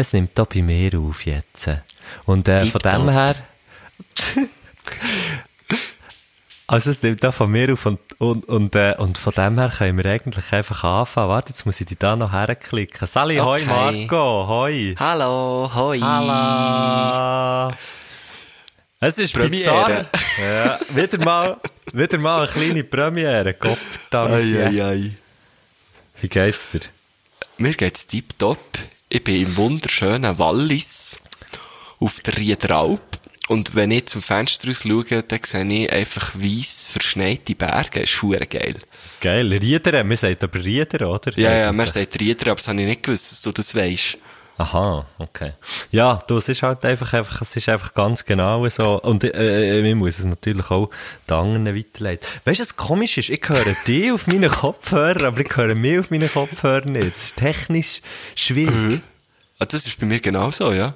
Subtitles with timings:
[0.00, 1.68] Es nimmt da bei mir auf jetzt.
[2.24, 3.34] Und äh, von dem her.
[6.68, 9.72] also, es nimmt da von mir auf und, und, und, äh, und von dem her
[9.76, 11.30] können wir eigentlich einfach anfangen.
[11.30, 13.08] Warte, jetzt muss ich dich da noch herklicken.
[13.08, 14.06] Sally, hoi Okay.
[14.06, 14.94] Marco, hoi.
[15.00, 15.98] Hallo, hoi.
[15.98, 17.74] Hallo.
[19.00, 19.50] Es ist Premiere.
[19.50, 20.06] bizarr.
[20.40, 21.56] Ja, wieder mal,
[21.92, 23.54] wieder mal eine kleine Premiere.
[23.54, 23.78] Gott
[24.12, 25.10] Ei, ei, ei.
[26.20, 26.82] Wie geht's dir?
[27.56, 28.78] Mir geht's tipptopp.
[29.10, 31.18] Ich bin im wunderschönen Wallis
[31.98, 33.00] auf der Riederalp.
[33.48, 38.00] Und wenn ich zum Fenster raus schaue, dann sehe ich einfach weiss verschneite Berge.
[38.00, 38.74] Ist hure geil.
[39.22, 39.50] Geil.
[39.50, 41.32] Rieder, wir sagen aber Rieder, oder?
[41.38, 44.18] Ja, ja, man sagt Rieder, aber das habe ich nicht gewusst, dass du das weisst.
[44.58, 45.52] Aha, okay.
[45.92, 49.00] Ja, du, es ist halt einfach, einfach, es ist einfach ganz genau so.
[49.00, 50.90] Und äh, äh, ich muss es natürlich auch
[51.30, 52.26] den anderen weiterleiten.
[52.44, 53.30] Weißt du, was komisch ist?
[53.30, 57.14] Ich höre dich auf meinen Kopfhörern, aber ich höre mich auf meinen Kopfhörern nicht.
[57.14, 58.02] Das ist technisch
[58.34, 59.00] schwierig.
[59.60, 60.94] Ah, das ist bei mir genauso, ja.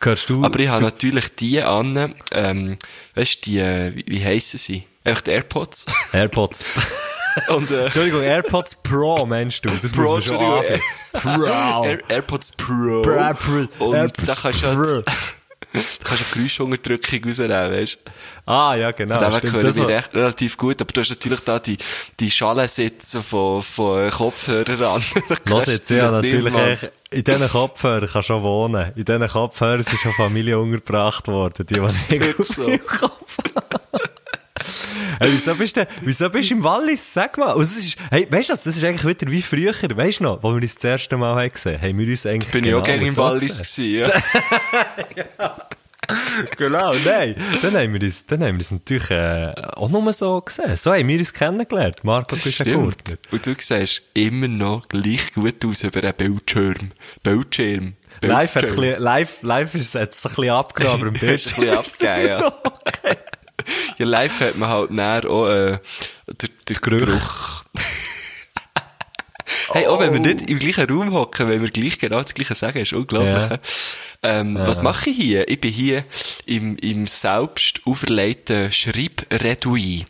[0.00, 0.44] Hörst du?
[0.44, 2.76] Aber ich habe du, natürlich die an, ähm,
[3.14, 4.88] weißt du, die, äh, wie, wie heissen sie?
[5.06, 5.86] Die AirPods.
[6.12, 6.64] AirPods.
[7.48, 9.70] Und, äh, Entschuldigung, AirPods Pro, meinst du?
[9.70, 11.40] Das Pro, muss man schon anfangen.
[11.40, 11.84] Pro.
[11.84, 13.02] Air, AirPods Pro.
[13.02, 15.12] Bra- Pro- Und AirPods da kannst du halt, da
[16.04, 18.10] kannst du Geräuschunterdrückung rausnehmen, weißt du?
[18.52, 19.16] Ah, ja, genau.
[19.16, 19.52] Von dem her stimmt.
[19.54, 21.78] höre Das ich war- recht, relativ gut, aber du hast natürlich da die,
[22.20, 25.02] die Schalensitze von, von Kopfhörern an.
[25.48, 28.92] Los jetzt, du ja, natürlich echt, in diesen Kopfhörern kann schon wohnen.
[28.94, 32.66] In diesen Kopfhörern sind schon Familie untergebracht worden, die, was ich so.
[32.86, 33.80] Kopf habe.
[35.20, 37.12] Hey, wieso bist du, wieso bist du im Wallis?
[37.12, 37.52] Sag mal.
[37.52, 40.24] Und das ist, hey, weißt du was, das ist eigentlich wieder wie früher, weißt du
[40.24, 42.70] noch, wo wir uns das erste Mal haben gesehen, haben wir uns eigentlich Bin ich
[42.70, 44.04] genau auch gerne im Wallis gesehen.
[44.04, 44.16] gewesen,
[45.38, 45.56] ja.
[46.58, 47.34] Genau, nein.
[47.62, 50.76] Dann haben wir uns, dann haben wir uns natürlich, äh, auch nur so gesehen.
[50.76, 52.04] So haben wir uns kennengelernt.
[52.04, 52.84] Marco, du Das bist ein stimmt.
[52.84, 53.16] Gurtner.
[53.32, 56.90] Und du siehst immer noch gleich gut aus über einen Bildschirm.
[57.22, 57.94] Bildschirm.
[58.20, 58.80] Live, hat's ein Bildschirm.
[58.90, 62.28] bisschen, live, live ist es ein bisschen abgenommen, aber im Bild Ist ein bisschen abgegeben,
[62.28, 62.52] ja.
[63.98, 65.78] Ja, live hat man halt näher auch, äh,
[66.26, 67.64] der, der Geruch.
[69.72, 72.54] hey, auch wenn wir nicht im gleichen Raum hocken, wenn wir gleich genau das Gleiche
[72.54, 73.50] sagen, ist unglaublich.
[73.50, 73.58] Ja.
[74.24, 75.48] Ähm, Was mache ich hier?
[75.48, 76.02] Ich bin hier
[76.46, 80.06] im, im selbst auferlegten Schreibredui.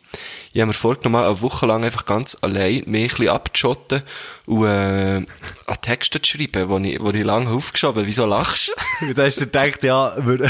[0.52, 4.02] Ich habe mir vorgenommen, eine Woche lang einfach ganz allein mich ein bisschen abzuschotten
[4.46, 5.26] und äh,
[5.66, 8.06] an Texte zu schreiben, die ich, ich lange aufgeschoben habe.
[8.06, 8.70] Wieso lachst
[9.00, 9.14] du?
[9.14, 10.48] Da hast du gedacht, ja, wir,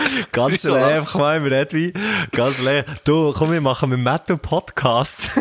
[0.32, 0.74] ganz Wieso?
[0.74, 1.92] allein einfach mal im Redwein,
[2.32, 2.84] ganz allein.
[3.04, 4.02] Du, komm, wir machen einen
[4.40, 5.28] Podcast.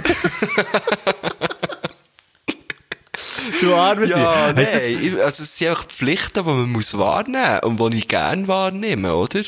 [3.62, 4.06] du arme.
[4.08, 4.68] Ja, nein,
[5.02, 9.16] ich- also es sind auch Pflichten, die man muss wahrnehmen und die ich gerne wahrnehme,
[9.16, 9.42] oder?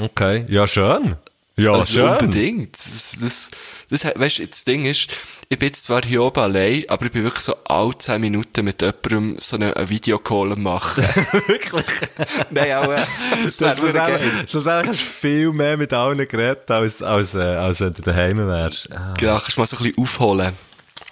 [0.00, 1.16] Okay, ja, schön.
[1.58, 2.08] Ja, also schön.
[2.08, 2.76] unbedingt.
[2.76, 3.50] Das, das,
[3.90, 5.08] das, weißt, das Ding ist,
[5.48, 8.64] ich bin jetzt zwar hier oben allein, aber ich bin wirklich so alle 10 Minuten
[8.64, 11.02] mit jemandem so einen, einen Videocall machen.
[11.48, 11.84] Wirklich.
[12.50, 12.96] nein, aber
[13.44, 17.80] das wäre schlussendlich, schlussendlich hast du viel mehr mit allen geredet, als, als, äh, als
[17.80, 18.92] wenn du daheim wärst.
[18.92, 20.54] Ah, Genau, kannst du mal so ein bisschen aufholen.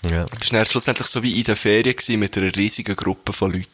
[0.09, 3.33] ja, Du bist dann schlussendlich so wie in der Ferien gewesen mit einer riesigen Gruppe
[3.33, 3.67] von Leuten.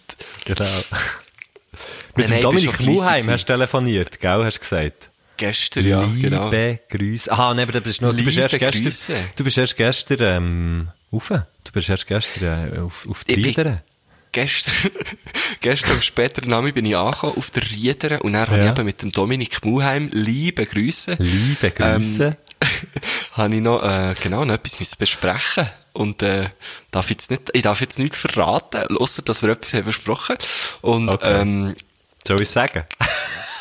[0.45, 0.65] genau.
[2.17, 5.11] Mit dem Dominik Muheim hast du telefoniert, gell, hast du gesagt?
[5.43, 6.45] Gestern, ja, genau.
[6.51, 7.33] Liebe Grüße.
[7.33, 9.15] Aha, nee, aber du bist, noch, du bist erst gestern, Grüße.
[9.35, 11.29] du bist erst gestern, ähm, rauf.
[11.65, 13.81] Du bist erst gestern, äh, auf, auf die Riederen.
[14.31, 14.75] gestern,
[15.61, 18.65] gestern am späteren Name bin ich angekommen auf der Riederen und dann habe Ja.
[18.67, 22.25] ich eben mit dem Dominik Muheim, liebe Grüße, Liebe Grüße.
[22.25, 22.35] ähm,
[23.33, 26.45] habe ich noch, äh, genau, noch etwas müssen besprechen und, äh,
[26.93, 30.37] darf jetzt nicht, ich darf jetzt nichts verraten, ausser, dass wir etwas haben besprochen
[30.83, 31.41] und, Okay.
[31.43, 31.75] ähm,
[32.25, 32.85] Soll ich sagen?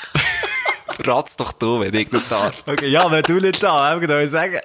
[1.04, 2.64] verrat's doch du, wenn ich nicht darf.
[2.68, 4.60] Okay, ja, wenn du nicht da, ich sagen.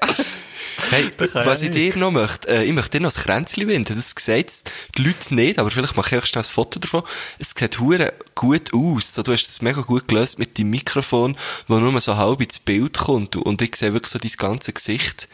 [0.90, 3.96] Hey, was ich dir noch möchte, äh, ich möchte dir noch ein Kränzchen winden.
[3.96, 4.64] Das sieht
[4.96, 7.02] die Leute nicht, aber vielleicht mache ich auch schnell ein Foto davon.
[7.38, 9.14] Es sieht hure gut aus.
[9.14, 11.36] So, du hast es mega gut gelöst mit deinem Mikrofon,
[11.66, 13.36] wo nur so halb ins Bild kommt.
[13.36, 15.28] Und ich sehe wirklich so dein ganze Gesicht.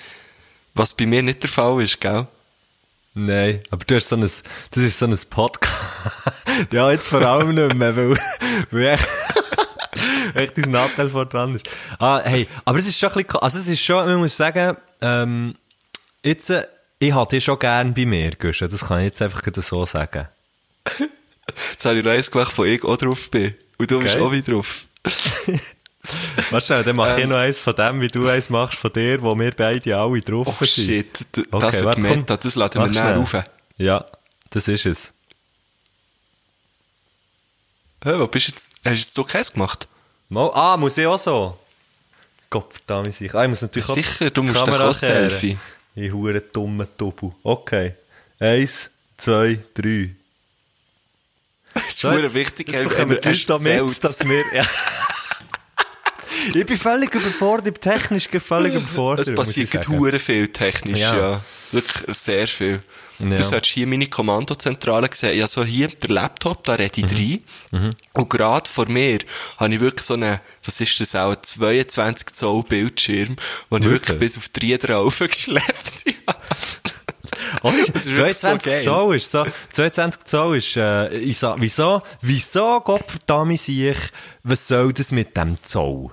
[0.74, 2.26] Was bei mir nicht der Fall ist, gell?
[3.14, 4.42] Nein, aber du hast so ein, das
[4.74, 5.74] ist so ein Podcast.
[6.70, 8.16] ja, jetzt vor allem nicht mehr, weil,
[8.70, 8.98] weil
[10.34, 11.68] echt, dein Nattel vor dran ist.
[11.98, 14.76] Ah, hey, aber es ist schon ein bisschen, also es ist schon, man muss sagen,
[15.00, 15.54] ähm,
[16.24, 16.66] jetzt, äh,
[16.98, 20.28] ich hatte dich schon gern bei mir, Guschen, das kann ich jetzt einfach so sagen.
[21.72, 23.54] Jetzt habe ich noch eins gemacht, wo ich auch drauf bin.
[23.76, 24.22] Und du bist Geil.
[24.22, 24.86] auch wieder drauf.
[26.50, 27.30] Warte schnell, dann mach ich Ähm.
[27.30, 30.46] noch eins von dem, wie du eins machst von dir, wo wir beide alle drauf
[30.48, 30.84] Oh sind.
[30.86, 32.00] shit, d- Okay, das wird warte.
[32.00, 33.16] Meta, das laden wir näher schnell.
[33.16, 33.36] rauf.
[33.76, 34.06] Ja,
[34.50, 35.12] das ist es.
[38.04, 38.70] Hä, wo bist jetzt?
[38.84, 39.88] Hast du jetzt so Käse gemacht?
[40.32, 41.54] Mal, ah, muss ich auch so?
[42.48, 43.34] Gott verdammt sich.
[43.34, 44.94] Ah, ich muss natürlich Sicher, auch du musst doch auch.
[44.94, 45.58] Selfie.
[45.94, 47.32] Ich hure dumme Tubu.
[47.42, 47.92] Okay.
[48.40, 48.88] Eins,
[49.18, 50.08] zwei, drei.
[51.74, 53.84] Das ist So, jetzt- wichtig, Jetzt bekommen wir wir uns da erzählt.
[53.86, 54.42] mit, dass wir...
[54.54, 54.64] Ja.
[56.54, 59.28] ich bin völlig überfordert, ich bin technisch völlig überfordert.
[59.28, 61.14] Es passiert hure viel technisch, Ja.
[61.16, 61.40] ja.
[61.72, 62.80] Wirklich sehr viel.
[63.18, 63.28] Ja.
[63.36, 65.38] Du solltest hier meine Kommandozentrale sehen.
[65.38, 67.40] Ja, so hier der Laptop, da rede ich Mhm.
[67.84, 67.90] rein.
[68.14, 69.20] Und gerade vor mir
[69.58, 73.36] habe ich wirklich so einen, was ist das auch, einen 22 Zoll Bildschirm,
[73.70, 74.08] wo ich Wirklich?
[74.08, 76.38] wirklich bis auf die Räder raufgeschleppt habe.
[77.62, 78.84] Oh, Das ist wirklich so 22 geil.
[78.84, 83.96] Zoll ist so, 22 Zoll ist, äh, ich sag, wieso, wieso, Gott verdammt sich,
[84.42, 86.10] was soll das mit dem Zoll?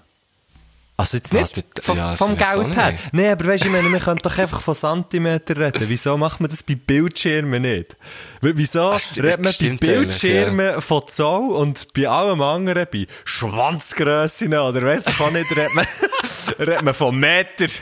[0.99, 1.43] Also jetzt nicht
[1.77, 2.97] Was vom, ja, vom Geld her.
[3.13, 5.85] Nein, aber weisst du, ich meine, wir können doch einfach von Zentimeter reden.
[5.87, 7.95] Wieso macht man das bei Bildschirmen nicht?
[8.41, 14.53] Wieso Ach, redet man bei stimmt Bildschirmen von Zoll und bei allem anderen bei Schwanzgrössen
[14.53, 15.85] oder weiss ich auch nicht, redet man,
[16.59, 17.67] redet man von Meter?
[17.67, 17.75] Das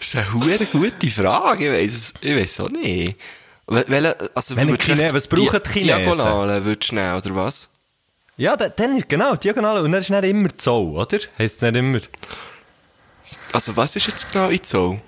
[0.00, 1.74] ist eine hure gute Frage.
[1.78, 3.16] Ich weiss, es- ich weiss auch nicht.
[3.66, 6.02] Wel- Welche, also, Wenn Chine- was brauchen die Chinesen?
[6.02, 7.70] Diagonale würdest du nehmen, oder was?
[8.42, 9.78] Ja, da- dann, genau, diagonal.
[9.84, 11.18] Und dann ist nicht immer Zoll, oder?
[11.38, 12.00] Heisst nicht immer.
[13.52, 15.00] Also, was ist jetzt genau in Zoll?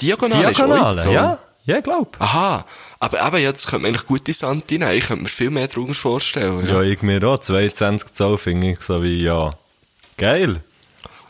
[0.00, 1.12] Diagonale, ist Diagonale, Zoll.
[1.14, 1.38] ja?
[1.64, 2.16] Ja, ich glaub.
[2.20, 2.66] Aha,
[2.98, 4.92] aber eben, jetzt könnte man eigentlich gute Santi nehmen.
[4.92, 6.66] Ich könnte mir viel mehr darunter vorstellen.
[6.66, 6.82] Ja, Ja.
[6.82, 7.38] ich mir auch.
[7.38, 9.50] 22 Zoll finde ich so wie, ja.
[10.18, 10.60] Geil.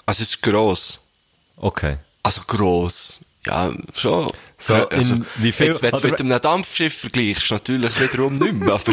[0.06, 1.06] Also, es ist gross.
[1.56, 1.98] Okay.
[2.24, 3.20] Also, gross.
[3.46, 4.32] Ja, schon.
[4.58, 8.36] So, also, in wie viel- Jetzt, wenn du oder- mit einem Dampfschiff vergleichst, natürlich wiederum
[8.36, 8.92] nicht mehr, aber...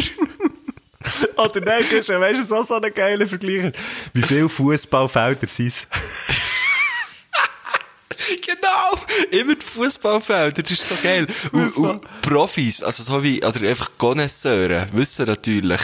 [1.36, 3.72] Oder nein, du weißt du, so, so einen geilen Vergleich.
[4.12, 5.86] Wie viele Fußballfelder sind es?
[8.46, 9.00] Genau!
[9.30, 11.26] Immer die Fußballfelder, das ist so geil.
[11.52, 15.80] Und, und Profis, also so wie, oder einfach Connoisseure, wissen natürlich,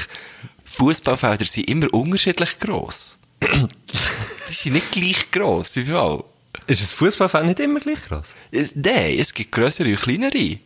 [0.65, 3.19] Fußballfelder sind immer unterschiedlich gross.
[3.43, 6.23] Die sind nicht gleich gross, überall.
[6.67, 8.27] Ist ein Fußballfeld nicht immer gleich groß?
[8.53, 10.59] Äh, Nein, es gibt grössere und kleinere.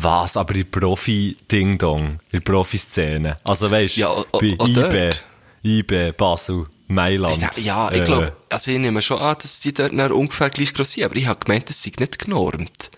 [0.00, 0.36] Was?
[0.36, 3.36] Aber in Profi-Ding-Dong, in Profi-Szene.
[3.44, 5.24] Also weißt du, Ja, bei o- IB, dort.
[5.64, 7.40] IB, Basel, Mailand.
[7.40, 10.72] Ja, ja ich äh, glaube, also ich nehme schon an, dass die dort ungefähr gleich
[10.72, 12.90] gross sind, aber ich habe gemeint, das sei nicht genormt.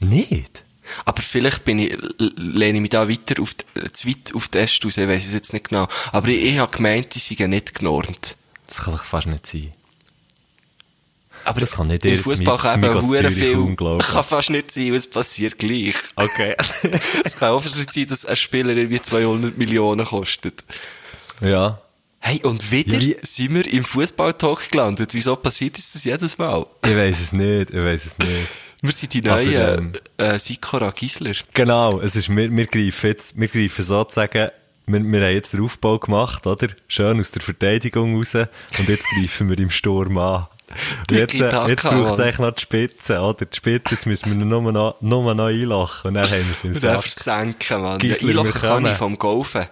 [0.00, 0.62] Nicht?
[1.04, 4.62] Aber vielleicht bin ich, lehne ich mich da weiter auf, die- zu weit auf den
[4.62, 5.88] Est aus, ich weiss es jetzt nicht genau.
[6.12, 8.36] Aber ich, ich habe gemeint, die seien nicht genormt.
[8.66, 9.72] Das kann doch fast nicht sein.
[11.46, 15.06] Aber Das kann nicht im Fußball kann eben hure viel, kann fast nicht sein, was
[15.06, 15.94] passiert gleich.
[16.16, 16.56] Okay.
[17.24, 20.64] Es kann nicht sein, dass ein Spieler irgendwie 200 Millionen kostet.
[21.40, 21.80] ja.
[22.18, 25.14] Hey, und wieder Ja, sind wir im Fußballtalk gelandet.
[25.14, 26.66] Wieso passiert uns das jedes Mal?
[26.84, 28.48] Ich weiß es nicht, ich weiß es nicht.
[28.82, 31.34] Wir sind die Aber, neuen, ähm, äh, Sikora Gisler.
[31.54, 34.50] Genau, es ist, wir, wir greifen jetzt, wir greifen sozusagen,
[34.86, 36.66] wir, wir haben jetzt den Aufbau gemacht, oder?
[36.88, 40.46] Schön aus der Verteidigung raus, und jetzt greifen wir im Sturm an.
[41.10, 43.46] Jetzt, äh, jetzt braucht es eigentlich noch die Spitze, oder?
[43.46, 46.64] Die Spitze, jetzt müssen wir nur noch, nur noch einlachen, und dann haben wir es
[46.64, 47.02] im Und dann Sack.
[47.04, 47.92] versenken, Mann.
[47.92, 49.66] Ja, Gisler, einlachen kann ich vom Golfen.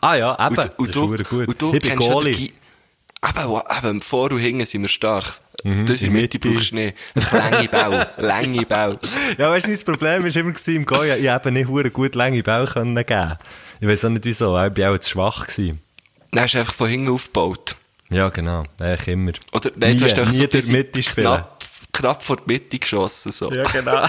[0.00, 1.48] Ah ja, eben, Und, und, du, gut.
[1.48, 2.52] und du ich bin Goalie.
[3.20, 5.40] Eben, eben, vor und hinten sind wir stark.
[5.64, 6.50] Mhm, das in der Mitte Mitte.
[6.52, 6.94] brauchst du nicht.
[7.32, 8.06] Lange Bau.
[8.18, 8.94] Lange Bau.
[9.38, 12.14] Ja, weißt du, das Problem war immer gewesen, im Goya, ich habe nicht hure gut
[12.14, 13.34] lange Bälle können geben.
[13.80, 15.80] Ich weiß auch nicht wieso, ich war auch zu schwach gewesen.
[16.30, 17.74] Dann hast du einfach von hinten aufgebaut.
[18.10, 19.32] Ja, genau, eigentlich immer.
[19.52, 21.26] Oder, nein, nie, du hast nie so durch die bis- Mitte spielen.
[21.26, 23.52] knapp, knapp vor die Mitte geschossen, so.
[23.52, 24.06] Ja, genau.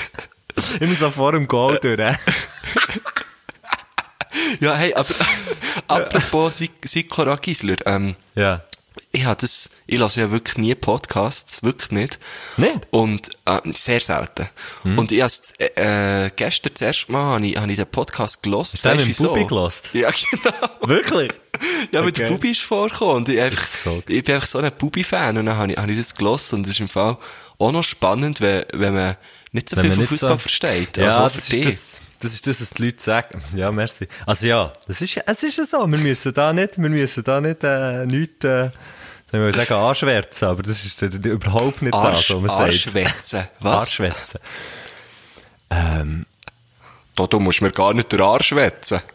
[0.80, 1.98] immer so vor dem Goal durch.
[1.98, 2.14] äh.
[4.60, 5.08] Ja, hey, aber,
[5.88, 8.62] apropos Sik- Sikora Gisler, ähm, Ja.
[9.12, 12.18] Ich habe das, ich lasse ja wirklich nie Podcasts, wirklich nicht.
[12.56, 12.80] Nicht?
[12.90, 14.48] Und, äh, sehr selten.
[14.82, 14.98] Hm.
[14.98, 18.42] Und ich has, äh, äh, gestern das erste Mal habe ich, habe ich den Podcast
[18.42, 18.74] gelost.
[18.74, 19.26] Hast du den mit dem?
[19.26, 19.94] Bubi gelost?
[19.94, 20.52] Ja, genau.
[20.88, 21.32] Wirklich?
[21.92, 22.34] Ja, mit der Okay.
[22.34, 23.16] Bubi ist vorgekommen.
[23.16, 25.36] Und ich, einfach, So ich bin einfach so ein Bubi-Fan.
[25.38, 26.52] Und dann habe ich, habe ich das gelost.
[26.54, 27.16] Und das ist im Fall
[27.58, 29.16] auch noch spannend, wenn, wenn man
[29.52, 30.96] nicht so Wenn viel von Fußball so- versteht.
[30.96, 33.42] Ja, also das ist das, das ist das, was die Leute sagen.
[33.54, 34.06] Ja, merci.
[34.26, 35.90] Also ja, das ist, es ist ja so.
[35.90, 38.66] Wir müssen da nicht, wir müssen da nicht, äh, nichts, äh,
[39.28, 42.60] ich will sagen anschwärzen, aber das ist überhaupt nicht Arsch, das, was man sagt.
[42.62, 43.44] Arschwätzen.
[43.60, 43.82] Was?
[43.82, 44.40] Arschwätzen.
[45.70, 46.26] Ähm,
[47.14, 49.00] Da, du musst mir gar nicht den Arsch wetzen.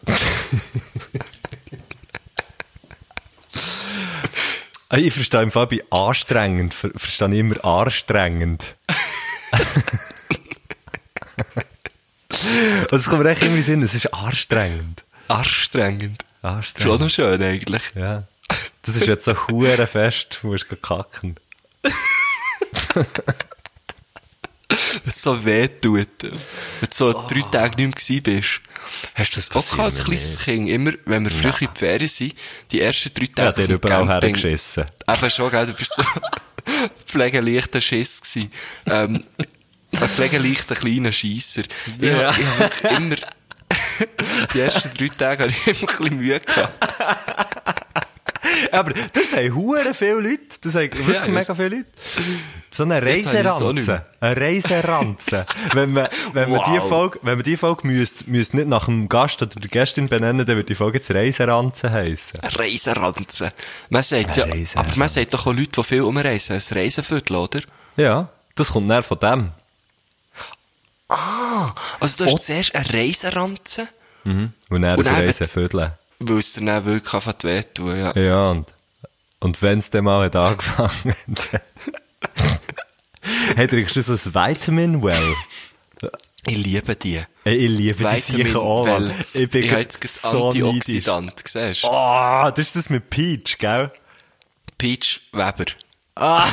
[4.88, 8.76] Ah, Ich verstehe im Fall bei anstrengend, ver verstehe ich immer anstrengend.
[12.90, 15.04] Es kommt mir echt immer in den Sinn, es ist anstrengend.
[15.28, 16.24] Anstrengend.
[16.80, 17.82] Schon noch schön eigentlich.
[17.94, 18.24] Ja.
[18.82, 21.36] Das ist jetzt so hure fest, du musst kacken.
[24.68, 26.08] Wenn es so weh tut.
[26.22, 28.60] Wenn du so drei Tage nicht mehr bist.
[29.14, 30.68] Hast du das, auch gehabt als kleines Kind?
[30.68, 32.34] Immer, wenn wir früher in die Ferien sind,
[32.70, 34.84] die ersten drei Ja, Tage auf dem überall Camping- hergeschissen.
[35.08, 36.02] Eben schon, gell, du bist so
[37.06, 38.52] pflegeleichter Schiss gewesen.
[38.86, 39.24] Ähm,
[40.02, 41.62] ein pflegeleichter kleiner Scheisser.
[41.98, 42.30] Ich, Ja.
[42.30, 43.16] ich hab wirklich immer,
[44.54, 46.72] die ersten drei Tage hatte ich immer ein bisschen Mühe gehabt.
[48.72, 50.42] Aber das haben hure viele Leute.
[50.62, 51.86] Das haben wirklich Ja, mega viele Leute.
[52.70, 53.82] So eine habe ich Reiseranze.
[53.90, 54.06] mehr.
[54.20, 55.46] Eine Reiseranze.
[55.72, 56.88] wenn man, wenn man die Wow.
[56.88, 60.46] Folge, wenn man die Folge müsste, müsste nicht nach dem Gast oder der Gästin benennen,
[60.46, 62.38] dann würde die Folge jetzt Reiseranze heissen.
[62.42, 63.52] Reiseranze.
[63.88, 67.60] Man sagt ja, aber man sagt doch auch Leute, die viel umreisen, ein Reiseviertel, oder?
[67.96, 68.28] Ja.
[68.54, 69.50] Das kommt näher von dem.
[71.08, 72.38] Ah, also du hast Oh.
[72.38, 73.88] zuerst eine Reiseranze,
[74.24, 75.92] Und dann Und ein dann Reiseviertel.
[76.18, 78.16] weil es dir dann wirklich anfängt zu tun, ja.
[78.16, 78.66] Ja, und,
[79.40, 80.90] und wenn es dann mal hat angefangen
[81.52, 81.62] hat.
[83.56, 85.34] hey, trinkst du so ein Vitamin Well?
[86.48, 87.20] Ich liebe die.
[87.44, 88.86] Ey, ich liebe die Vitamin sicher auch.
[88.86, 89.12] Well.
[89.34, 90.46] Ich bin ich habe jetzt ein so.
[90.48, 91.88] Antioxidant, siehst du?
[91.88, 93.90] Oh, das ist das mit Peach, gell?
[94.78, 95.66] Peach Weber.
[96.16, 96.46] Ah.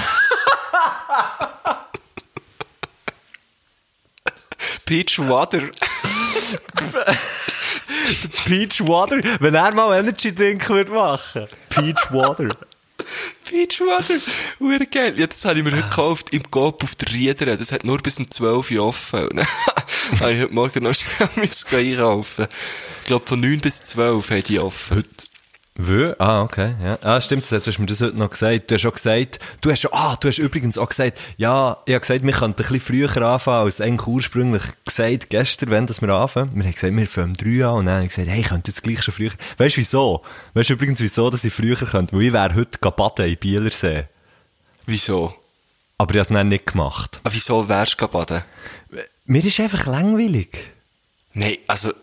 [4.86, 5.70] Peach Water.
[8.46, 9.20] Peach Water.
[9.40, 11.48] Wenn er mal Energy Drink würde machen.
[11.70, 12.50] Peach Water.
[13.46, 14.16] Peach Water.
[14.60, 15.18] Hure geil.
[15.18, 17.56] Ja, das habe ich mir heute gekauft im Coop auf der Rieder.
[17.56, 19.28] Das hat nur bis um 12 Uhr offen.
[19.30, 19.48] Und dann
[20.20, 21.30] habe ich heute Morgen noch schnell
[21.94, 22.48] einkaufen.
[23.02, 25.06] Ich glaube, von 9 bis 12 haben die offen.
[25.76, 26.14] Wö?
[26.20, 26.76] Ah, okay.
[26.84, 27.00] Ja.
[27.04, 28.70] Ah, stimmt, du hast mir das heute noch gesagt.
[28.70, 32.02] Du hast auch gesagt, du hast ah, du hast übrigens auch gesagt, ja, ich habe
[32.02, 36.10] gesagt, wir könnten ein bisschen früher anfangen, als eigentlich ursprünglich gesagt, gestern, wenn das wir
[36.10, 36.52] anfangen.
[36.54, 38.70] Wir haben gesagt, wir fangen drei an, und dann habe ich gesagt, hey, ich könnte
[38.70, 39.32] jetzt gleich schon früher.
[39.58, 40.22] Weißt du wieso?
[40.54, 42.16] Weißt du übrigens wieso, dass ich früher könnte?
[42.16, 44.04] Weil ich wäre heute baden in Bielersee.
[44.86, 45.34] Wieso?
[45.98, 47.20] Aber ich habe es dann nicht gemacht.
[47.24, 48.44] Ah, wieso wärst du baden?
[49.26, 50.50] Mir ist einfach langweilig.
[51.34, 51.94] Nein, also,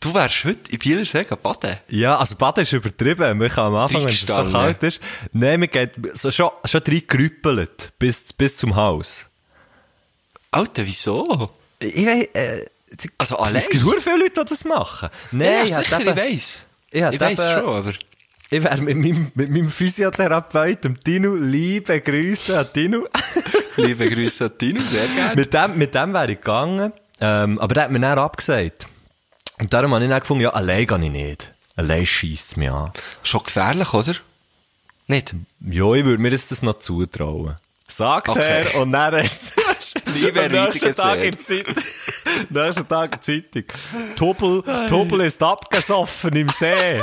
[0.00, 1.76] du wärst heute in Bielersee baden.
[1.88, 3.38] Ja, also Baden ist übertrieben.
[3.38, 5.00] Man kann am Anfang, wenn es so kalt ist,
[5.32, 9.26] nein, man geht so schon, schon reingerüppelt bis, bis zum Haus.
[10.50, 11.50] Alter, wieso?
[11.80, 12.64] Ich weiß, äh,
[13.18, 13.62] Also es allein?
[13.70, 15.10] gibt sehr viele Leute, die das machen.
[15.30, 16.64] Nein, ja, ich sicher, eben- ich weiss.
[16.90, 17.92] ich ich weiss eben- schon, aber...
[18.50, 23.06] Ich wäre mit meinem, mit meinem Physiotherapeut, dem Tino, liebe Grüße an Tino.
[23.76, 25.34] Liebe Grüße an Tino, sehr gerne.
[25.36, 28.88] mit dem, mit dem wäre ich gegangen, ähm, aber der hat mir dann abgesagt.
[29.60, 31.52] Und darum habe ich dann gefunden, ja, allein gehe ich nicht.
[31.76, 32.92] Allein scheisst es mich an.
[33.22, 34.14] Schon gefährlich, oder?
[35.06, 35.34] Nicht?
[35.60, 37.56] Ja, ich würde mir das noch zutrauen.
[37.90, 38.66] Sagt Okay.
[38.72, 39.54] er, und dann ist
[40.14, 41.74] Liebe am nächsten Tag in der Zeitung.
[42.50, 43.64] nächsten Tag in Zeitung.
[44.14, 47.02] Tobel, Tobel ist abgesoffen im See.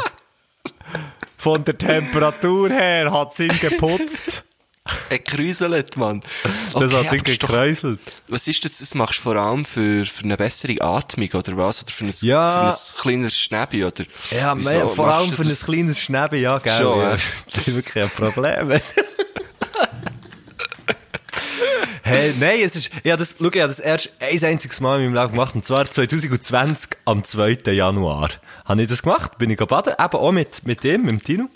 [1.37, 4.43] Von der Temperatur her hat sie ihn geputzt.
[5.09, 6.21] Er kräuselt, Mann.
[6.43, 7.99] Das Okay, hat aber ist doch- gekräuselt.
[8.27, 8.77] Was ist das?
[8.79, 11.81] Das machst du vor allem für, für eine bessere Atmung, oder was?
[11.83, 12.69] Oder für ein, Ja.
[12.69, 14.03] für ein kleineres Schnäbi, oder?
[14.31, 15.65] Ja, Wieso mehr, vor allem für ein das?
[15.65, 16.77] kleines Schnäbi, ja, gell.
[16.77, 17.09] Schon, ja.
[17.09, 17.11] ja.
[17.11, 17.23] Das
[17.67, 18.71] ist wirklich ein Problem.
[22.03, 25.05] hey, nein, es ist, habe das, schau, ich habe das erst ein einziges Mal in
[25.11, 27.57] meinem Leben gemacht, und zwar 2020 am 2.
[27.71, 28.29] Januar.
[28.65, 31.49] Habe ich das gemacht, bin ich baden, eben auch mit, mit ihm, mit dem Tino.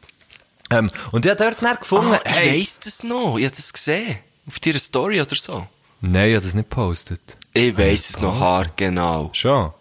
[0.71, 3.37] Ähm, und ich habe dort dann gefunden, Ah, ich hey, weiss das noch.
[3.37, 4.17] Ich habe das gesehen.
[4.47, 5.67] Auf deiner Story oder so.
[6.01, 7.21] nein, ich habe das nicht gepostet.
[7.53, 9.29] Ich weiss es noch haargenau.
[9.33, 9.73] Schon.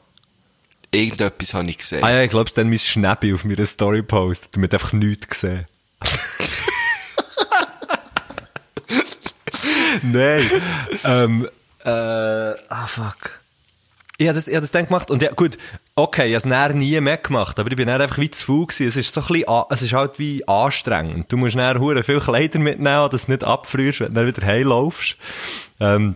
[0.90, 2.02] Irgendetwas habe ich gesehen.
[2.02, 5.28] Ah ja, ich glaube, es dann mein Schnäppi auf meiner Story postet, damit einfach nichts
[5.28, 5.66] gesehen.
[10.02, 10.42] Nein.
[11.04, 11.48] ähm,
[11.84, 13.40] äh, ah, fuck.
[14.16, 15.58] Ich habe das, ich hab das dann gemacht und ja, gut,
[15.98, 18.88] okay, ich habe es nie mehr gemacht, aber ich bin einfach wie zu faul gewesen.
[18.88, 21.30] Es ist so ein bisschen, es ist halt wie anstrengend.
[21.30, 24.46] Du musst nachher hure viel Kleider mitnehmen, dass du nicht abfrierst, wenn du dann wieder
[24.46, 25.16] heimlaufst.
[25.80, 26.14] Ähm,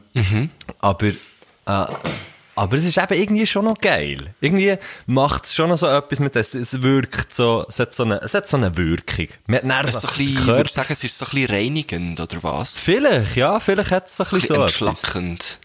[0.81, 1.15] Aber, äh,
[2.55, 4.35] aber es ist eben irgendwie schon noch geil.
[4.41, 6.53] Irgendwie macht es schon noch so etwas mit das.
[6.55, 9.29] Es wirkt so, es hat so eine, es hat so eine Wirkung.
[9.47, 11.31] Man hat Es ist so ein bisschen, ich Körper- würde sagen, es ist so ein
[11.31, 12.79] bisschen reinigend, oder was?
[12.79, 15.61] Vielleicht, ja, vielleicht hat es so ein bisschen bisschen so etwas.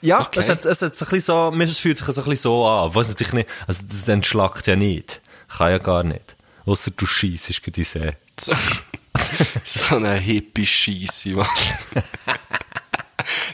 [0.00, 0.40] Ja, Okay.
[0.40, 2.66] es, hat, es hat so ein bisschen so, mir fühlt sich so ein bisschen so
[2.66, 2.94] an.
[2.94, 5.20] Was natürlich nicht, also das entschlackt ja nicht.
[5.48, 6.36] Kann ja gar nicht.
[6.66, 8.10] Ausser du scheissest in die See.
[8.38, 8.52] So,
[9.64, 11.46] so eine hippie Scheisse, Mann.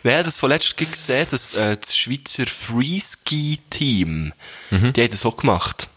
[0.03, 4.33] Nein, das von letztem gesehen, das, äh, das Schweizer Freeski-Team,
[4.71, 4.93] Mhm.
[4.93, 5.89] die haben das auch gemacht.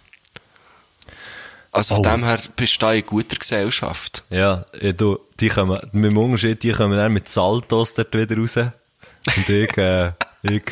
[1.72, 2.10] Also von Oh.
[2.10, 4.24] dem her bist du da in guter Gesellschaft.
[4.30, 8.38] Ja, ja, du, die kommen, mit dem Unterschied, die kommen dann mit Saltos dort wieder
[8.38, 8.56] raus.
[8.58, 10.12] Und ich, äh,
[10.44, 10.64] ich,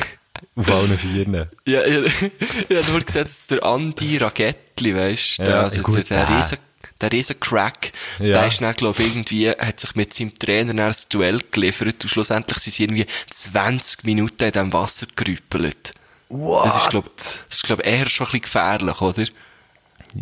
[0.54, 1.48] Auf allen Vieren.
[1.66, 2.00] Ja, ja,
[2.68, 6.26] ich habe nur gesehen, dass der Andi Ragettli, weisst du, Ja, also gut, der, der,
[6.26, 6.38] der.
[6.38, 6.58] riesen,
[7.00, 8.26] der riesen Crack, Ja.
[8.40, 12.02] der ist dann, glaub ich, irgendwie, hat sich mit seinem Trainer dann ein Duell geliefert
[12.02, 15.92] und schlussendlich sind sie irgendwie 20 Minuten in diesem Wasser gerüppelt.
[16.28, 16.66] What?
[16.66, 19.24] Das ist, glaub, das ist, glaub, eher schon ein bisschen gefährlich, oder?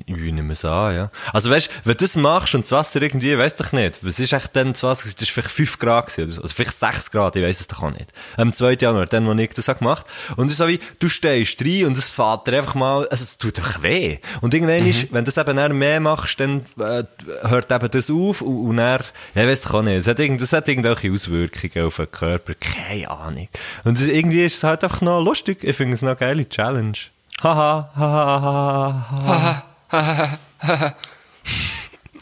[0.07, 1.11] Ich nehme es an, ja.
[1.33, 4.33] Also weißt, wenn du das machst und das Wasser irgendwie, weiss doch nicht, was ist
[4.33, 5.09] echt dann das Wasser?
[5.09, 6.43] Das war vielleicht 5 Grad gewesen, oder so.
[6.43, 8.07] also vielleicht 6 Grad, ich weiss es doch auch nicht.
[8.37, 8.76] Am 2.
[8.81, 11.87] Januar, dann, wo ich das habe gemacht Und es ist so wie, du stehst rein
[11.87, 14.19] und es fährt dir einfach mal, also es tut doch weh.
[14.41, 17.05] Und irgendwann ist, wenn du das eben mehr machst, dann äh,
[17.43, 19.03] hört eben das auf und, und dann,
[19.35, 22.55] ja, ich doch auch nicht, es hat, irgend, das hat irgendwelche Auswirkungen auf den Körper,
[22.55, 23.49] keine Ahnung.
[23.85, 26.49] Und es, irgendwie ist es halt einfach noch lustig, ich finde es noch eine geile
[26.49, 26.99] Challenge.
[27.43, 29.74] Haha, haha, haha, haha.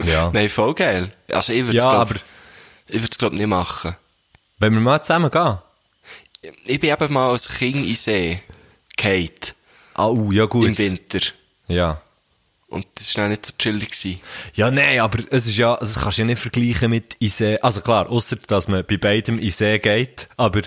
[0.05, 0.31] Ja.
[0.33, 1.11] Nein, voll geil.
[1.29, 2.15] Also ich würde es, Ja, glaub, aber
[2.87, 3.95] ich würde es, glaub, nicht machen.
[4.59, 5.57] wenn wir mal zusammen gehen.
[6.65, 8.41] Ich bin eben mal als Kind in See
[8.97, 9.53] Kate
[9.93, 10.67] Ah, uh, ja gut.
[10.67, 11.19] im Winter.
[11.67, 12.01] Ja.
[12.67, 13.91] Und das war nicht so chillig.
[13.91, 14.19] Gewesen.
[14.55, 17.59] Ja, nein, aber es ist ja, das kannst du ja nicht vergleichen mit in See.
[17.61, 20.61] Also klar, außer dass man bei beidem in See geht, aber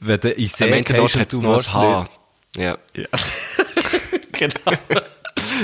[0.00, 2.08] wenn du in See gehst hat und es du noch ein Haar.
[2.56, 2.78] Ja.
[2.94, 3.08] nicht-
[4.32, 4.78] Genau.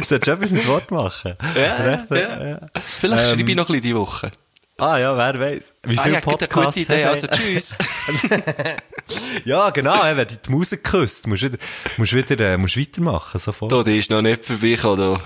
[0.06, 1.34] Solltest du etwas mit Wort machen?
[1.56, 2.46] Ja, Recht, ja.
[2.48, 2.60] ja.
[2.74, 4.30] Vielleicht Ähm, schreibe ich noch ein bisschen die Woche.
[4.78, 5.74] Ah ja, wer weiß.
[5.84, 7.04] Wie Ah viele ja, gute Podcasts gute Idee.
[7.04, 7.76] hast Also du tschüss.
[9.44, 11.58] Ja, genau, ja, wenn du die Musik küsst, musst du wieder,
[11.98, 13.70] musst wieder, äh, musst weitermachen, sofort.
[13.70, 15.18] Da, die ist noch nicht vorbeigekommen.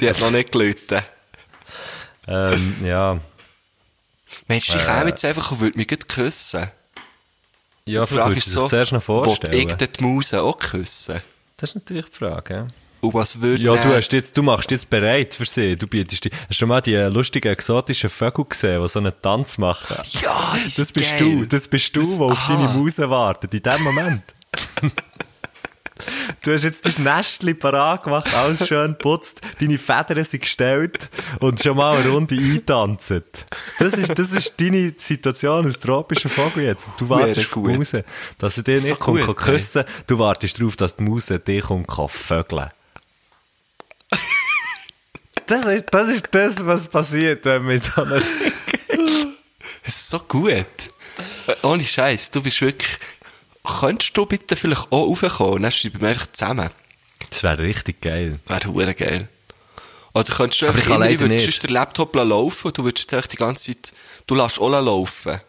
[0.00, 1.00] Die hat noch nicht gelitten.
[2.28, 3.18] Ähm, ja.
[4.46, 4.76] Mensch, Äh.
[4.76, 6.70] ich käme jetzt einfach und würde mich gut küssen.
[7.84, 9.52] Ja, Die vielleicht Frage ist so, zuerst noch vorstellen.
[9.52, 11.20] Will ich die Muse auch küssen?
[11.56, 12.66] Das ist natürlich die Frage, ja.
[13.02, 15.76] Und was würde Ja, du hast jetzt, du machst jetzt bereit für sie.
[15.76, 19.00] Du bietest die, hast du schon mal die äh, lustigen exotischen Vögel gesehen, die so
[19.00, 19.96] einen Tanz machen?
[20.22, 21.18] Ja, Das sind bist geil.
[21.18, 22.54] du, das bist du, Das- der auf aha.
[22.54, 24.22] deine Muse wartet, in dem Moment.
[26.42, 31.62] Du hast jetzt dein Nestchen parat gemacht, alles schön putzt, deine Federn sind gestellt und
[31.62, 33.12] schon mal eine Runde eintanzt.
[33.78, 36.88] Das ist, das ist deine Situation als tropischer Vogel jetzt.
[36.88, 37.76] Und du wartest auf die.
[37.76, 38.04] Muse,
[38.38, 41.38] dass er dich So nicht kommt, gut, kann küssen Du wartest darauf, dass die Muse
[41.38, 42.68] dich kommt, kann vögeln.
[45.46, 48.16] Das ist, das ist das, was passiert, wenn man so eine
[49.84, 50.66] Es ist so gut.
[51.62, 52.98] Ohne Scheiß, du bist wirklich.
[53.80, 56.70] Könntest du bitte vielleicht auch raufkommen und dann schreiben wir einfach zusammen?
[57.30, 58.40] Das wäre richtig geil.
[58.46, 59.28] Wäre hure geil.
[60.14, 63.36] Oder könntest du Aber einfach immer, würdest den Laptop laufen und du würdest jetzt die
[63.36, 63.92] ganze Zeit,
[64.26, 65.40] du lässt auch laufen.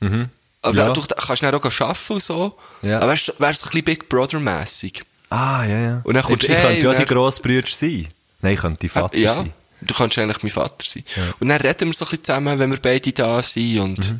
[0.00, 0.30] Mhm.
[0.62, 0.90] Aber Ja.
[0.90, 2.58] du kannst dann auch arbeiten und so.
[2.82, 2.96] Ja.
[2.98, 5.02] Aber wärst, wärst ein bisschen Big Brother-mässig.
[5.30, 6.00] Ah, ja, ja.
[6.04, 8.06] Und dann kommst ich, du ich hey, könnte ja die Grossbrüder sein.
[8.42, 9.32] Nein, ich könnte die Vater ja.
[9.32, 9.52] sein.
[9.80, 11.04] Du kannst eigentlich mein Vater sein.
[11.40, 14.14] Und dann reden wir so ein bisschen zusammen, wenn wir beide da sind und,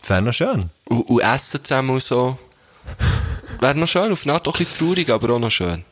[0.00, 0.70] Das wäre noch schön.
[0.86, 2.38] und, und essen zusammen und so.
[3.60, 5.84] Wäre noch schön, auf eine Art auch ein bisschen traurig, aber auch noch schön.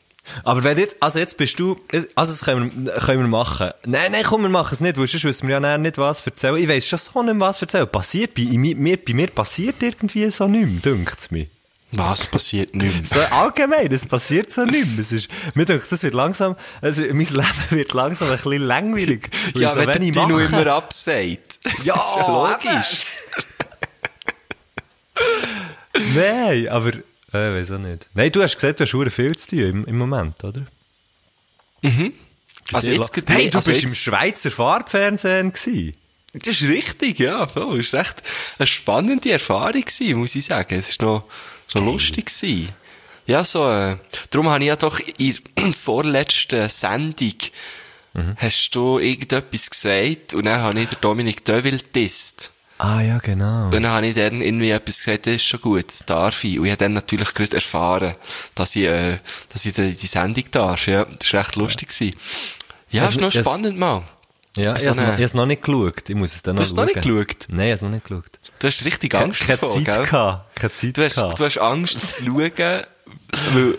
[0.45, 1.81] Aber wenn jetzt, also jetzt bist du,
[2.15, 3.71] also das können wir, können wir machen.
[3.85, 6.57] Nein, nein, komm, wir machen es nicht, weil sonst wissen wir ja nicht, was erzählen.
[6.57, 7.89] Ich weiss schon so nicht, was erzählen.
[7.89, 11.47] Passiert, bei, mir, bei mir passiert irgendwie so nichts, dünkt es mir.
[11.93, 13.29] Was passiert nicht mehr?
[13.29, 15.01] So allgemein, es passiert so nicht mehr.
[15.01, 19.29] Es ist, mir denkt, das wird langsam, also mein Leben wird langsam ein bisschen langweilig.
[19.55, 20.45] weil Ja, so wenn wenig Dino mache.
[20.45, 21.59] immer absagt.
[21.85, 23.01] Ja, das ist ja logisch.
[26.15, 26.91] Nein, aber,
[27.33, 28.09] äh, weiß auch nicht.
[28.15, 30.67] Nein, du hast gesagt, du hast viel zu tun im, im Moment, oder?
[32.73, 35.95] Also jetzt, hey, du also bist jetzt, im Schweizer Fahrtfernsehen gewesen.
[36.35, 37.81] Das ist richtig, ja, voll.
[37.81, 38.23] Es war echt
[38.59, 40.75] eine spannende Erfahrung gewesen, muss ich sagen.
[40.79, 41.25] Es war noch,
[41.69, 42.69] so lustig gewesen.
[43.27, 43.97] Ja, so, äh,
[44.31, 47.35] darum habe ich ja doch in der vorletzten Sendung,
[48.15, 48.35] Mhm.
[48.37, 52.51] hast du irgendetwas gesagt, und dann habe ich den Dominik Döville disst.
[52.77, 53.65] Ah, ja, genau.
[53.65, 56.59] Und dann habe ich dann irgendwie etwas gesagt, das ist schon gut, das darf ich.
[56.59, 58.15] Und ich habe dann natürlich gerade erfahren,
[58.55, 59.17] dass ich, äh,
[59.51, 60.87] dass ich die, die Sendung darf.
[60.89, 61.89] Ja, das war recht lustig.
[61.89, 62.15] gewesen.
[62.91, 64.03] Ja, Also, ist noch das- spannend mal.
[64.59, 66.11] Ja, ich so habe es noch, ich nicht geschaut.
[66.11, 67.17] Ich muss es dann Du noch hast es noch nicht schauen.
[67.27, 67.47] geschaut?
[67.49, 68.39] Nein, ich habe es noch nicht geschaut.
[68.63, 70.05] Du hast richtig Angst keine davor, Zeit gell?
[70.07, 70.57] gehabt.
[70.57, 71.39] Keine Zeit Du hast, gehabt.
[71.41, 72.53] du hast Angst zu schauen,
[73.55, 73.79] weil,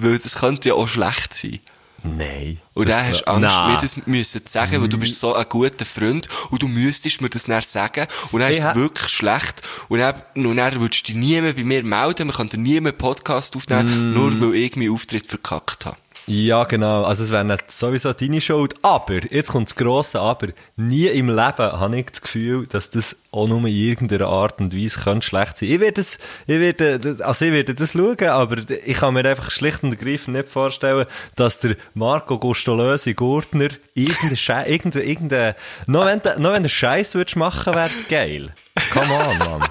[0.00, 1.58] weil das könnte ja auch schlecht sein.
[2.02, 2.58] Nein.
[2.72, 3.72] Und dann hast du Angst, Nein.
[3.72, 7.20] mir das müssen zu sagen, weil du bist so ein guter Freund und du müsstest
[7.20, 11.02] mir das dann sagen und dann ist es wirklich schlecht und dann, und dann würdest
[11.08, 14.14] du dich nie mehr bei mir melden, wir könnten nie mehr einen Podcast aufnehmen, Mm.
[14.14, 15.98] nur weil ich meinen Auftritt verkackt habe.
[16.26, 17.04] Ja, genau.
[17.04, 18.74] Also es wäre sowieso deine Schuld.
[18.82, 20.48] Aber, jetzt kommt das grosse Aber.
[20.76, 24.76] Nie im Leben habe ich das Gefühl, dass das auch nur in irgendeiner Art und
[24.76, 25.70] Weise könnte schlecht sein.
[25.70, 29.50] Ich werde es, ich werde, also ich werde das schauen, aber ich kann mir einfach
[29.50, 31.06] schlicht und ergreifend nicht vorstellen,
[31.36, 35.54] dass der Marco Gustolösi Gurtner irgendein Schei, irgendein, irgendein,
[35.86, 38.46] noch wenn, noch wenn du Scheiß würdest machen, wäre es geil.
[38.92, 39.68] Come on, Mann.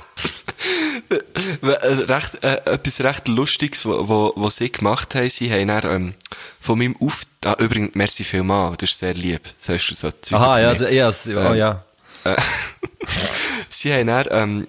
[1.09, 1.67] Äh,
[2.11, 6.13] recht, äh, etwas recht Lustiges, wo sie gemacht haben, sie haben dann, ähm,
[6.61, 7.23] von meinem Auf...
[7.43, 9.41] Ah, übrigens, merci vielmal, das ist sehr lieb.
[9.57, 10.77] Sagst du so Zeug Aha, ja, mich.
[10.79, 11.83] d- ja, s- oh, Ähm, ja.
[13.69, 14.67] sie haben dann, ähm,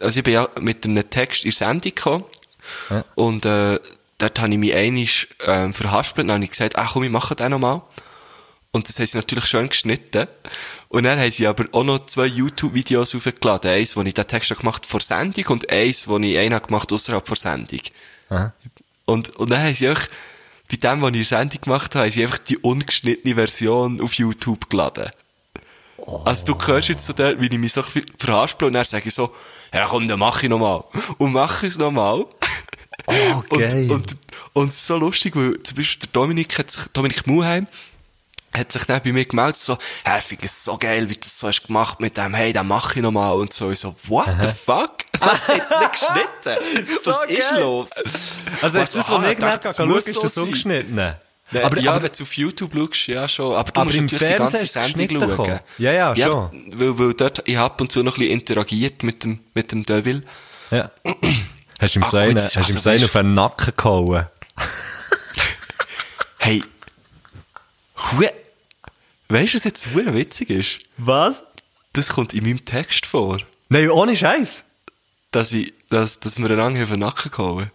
[0.00, 2.24] also ich bin ja mit einem Text in die Sendung gekommen.
[2.90, 3.04] Ja.
[3.14, 3.78] Und, äh,
[4.18, 6.28] dort habe ich mich einisch, ähm, verhaspelt.
[6.28, 7.82] Dann habe ich gesagt, ach komm, ich mache den nochmal.
[8.72, 10.26] Und das haben sie natürlich schön geschnitten.
[10.94, 13.72] Und dann haben sie aber auch noch zwei YouTube-Videos aufgeladen.
[13.72, 17.26] Eins, wo ich den Text gemacht vor Sendung und eins, wo ich einen gemacht außerhalb
[17.26, 17.80] vor Sendung.
[18.28, 18.52] Aha.
[19.04, 20.06] Und, und dann haben sie einfach,
[20.70, 24.14] bei dem, was ich in Sendung gemacht habe, haben sie einfach die ungeschnittene Version auf
[24.14, 25.10] YouTube geladen.
[26.24, 27.82] Also du hörst jetzt so der, wie ich mich so
[28.16, 29.34] verhaspel und dann sage ich so,
[29.72, 30.84] ja komm, dann mach ich nochmal.
[31.18, 32.24] Und mache es nochmal.
[33.06, 33.90] Oh, geil.
[33.90, 34.16] Und, und,
[34.52, 37.66] und es ist so lustig, weil zum Beispiel der Dominik hat sich, Dominik Muheim,
[38.56, 41.38] hat sich dann bei mir gemeldet, so, hey, finde es so geil, wie du das
[41.40, 43.34] so hast gemacht mit dem, hey, dann mach ich nochmal.
[43.34, 44.98] Und so, ich so, what the fuck?
[45.20, 46.86] Hast du jetzt nicht geschnitten?
[47.04, 47.60] Was So ist geil.
[47.60, 47.90] los?
[48.62, 49.38] Also, jetzt, das, was ah, ich
[49.76, 50.44] schauen muss ist so das sein.
[50.44, 51.14] ungeschnitten.
[51.62, 53.54] Aber, ja, aber, wenn du auf YouTube schaust, ja schon.
[53.54, 55.28] Aber du Aber musst im natürlich die ganze ist Sendung schauen.
[55.28, 55.60] gekommen.
[55.78, 56.72] Ja, ja, schon.
[56.74, 59.82] Weil, weil dort, ich ab und zu noch ein bisschen interagiert mit dem, mit dem
[59.84, 60.24] Devil.
[60.70, 60.90] ja.
[61.80, 63.04] Hast du ihm so gut, einen, das ist hast du ihm also, so einen weißt-
[63.04, 64.26] auf den Nacken gehauen?
[66.38, 66.62] Hey,
[68.12, 68.28] hui,
[69.28, 70.78] weißt du, was jetzt hui witzig ist?
[70.96, 71.42] Was?
[71.92, 74.62] Das kommt in meinem Text vor, Nein, ohne Scheiß.
[75.30, 77.70] dass ich, dass, dass wir einander auf den Nacken gehauen.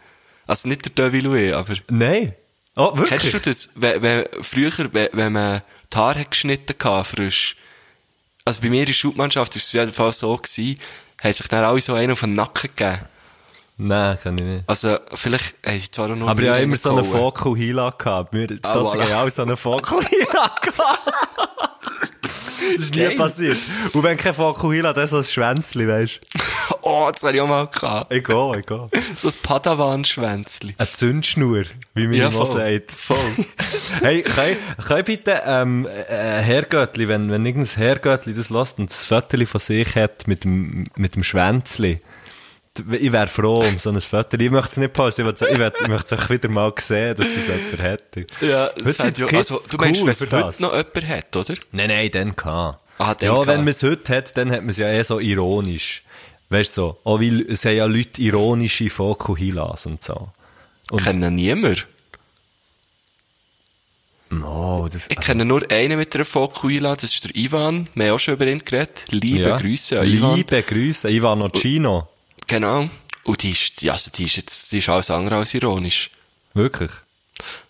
[0.47, 2.33] Also nicht der ich, aber, Nein.
[2.75, 3.21] Oh, wirklich?
[3.21, 7.55] kennst du das, wenn, wenn, früher, wenn, wenn man die Haare hat geschnitten hatte, frisch,
[8.45, 10.79] also bei mir in der Schulmannschaft war es auf jeden Fall so gewesen,
[11.21, 12.99] haben sich dann alle so einen auf den Nacken gegeben.
[13.81, 14.63] Nein, kann ich nicht.
[14.67, 17.05] Also, vielleicht haben sie zwar noch Aber ich habe immer so einen.
[17.05, 18.33] Focal Hila gehabt.
[18.33, 19.01] Wir, das Ah, voilà.
[19.01, 19.25] voilà.
[19.25, 21.13] auch so einen Focal Hila gehabt.
[22.75, 23.57] Das ist nie passiert.
[23.93, 26.19] Und wenn kein Focal Hila, dann so ein Schwänzli, weißt
[26.81, 28.11] Oh, das habe ich auch mal gehabt.
[28.11, 28.15] du?
[28.17, 28.87] Ich gehe, ich gehe.
[29.15, 30.75] So ein Padawan-Schwänzli.
[30.77, 31.63] Eine Zündschnur,
[31.95, 32.91] wie man Ja, immer sagt.
[32.91, 33.17] Voll.
[34.01, 38.77] hey, kann ich, kann ich bitte, ähm, äh, Herrgöttli, wenn, wenn irgendein Herrgöttli das lässt
[38.77, 42.01] und das Fötterli von sich hat mit dem, mit dem Schwänzli,
[42.91, 44.45] ich wäre froh um so ein Fötterli.
[44.45, 46.49] Ich möchte es nicht posten, ich, möchte es- ich, möchte- ich möchte es auch wieder
[46.49, 48.27] mal sehen, dass das jemand hätte.
[48.41, 50.59] Ja, Heute sind ja, also, du meinst, cool wenn es heute das.
[50.59, 51.55] noch jemand hat, oder?
[51.71, 52.75] Nein, nein, dann kann.
[52.97, 53.47] Ah, dann ja, kann.
[53.47, 56.03] wenn man es heute hat, dann hat man es ja eh so ironisch.
[56.49, 56.97] Weißt du, so.
[57.03, 60.29] Auch weil es haben ja Leute ironische Fokuhilas und so.
[60.91, 61.85] Und, Kennen niemand.
[64.31, 67.87] oh, das, Ich kenne nur einen mit einer Fokuila, das ist der Ivan.
[67.93, 69.05] Wir haben auch schon über ihn geredet.
[69.11, 69.57] Liebe ja.
[69.57, 70.35] Grüße an Ivan.
[70.35, 72.07] Liebe Grüße, Ivan Chino.
[72.49, 72.89] Genau.
[73.23, 76.09] Und die ist, ja, also die ist jetzt, die ist alles andere als ironisch.
[76.53, 76.91] Wirklich.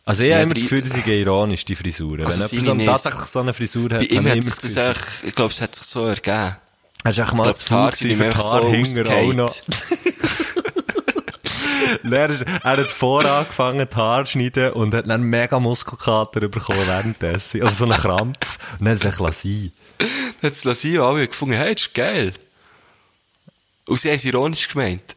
[0.06, 2.26] Also ich Ja, habe immer das Gefühl, dass ich ironisch, die Frisuren.
[2.26, 5.36] Also Wenn jemand tatsächlich so eine Frisur hat, hat immer sich das das Gefühl, ich
[5.36, 6.56] glaube, es hat sich so ergeben.
[7.04, 9.56] hast du echt mal gewesen ihm für die Haarhinger auch noch.
[12.12, 15.60] er, ist- er hat vorher angefangen, die Haare zu schneiden und hat dann einen mega
[15.60, 17.62] Muskelkater bekommen währenddessen.
[17.64, 18.58] Also so einen Krampf.
[18.80, 19.72] Und dann hat er sich lassen.
[20.42, 22.34] Hat es Lasio alle gefunden, hey, das ist geil.
[23.90, 25.16] Und sie haben es ironisch gemeint.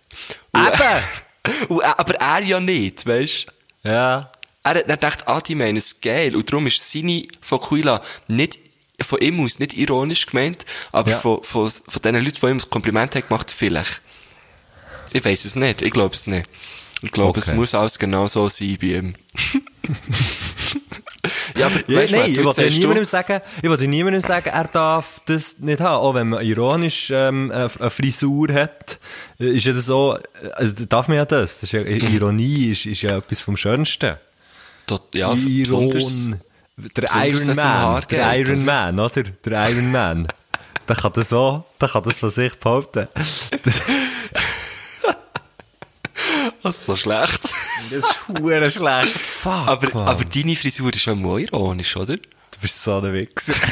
[0.53, 0.71] Und,
[1.69, 3.47] und, er- aber er ja nicht, weißt
[3.85, 3.89] du?
[3.89, 4.31] Ja.
[4.65, 6.37] Er hat dann gedacht, ah, die meinen es geil.
[6.37, 8.59] Und darum ist seine Fokuila nicht,
[9.01, 11.19] von ihm aus nicht ironisch gemeint, aber Ja.
[11.19, 14.01] von, von, von den Leuten, die ihm das Kompliment haben gemacht, vielleicht.
[15.13, 16.49] Ich weiß es nicht, ich glaube es nicht.
[17.03, 17.57] Ich glaube, es Okay.
[17.57, 19.15] muss alles genau so sein bei ihm.
[21.59, 24.65] ja, aber Ja, weißt nein, was, ich wollte niemandem sagen, ich wollte niemandem sagen, er
[24.65, 25.97] darf das nicht haben.
[26.03, 28.99] Auch wenn man ironisch ähm, eine Frisur hat,
[29.41, 30.19] äh, ist ja das so,
[30.55, 31.55] also darf man ja das.
[31.61, 32.15] das ist ja, Mhm.
[32.15, 34.17] Ironie ist, ist ja etwas vom Schönsten.
[34.87, 36.41] Dort- ja, Iron.
[36.97, 38.03] Der Iron Man.
[38.11, 38.65] Der Iron?
[38.65, 39.23] Man, oder?
[39.23, 40.27] Der Iron Man.
[40.88, 43.07] der kann das so, der kann das von sich behaupten.
[46.62, 47.41] das ist so schlecht.
[47.90, 49.09] Das ist hure schlecht.
[49.09, 50.09] Fuck, aber, Mann.
[50.09, 52.16] aber deine Frisur ist ja mal ironisch, oder?
[52.16, 53.55] Du bist so ein Wichser.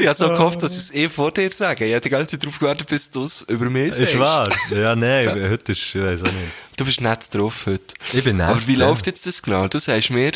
[0.00, 1.84] Ich habe so gehofft, dass ich es eh vor dir sage.
[1.86, 4.12] Ich habe die ganze Zeit darauf gewartet, bis du es über mich sagst.
[4.14, 4.48] Ist wahr?
[4.70, 6.52] Ja, nein, heute ist, ich weiß auch nicht.
[6.76, 7.94] Du bist nett drauf heute.
[8.12, 8.86] Ich bin nett, Aber wie ja.
[8.86, 9.66] läuft jetzt das genau?
[9.66, 10.32] Du sagst mir,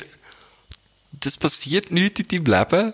[1.13, 2.93] das passiert nichts in deinem Leben.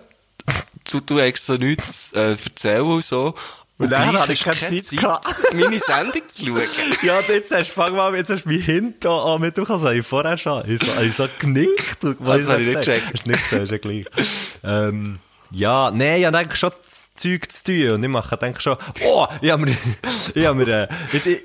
[0.89, 3.33] Du, du hast so nichts äh, erzählen und so.
[3.79, 5.53] Und dann hatte ich du keine Zeit gehabt.
[5.53, 6.61] meine Sendung zu schauen.
[7.01, 10.05] Ja, jetzt hast, fang mal, jetzt hast du mich hinten an mit Kass, habe ich
[10.05, 13.25] vorher schon, ich so, ich so genickt, und Das habe ich nicht gecheckt.
[13.25, 14.05] Du nicht gesehen, ist ja gleich.
[14.65, 15.19] ähm,
[15.51, 19.27] ja, nee, ich habe schon das Zeug zu tun, und ich mache, denke schon, oh,
[19.41, 19.75] ich habe mir,
[20.35, 21.43] ich habe mir, äh, ich, ich,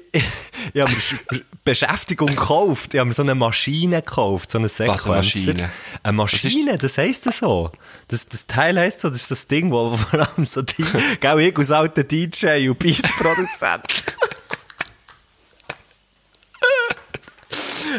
[0.73, 2.93] ich habe mir Sch- Beschäftigung gekauft.
[2.93, 5.09] Ich habe mir so eine Maschine gekauft, so eine Sequencer.
[5.09, 5.71] Maschine?
[6.03, 7.73] Eine Maschine, das heisst das so.
[8.09, 10.85] Das, das Teil heisst so, das ist das Ding, wo vor allem so die,
[11.21, 13.83] gell, ich als alter DJ und Beatproduzent.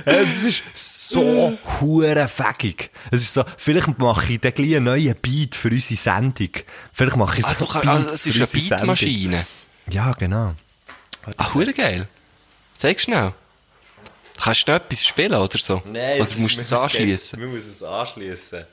[0.05, 0.63] Äh, Das ist
[1.09, 2.89] so hure fägig.
[3.11, 6.49] Es ist so, vielleicht mache ich dann gleich einen neuen Beat für unsere Sendung.
[6.93, 8.47] Vielleicht mache ich so Ah, Beats also, es ist eine.
[8.47, 9.47] Beatmaschine.
[9.89, 10.53] Ja, genau.
[11.37, 12.07] Ah, hure geil.
[12.77, 13.33] Zeig schnell.
[14.41, 15.81] Kannst du noch etwas spielen oder so?
[15.85, 17.39] oder musst du es anschließen?
[17.39, 18.65] Wir müssen es anschließen.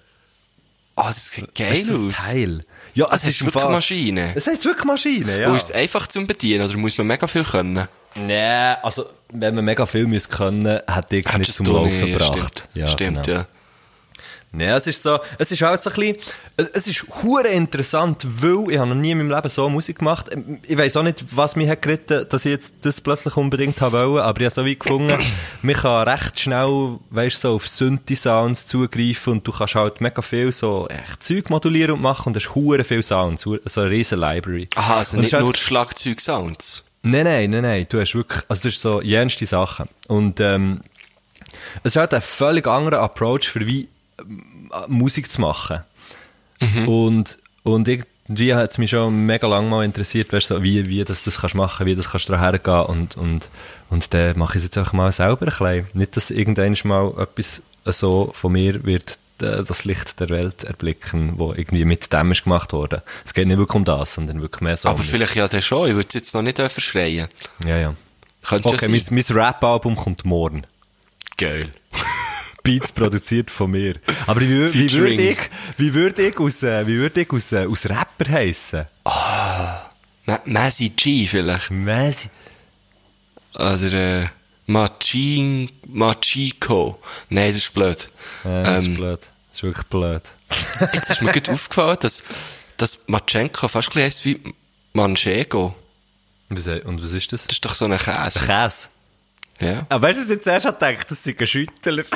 [0.97, 2.13] Ah, das sieht geil ist das aus.
[2.27, 2.65] Teil.
[2.95, 4.33] Ja, Das ist im wirklich Maschine.
[4.35, 5.49] Es heisst wirklich Maschine, ja.
[5.49, 7.89] Und ist es einfach zum Bedienen oder muss man mega viel können?
[8.15, 12.19] Nee, also, wenn wir mega viel müssen können, hätte ich es nicht zum Laufen nicht,
[12.19, 12.69] gebracht.
[12.73, 13.39] Stimmt, stimmt genau.
[13.39, 13.47] ja.
[14.55, 16.17] Nee, es ist so, es ist halt so ein bisschen,
[16.59, 20.01] es- es ist hure interessant, weil ich habe noch nie in meinem Leben so Musik
[20.01, 20.27] gemacht.
[20.69, 23.93] Ich weiß auch nicht, was mich hat geritten, dass ich jetzt das plötzlich unbedingt haben
[23.95, 25.17] wollte, aber ich habe so wie gefunden,
[25.63, 30.53] man kann recht schnell, weißt so auf Synthi-Sounds zugreifen und du kannst halt mega viel
[30.53, 34.21] so echt Zeug modulieren und machen und das ist hure viel Sounds, so eine riesen
[34.21, 34.69] Library.
[34.75, 36.85] Aha, also Und es nicht halt- nur Schlagzeug-Sounds.
[37.03, 37.87] Nein, nein, nein, nein.
[37.89, 39.89] Du hast wirklich, also du hast so jenste Sachen.
[40.09, 40.81] Und, ähm,
[41.83, 43.89] es ist halt ein völlig anderer Approach für wie
[44.19, 45.81] ähm, Musik zu machen.
[46.87, 51.05] Und, und irgendwie hat es mich schon mega lang mal interessiert, weißt, so, wie, wie
[51.05, 53.49] das, das kannst machen, wie das kannst du daher gehen und, und,
[53.91, 55.87] und dann mache ich es jetzt einfach mal selber ein bisschen.
[55.95, 61.53] Nicht, dass irgendwann mal etwas so von mir wird das Licht der Welt erblicken, wo
[61.53, 63.03] irgendwie mit dem ist gemacht worden.
[63.25, 65.63] Es geht nicht wirklich um das, sondern wirklich mehr so Aber um vielleicht ja dann
[65.63, 65.89] schon.
[65.89, 67.29] Ich würde es jetzt noch nicht verschreien.
[67.67, 67.95] Ja, ja.
[68.43, 70.63] Könnte Okay, ja mein, mein Rap-Album kommt morgen.
[71.37, 71.69] Geil.
[72.63, 73.97] Beats produziert von mir.
[74.27, 75.39] Aber wie, wie würde ich,
[75.79, 78.87] wie würde ich aus, äh, wie würde ich aus, äh, aus Rapper heissen?
[79.05, 81.71] Ma Mazzy G vielleicht.
[81.71, 82.29] Messi.
[83.55, 84.27] Oder äh,
[84.73, 86.99] Machin Machiko.
[87.29, 88.11] Nein, das ist blöd.
[88.45, 89.21] Äh, das ist Ähm, blöd.
[89.49, 90.23] Das ist wirklich blöd.
[90.95, 92.25] Jetzt ist mir gerade aufgefallen, dass,
[92.79, 94.55] dass Machenko fast ein bisschen heisst wie
[94.95, 95.75] Manchego.
[96.49, 97.47] Und was ist das?
[97.47, 98.47] Das ist doch so ein Käse.
[98.47, 98.89] Käse.
[99.61, 99.87] Ja.
[99.89, 102.03] Ah, weißt du, was ich jetzt erst habe gedacht, das sind ein Schüttler.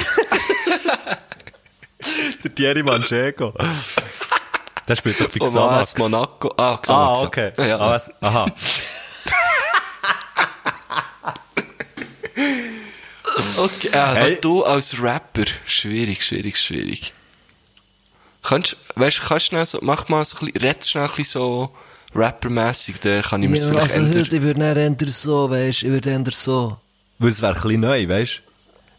[2.44, 3.52] Der Thierry Manchego.
[4.88, 5.96] Der spielt doch für Xamax.
[5.98, 6.52] Monaco.
[6.56, 7.18] Ah, Ah, Xamax.
[7.20, 7.52] okay.
[7.58, 7.78] Ja.
[7.78, 8.10] Ah, was?
[8.22, 8.46] Aha.
[13.58, 14.38] Okay, äh, Hey.
[14.40, 17.12] du als Rapper, schwierig, schwierig, schwierig.
[18.42, 21.24] Kannst, weißt, kannst du schnell so, mach mal so ein bisschen, red schnell ein bisschen
[21.40, 21.70] so
[22.14, 24.28] rappermässig, dann kann ich mir das vielleicht ändern.
[24.30, 26.78] ich würde nicht eher so, weißt ich würde eher so.
[27.18, 28.40] Weil es wäre ein bisschen neu, weißt du?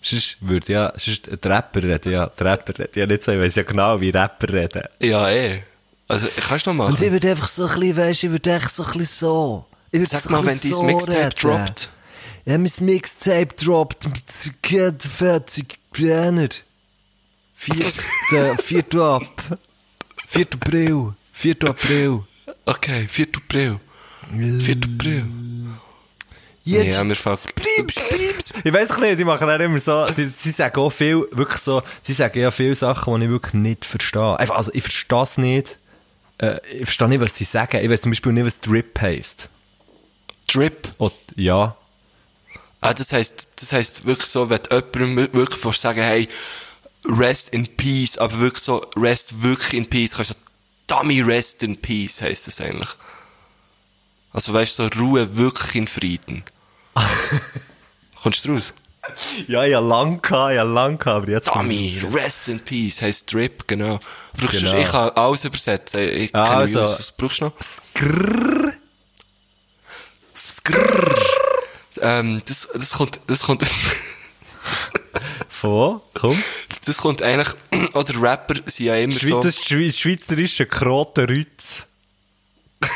[0.01, 3.39] Sonst würde ja, sonst der Rapper reden, ja, der Rapper redet ja nicht so, ich
[3.39, 4.83] weiss ja genau, wie Rapper reden.
[5.01, 5.63] Ja, eh.
[6.07, 6.91] Also, kannst du noch machen?
[6.93, 9.65] Und ich würde einfach so ein bisschen, weißt ich würde echt so ein bisschen so.
[9.91, 11.35] Ich Sag so mal, ein wenn bisschen dein so Mixtape reden.
[11.41, 11.89] droppt.
[12.47, 16.47] Ja, mein Mixtape droppt mit Get fertig Brenner.
[17.55, 18.55] 4.
[18.57, 19.01] 4.
[19.01, 19.59] ab.
[20.27, 20.45] 4.
[20.53, 21.13] April.
[21.33, 21.55] 4.
[21.65, 22.23] April.
[22.65, 23.27] Okay, 4.
[23.35, 23.79] April.
[24.31, 24.77] 4.
[24.77, 25.25] April.
[26.63, 27.03] Jetzt.
[27.03, 27.53] Mir fällt...
[27.55, 28.53] Bliebs, bliebs.
[28.63, 31.83] Ich weiss nicht, die machen dann immer so, die, sie sagen auch viel, wirklich so,
[32.01, 34.39] sie sagen ja viele Sachen, die ich wirklich nicht verstehe.
[34.39, 35.79] Einfach, also, ich verstehe es nicht.
[36.37, 37.83] Äh, ich verstehe nicht, was sie sagen.
[37.83, 39.49] Ich weiß zum Beispiel nicht, was Drip heisst.
[40.47, 40.87] Drip.
[40.97, 41.75] Oh, ja.
[42.81, 46.27] Ah, das heisst, das heisst wirklich so, wenn du jemandem wirklich sagen, hey,
[47.05, 50.39] rest in peace, aber wirklich so, rest wirklich in peace, kannst du so,
[50.87, 52.89] dummy rest in peace, heisst das eigentlich.
[54.31, 56.43] Also weißt du, so Ruhe wirklich in Frieden.
[58.21, 58.73] Kommst du raus?
[59.47, 61.47] Ja, habe lang ich habe lang gehabt, aber jetzt...
[61.47, 63.99] Dummy, rest in peace, heisst Drip, genau.
[64.37, 64.71] Brauchst Genau.
[64.71, 66.01] Du, ich kann alles übersetzen.
[66.01, 66.99] Ich Ah, kenne also- aus.
[66.99, 67.53] Was brauchst du noch?
[67.61, 68.73] Skrrr.
[70.35, 71.15] Skrrr.
[72.01, 73.65] Ähm, das, das kommt, das kommt,
[75.49, 76.01] Von?
[76.13, 76.37] Komm.
[76.85, 77.49] das kommt eigentlich,
[77.93, 79.41] oder Rapper sind ja immer so.
[79.41, 81.85] Das Schweiz, schweizerische Krotenrütz.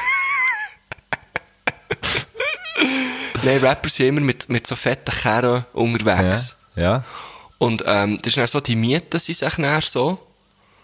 [3.43, 5.79] Nein, Rapper sind immer mit, mit so fetten Kerren Ja.
[5.79, 6.57] unterwegs.
[6.75, 7.03] ja.
[7.57, 10.17] Und ähm, das ist dann so, die Mieten sind sich dann so.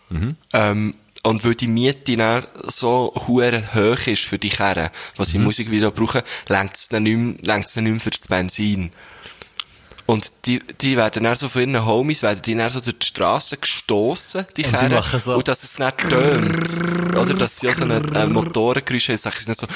[0.09, 0.35] Mhm.
[0.53, 0.93] Ähm,
[1.27, 5.31] und weil die Miete dann so hure hoch ist für die Kerren, was Mhm.
[5.31, 8.91] sie im Musikvideo brauchen, längt es dann nicht mehr, nicht mehr für das Benzin.
[10.05, 13.05] Und die, die werden dann so von ihren Homies, werden die dann so durch die
[13.07, 14.93] Straße gestossen, die Und die Kerren.
[14.93, 16.69] machen so- Und dass es nicht tönt.
[17.17, 19.67] Oder dass sie auch so ein äh, Motorengeräusch haben, sagen sie nicht so,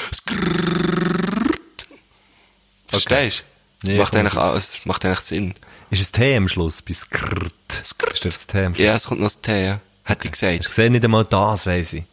[2.88, 3.44] Verstehst
[3.82, 3.88] du?
[3.90, 5.54] Nee, macht, komm, eigentlich, alles- macht eigentlich Sinn.
[5.90, 7.52] Ist es T am Schluss, bei Skrrt?
[7.68, 8.84] Ist das T am Schluss?
[8.84, 9.80] Ja, es kommt noch das T, ja.
[10.04, 10.60] Hätte ich gesagt.
[10.60, 12.04] Ich sehe nicht einmal das, weiss ich.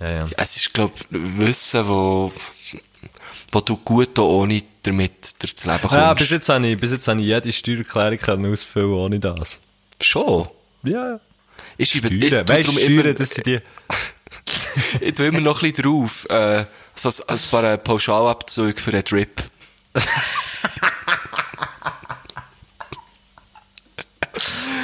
[0.00, 0.26] Ja, ja.
[0.36, 2.32] Es ist, glaub Wissen, wo,
[3.52, 5.94] wo du gut auch ohne damit durchs Leben kommst.
[5.94, 9.58] Ja, bis jetzt habe ich, bis jetzt habe ich jede Steuererklärung können ausfüllen ohne das.
[10.00, 10.48] Schon?
[10.82, 11.20] Ja.
[11.76, 12.46] Ich schreibe, ich Steuern.
[12.46, 13.60] tu Weißt du, drum Steuern, immer, das sind die...
[15.00, 19.04] ich tu immer noch ein bisschen drauf, äh, so ein, ein paar Pauschalabzüge für einen
[19.04, 19.42] Trip.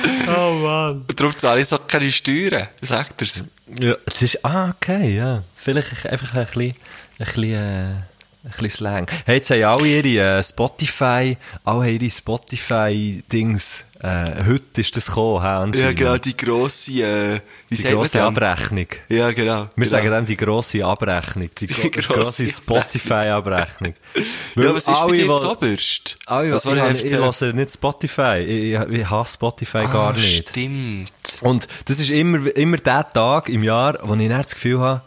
[0.29, 1.05] Oh Mann.
[1.09, 3.45] Und darum zahle ich so keine Steuern, sagt er's.
[3.79, 5.43] Ja, das ist, ah, okay, ja.
[5.55, 6.75] Vielleicht einfach ein bisschen,
[7.19, 8.05] ein bisschen, äh, ein
[8.45, 9.07] bisschen Slang.
[9.25, 15.07] Hey, jetzt haben alle ihre äh, Spotify, alle haben ihre Spotify-Dings, äh, heute ist das
[15.07, 18.21] gekommen, hä, Ja, genau, die grosse, äh, wie Die grosse?
[18.23, 18.87] Abrechnung.
[19.09, 19.69] Ja, genau.
[19.77, 19.88] Wir genau.
[19.91, 21.49] sagen dem die grosse Abrechnung.
[21.61, 23.95] Die, Die gro grosse grosse Spotify-Abrechnung.
[24.57, 26.17] Ja, was ist bei dir wo- jetzt oberst?
[26.27, 28.38] Alle, Was ich, war ich, höre nicht Spotify.
[28.47, 30.51] Ich, ich, ich hasse Spotify gar Ah, nicht.
[30.51, 31.12] Stimmt.
[31.41, 35.03] Und das ist immer, immer der Tag im Jahr, wo ich dann das Gefühl habe,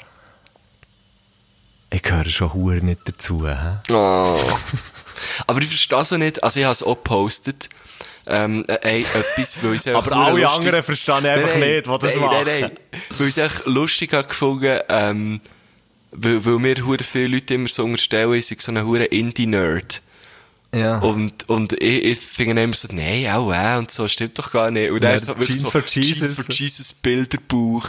[1.91, 3.47] ich gehöre schon hure nicht dazu.
[3.47, 3.93] He?
[3.93, 4.39] Oh.
[5.47, 6.43] Aber ich verstehe es auch nicht.
[6.43, 7.69] Also ich habe es auch gepostet.
[8.27, 11.85] Ähm, äh, ey, etwas, weil ich Aber alle lustig- anderen verstehen einfach Nein, nein, nicht,
[11.85, 12.37] die das nein, machen.
[12.45, 12.71] Nein, nein,
[13.17, 15.41] Weil ich es echt lustig habe gefunden, ähm,
[16.11, 20.01] weil, weil mir hure viele Leute immer so unterstellen, ich sei so ein hure Indie-Nerd.
[20.73, 20.97] Ja.
[20.99, 24.71] Und, und ich, ich finde immer so, nein, auch äh, und so, stimmt doch gar
[24.71, 24.89] nicht.
[24.91, 26.17] Und Ja, dann so, wirklich Jeans so, for Jesus.
[26.19, 27.87] Jeans for Jesus Bilderbuch,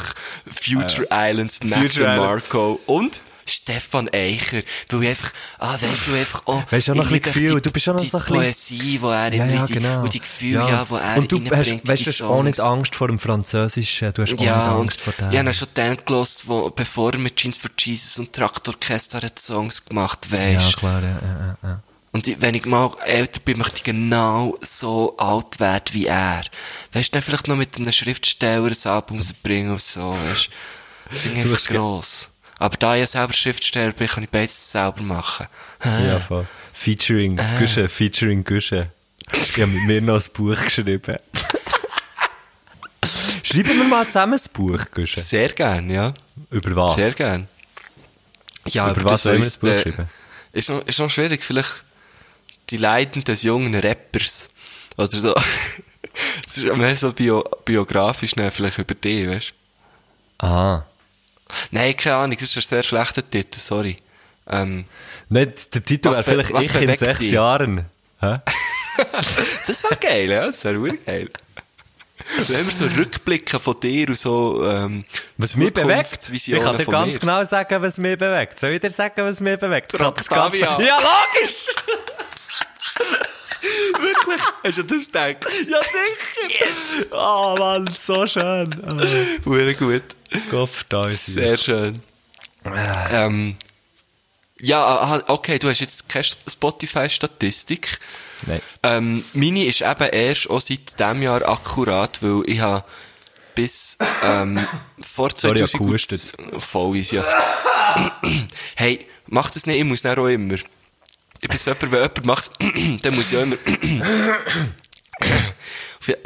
[0.53, 2.19] Future Islands, Mac Future Island.
[2.21, 4.63] Marco und Stefan Eicher.
[4.91, 7.55] Weil ich einfach, ah, weißt du, einfach, oh, Weißt du, auch noch ich ein Gefühl,
[7.57, 10.03] die, du bist auch noch so ein bisschen- Poesie, die er Ja, ja, genau.
[10.03, 10.85] und die Gefühle, ja.
[10.85, 12.61] die er Und du hast, weißt, du hast auch nicht.
[12.61, 15.31] Angst vor dem Französischen, du hast auch Ja, nicht Angst vor dem.
[15.33, 19.85] ich habe schon dann gelost, wo, bevor er mit Jeans for Jesus und Traktorchester Songs
[19.85, 21.81] gemacht, ja, weisst klar, ja, ja, ja.
[22.13, 26.45] Und ich, wenn ich mal älter bin, möchte ich genau so alt werden wie er.
[26.95, 30.51] Weißt du, vielleicht noch mit einem Schriftsteller ein Album rausbringen und so, weißt du.
[31.11, 32.31] Das finde ich Du einfach hast ge- gross.
[32.59, 35.47] Aber da ich selber Schriftsteller bin, kann ich beides selber machen.
[35.85, 36.47] Ja, voll.
[36.73, 37.59] Featuring Ah.
[37.59, 38.89] Gusche, featuring Gusche.
[39.33, 41.17] Ich habe mit mir noch ein Buch geschrieben.
[43.43, 45.21] Schreiben wir mal zusammen ein Buch, Gusche.
[45.21, 46.13] Sehr gern, ja.
[46.51, 46.95] Über was?
[46.95, 47.49] Sehr gern.
[48.67, 50.09] Ja, Über aber was wollen wir das Buch äh, schreiben?
[50.53, 51.85] Ist noch, ist noch schwierig, vielleicht
[52.71, 54.51] die Leiden des jungen Rappers.
[54.97, 55.35] Oder so.
[56.49, 59.51] Es ist mehr so bio, biografisch, ne, vielleicht über dich, weißt
[60.41, 60.47] du.
[60.47, 60.87] Aha.
[61.71, 63.97] Nein, keine Ahnung, das ist ein sehr schlechter Titel, sorry.
[64.49, 64.85] Ähm,
[65.29, 67.33] Nein, der Titel wäre vielleicht Ich in sechs dich?
[67.33, 67.87] Jahren.
[69.67, 71.29] Das wäre geil, ja, das wäre wirklich geil.
[72.49, 75.05] Wenn wir so Rückblicke von dir und so, ähm,
[75.37, 75.91] Was mich bewegt?
[75.91, 77.19] Ich Zukunftsvisionen kann dir ganz mir.
[77.21, 78.59] genau sagen, was mich bewegt.
[78.59, 79.93] Soll ich dir sagen, was mich bewegt?
[79.93, 80.81] Ich Octavia.
[80.81, 81.67] Ja, logisch!
[84.01, 84.41] Wirklich?
[84.65, 85.47] Hast du das gedacht?
[85.69, 86.61] Ja, sicher!
[86.61, 87.09] Yes!
[87.13, 89.41] Oh Mann, so schön.
[89.45, 90.03] Hure gut.
[90.35, 91.17] Oh, Gott verdammt.
[91.17, 92.01] Sehr schön.
[93.13, 93.57] Ähm,
[94.61, 98.01] ja, aha, okay, du hast jetzt keine Spotify-Statistik.
[98.47, 98.61] Nein.
[98.83, 102.85] Ähm, meine ist eben erst auch seit diesem Jahr akkurat, weil ich habe
[103.55, 104.67] bis ähm,
[105.01, 106.33] vor Sorry, ich 2000 habe gehustet.
[106.59, 107.21] Voll easy.
[107.87, 108.43] Also.
[108.75, 110.57] hey, mach das nicht, ich muss dann auch immer.
[111.41, 112.51] Ich so jemand, wenn jemand macht,
[113.05, 113.57] dann muss ich auch immer...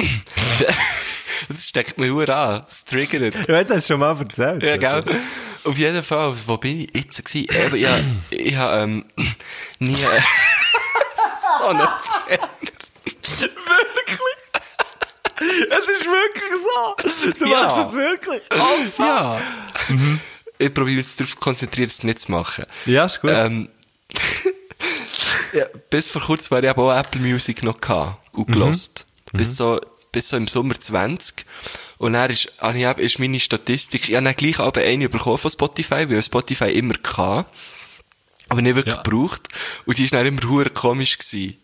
[1.49, 3.35] das steckt mir hure an, das triggert.
[3.47, 4.63] Ja, jetzt hast du schon mal erzählt.
[4.63, 5.03] Ja, gell?
[5.63, 7.47] Auf jeden Fall, wo bin ich jetzt gewesen?
[7.55, 9.05] Eben, ja, ich habe, ähm,
[9.79, 9.97] nie, äh,
[11.61, 11.87] so eine
[15.69, 16.95] Es ist wirklich so.
[17.39, 17.63] Du Ja.
[17.63, 18.41] machst es wirklich.
[18.43, 18.99] Fuck.
[19.05, 19.41] Ja.
[20.57, 22.65] Ich probiere mich jetzt darauf konzentriert, es nicht zu machen.
[22.85, 23.31] Ja, ist gut.
[23.33, 23.69] Ähm,
[25.53, 29.05] ja, bis vor kurzem war ich aber auch Apple Music noch gehabt und gelost.
[29.33, 29.79] Bis so,
[30.11, 31.45] bis so im Sommer 20.
[31.97, 35.51] Und dann ist, eben- ist meine Statistik, ich habe dann gleich aber eine bekommen von
[35.51, 37.53] Spotify, weil ich Spotify immer gehabt.
[38.49, 39.01] Aber nicht wirklich Ja.
[39.01, 39.43] gebraucht.
[39.85, 41.57] Und die ist dann immer hure komisch gewesen.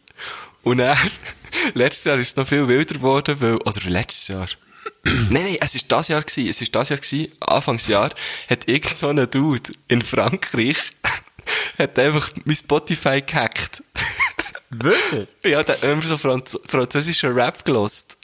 [0.64, 0.98] Und dann,
[1.74, 4.48] letztes Jahr ist es noch viel wilder geworden, weil, oder letztes Jahr.
[5.04, 8.12] nein, nein, es ist das Jahr gewesen, es ist das Jahr gewesen, Anfangsjahr,
[8.50, 10.78] hat irgend so ein Dude in Frankreich,
[11.78, 13.84] hat einfach mein Spotify gehackt.
[14.70, 15.30] Wirklich?
[15.44, 18.18] ja, der hat immer so Franz französischen Rap gelost.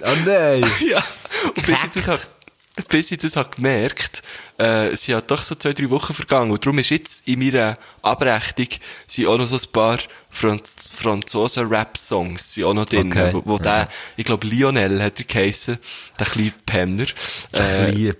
[0.00, 0.64] Oh nein.
[0.88, 1.02] ja.
[1.44, 2.20] Und bis ich das hab,
[2.88, 4.22] bis ich das hab gemerkt,
[4.58, 6.50] äh, sind halt doch so zwei, drei Wochen vergangen.
[6.50, 8.68] Und darum ist jetzt in meiner Abrechnung
[9.06, 9.98] sind auch noch so ein paar
[10.30, 13.10] Franz Franzosen-Rap-Songs sind auch noch drin.
[13.10, 13.30] Okay.
[13.32, 15.78] Wo, wo der, ich glaube Lionel hat er geheissen,
[16.18, 17.06] der kleine Penner.
[17.52, 18.12] Äh.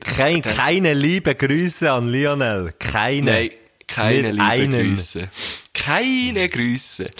[0.00, 2.72] Kein, keine liebe Grüße an Lionel.
[2.78, 3.30] Keine.
[3.30, 3.50] Nein,
[3.86, 4.90] keine Nicht liebe einen.
[4.94, 5.28] Grüße.
[5.74, 7.04] Keine Grüße.
[7.06, 7.10] äh,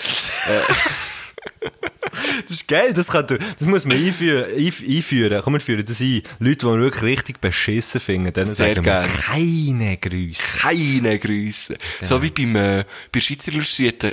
[2.46, 5.40] Das ist geil, das, kann, das muss man einführen, einf- einführen.
[5.42, 6.22] Komm, wir führen das ein.
[6.40, 10.40] Leute, die wir wirklich richtig beschissen finden, denen Sehr sagen wir keine Grüße.
[10.60, 11.78] Keine Grüße.
[12.02, 14.12] So wie beim, äh, bei Schweizer Illustrierten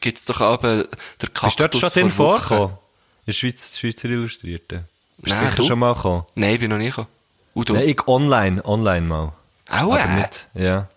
[0.00, 0.86] gibt's doch aber
[1.20, 2.76] der Kaktus Bist du dort schon drin vorgekommen?
[3.26, 4.84] In Schweiz, Schweizer Illustrierte.
[5.18, 5.68] Bist du Nein, sicher du?
[5.68, 6.24] schon mal gekommen?
[6.34, 7.08] Nein, bin noch nie gekommen.
[7.54, 7.72] Und du?
[7.74, 9.32] Nein, ich online, online mal.
[9.70, 10.88] Auch Aber nicht, ja.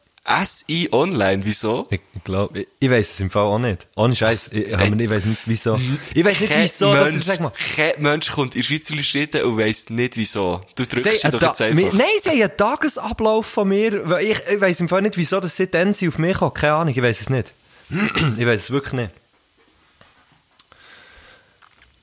[0.46, 1.88] SI Online, wieso?
[1.90, 3.88] Ich glaube, ich, ich weiß es im Fall auch nicht.
[3.96, 5.80] Ohne Scheiß, ich, ich, ich weiß nicht wieso.
[6.14, 7.54] Ich weiß nicht wieso, dass ich Mensch, sag mal.
[7.76, 10.62] kein Mensch kommt in Schweizer Illustrierten und weiss nicht wieso.
[10.76, 11.76] Du drückst Sie doch jetzt einfach.
[11.76, 14.10] mir- Nein, sie haben einen Tagesablauf von mir.
[14.10, 16.54] weil Ich, ich weiß im Fall nicht, wieso das seitdem sie auf mich kommen.
[16.54, 17.54] Keine Ahnung, ich weiß es nicht.
[18.38, 19.12] ich weiß es wirklich nicht.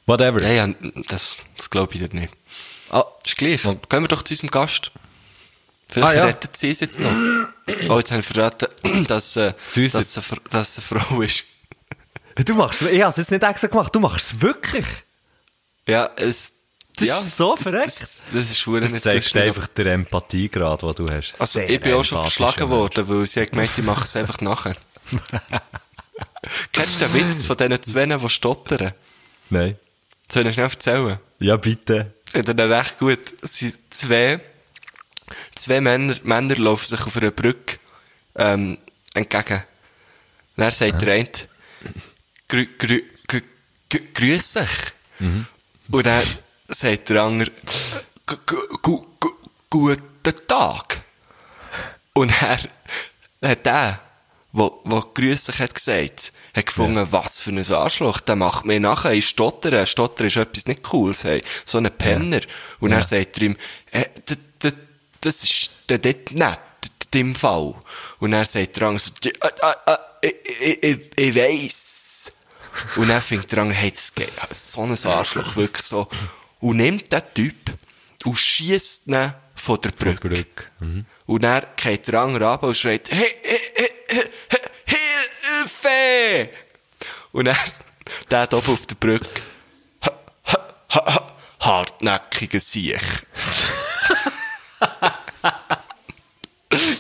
[0.07, 0.43] Whatever.
[0.43, 0.75] Ja, ja,
[1.09, 2.33] das, das glaube ich nicht.
[2.91, 3.63] Ah, Ist gleich.
[3.63, 4.93] Gehen wir doch zu unserem Gast.
[4.95, 5.01] Ah,
[5.89, 6.21] Vielleicht ja.
[6.23, 7.13] verraten sie es jetzt noch.
[7.89, 8.69] Oh, jetzt haben wir verraten,
[9.07, 11.45] dass, äh, dass, es eine, Fr- dass es eine Frau ist.
[12.37, 14.85] du machst es, ich habe es jetzt nicht extra gemacht, du machst es wirklich.
[15.87, 16.53] Ja, es,
[16.97, 17.87] Das ja, ist so das, verreckt.
[17.87, 21.35] Das, das ist verdammt Das nicht zeigt einfach den Empathiegrad, den du hast.
[21.39, 24.17] Also, Sehr ich bin auch schon verschlagen worden, weil sie hat gemeint, ich mache es
[24.17, 24.77] einfach nachher.
[26.73, 28.93] Kennst du den Witz von diesen zwei, die stottern?
[29.51, 29.77] Nein.
[30.31, 31.19] Soll ich schnell erzählen?
[31.39, 32.13] Ja, bitte.
[32.27, 33.21] Ich finde recht gut.
[33.43, 34.41] Es sind zwei,
[35.55, 37.79] zwei Männer, Männer laufen sich auf einer Brücke,
[38.37, 38.79] ähm,
[39.15, 39.63] entgegen.
[40.57, 41.29] Und er sagt der eine,
[42.49, 43.43] grü, grü, grü,
[43.91, 44.71] grü, grüß dich.
[45.91, 46.25] Und dann
[46.69, 47.51] sagt der andere,
[48.27, 49.31] gu, gu, gu, gu,
[49.71, 51.03] guten Tag.
[52.13, 52.59] Und er
[53.43, 54.01] hat der,
[54.53, 58.79] wo, wo grüß dich hat gesagt, hat gefunden, was für ein Arschloch, der macht mir
[58.79, 61.43] nachher, ich stottere, stottern ist etwas nicht cooles, hey.
[61.65, 62.41] So ein Penner.
[62.79, 63.57] Und er sagt er ihm,
[63.91, 64.41] äh, d- d-
[65.25, 67.75] das ist d- dort nicht, in dem Fall.
[68.19, 69.31] Und er sagt der andere so, «Ja,
[69.87, 72.33] äh, äh, ich, ich, ich, ich weiss.
[72.97, 76.09] Und dann fängt der andere, hey, das geht, so ein Arschloch, wirklich so.
[76.61, 77.55] Und nimmt den Typ
[78.25, 80.29] und schießt ihn von der Brücke.
[80.29, 81.05] Brücke.
[81.27, 84.31] Und dann geht der andere ab und schreit, hey, hey, hey, hey,
[84.87, 84.99] hey,
[85.47, 86.51] Hilfe!
[87.33, 87.57] Und dann,
[88.31, 89.29] der da oben auf der Brücke,
[90.05, 90.13] ha,
[90.47, 90.59] ha,
[90.91, 93.01] ha, ha, hartnäckiger Siech.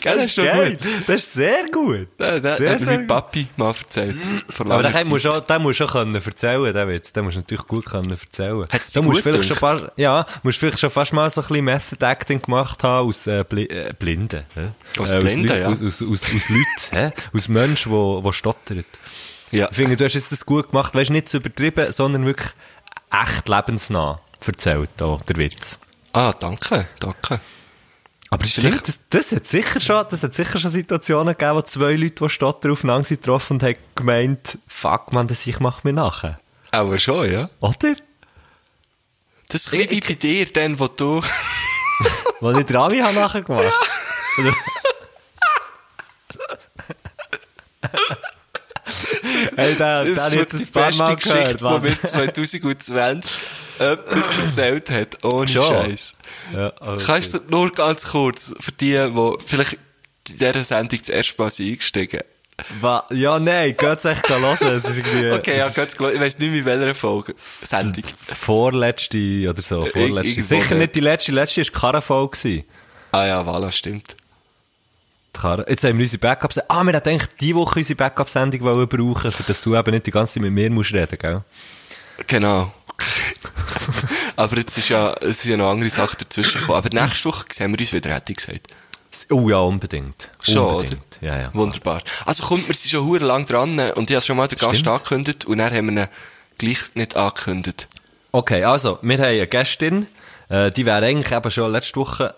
[0.04, 0.78] Gell, Das ist geil.
[1.06, 2.08] Das ist sehr gut.
[2.18, 4.18] Der sehr, hat mir sehr mein Papi mal erzählt.
[4.50, 7.12] Vor Aber den musst du den musst du auch können erzählen, den Witz.
[7.14, 8.66] Den musst du natürlich gut können erzählen.
[8.70, 9.80] Hat's Da musst du gut vielleicht schon gedacht?
[9.80, 13.26] fast, ja, musst vielleicht schon fast mal so ein bisschen Method Acting gemacht haben aus,
[13.26, 14.44] äh, Bli äh, Blinden.
[14.54, 15.00] hä?
[15.00, 15.68] Aus Äh, Blinden, ja.
[15.68, 17.12] Aus, aus, aus, aus Leuten?
[17.32, 18.84] Aus Menschen, die, die stottern.
[19.52, 19.68] Ja.
[19.70, 22.50] Ich finde, du hast jetzt das gut gemacht, weißt nicht zu übertrieben, sondern wirklich
[23.10, 25.78] echt lebensnah erzählt, da, der Witz.
[26.12, 27.40] Ah, danke, danke.
[28.34, 31.94] Aber stimmt, das, das, hat sicher schon, das hat sicher schon Situationen gegeben, wo zwei
[31.94, 35.92] Leute, die stottern, aufeinander sind getroffen und haben gemeint, fuck man, das ich mach mir
[35.92, 36.40] nachher.
[36.72, 37.48] Auch schon, ja.
[37.60, 37.94] Oder?
[39.46, 41.22] Das ist ein wie bei dir, dann, wo du...
[42.40, 43.72] Was ich Rami habe nachher gemacht.
[49.56, 51.22] hey, der, der Das hat ist jetzt die beste Mal gehört.
[51.22, 51.82] Geschichte, die Mann.
[51.82, 53.36] mir 2020
[53.78, 55.24] jemand erzählt hat.
[55.24, 55.64] Ohne Schon?
[55.64, 56.14] Scheiß.
[56.52, 56.72] Ja.
[57.04, 61.50] Kannst du nur ganz kurz, für die, die vielleicht in dieser Sendung das erste Mal
[61.58, 62.20] eingestiegen
[62.80, 64.44] Wa- Ja, nein, geht's echt hören.
[64.60, 66.12] Es ist irgendwie, Okay, ja, es ganz klar.
[66.12, 67.34] Ich weiss nicht mehr, in welcher Folge.
[67.62, 68.04] Sendung.
[68.04, 70.28] vorletzte oder so, vorletzte.
[70.30, 70.78] irgendwo Sicher dort.
[70.80, 72.36] nicht die letzte, die letzte war Karrenfolge.
[72.38, 72.64] gewesen.
[73.10, 74.16] Ah ja, voilà, stimmt.
[75.36, 76.58] Die Jetzt haben wir unsere Backups.
[76.68, 80.12] Ah, wir hätten eigentlich diese Woche unsere Backup-Sendung brauchen, für dass du eben nicht die
[80.12, 81.42] ganze Zeit mit mir musst reden, gell?
[82.28, 82.72] Genau.
[84.36, 86.78] Aber jetzt ist ja, es sind ja noch andere Sachen dazwischen gekommen.
[86.78, 88.68] Aber nächste Woche sehen wir uns wieder, hätte ich gesagt.
[89.30, 90.30] Oh ja, unbedingt.
[90.42, 91.18] Schon, unbedingt.
[91.20, 91.50] Ja, ja.
[91.54, 92.02] Wunderbar.
[92.26, 94.76] Also kommt, wir sind schon hure lang dran und ich habe schon mal den Gast
[94.76, 94.88] Stimmt.
[94.88, 96.08] angekündigt und dann haben wir ihn
[96.58, 97.88] gleich nicht angekündigt.
[98.32, 100.08] Okay, also, wir haben eine Gästin,
[100.48, 102.34] äh, die wäre eigentlich eben schon letzte Woche,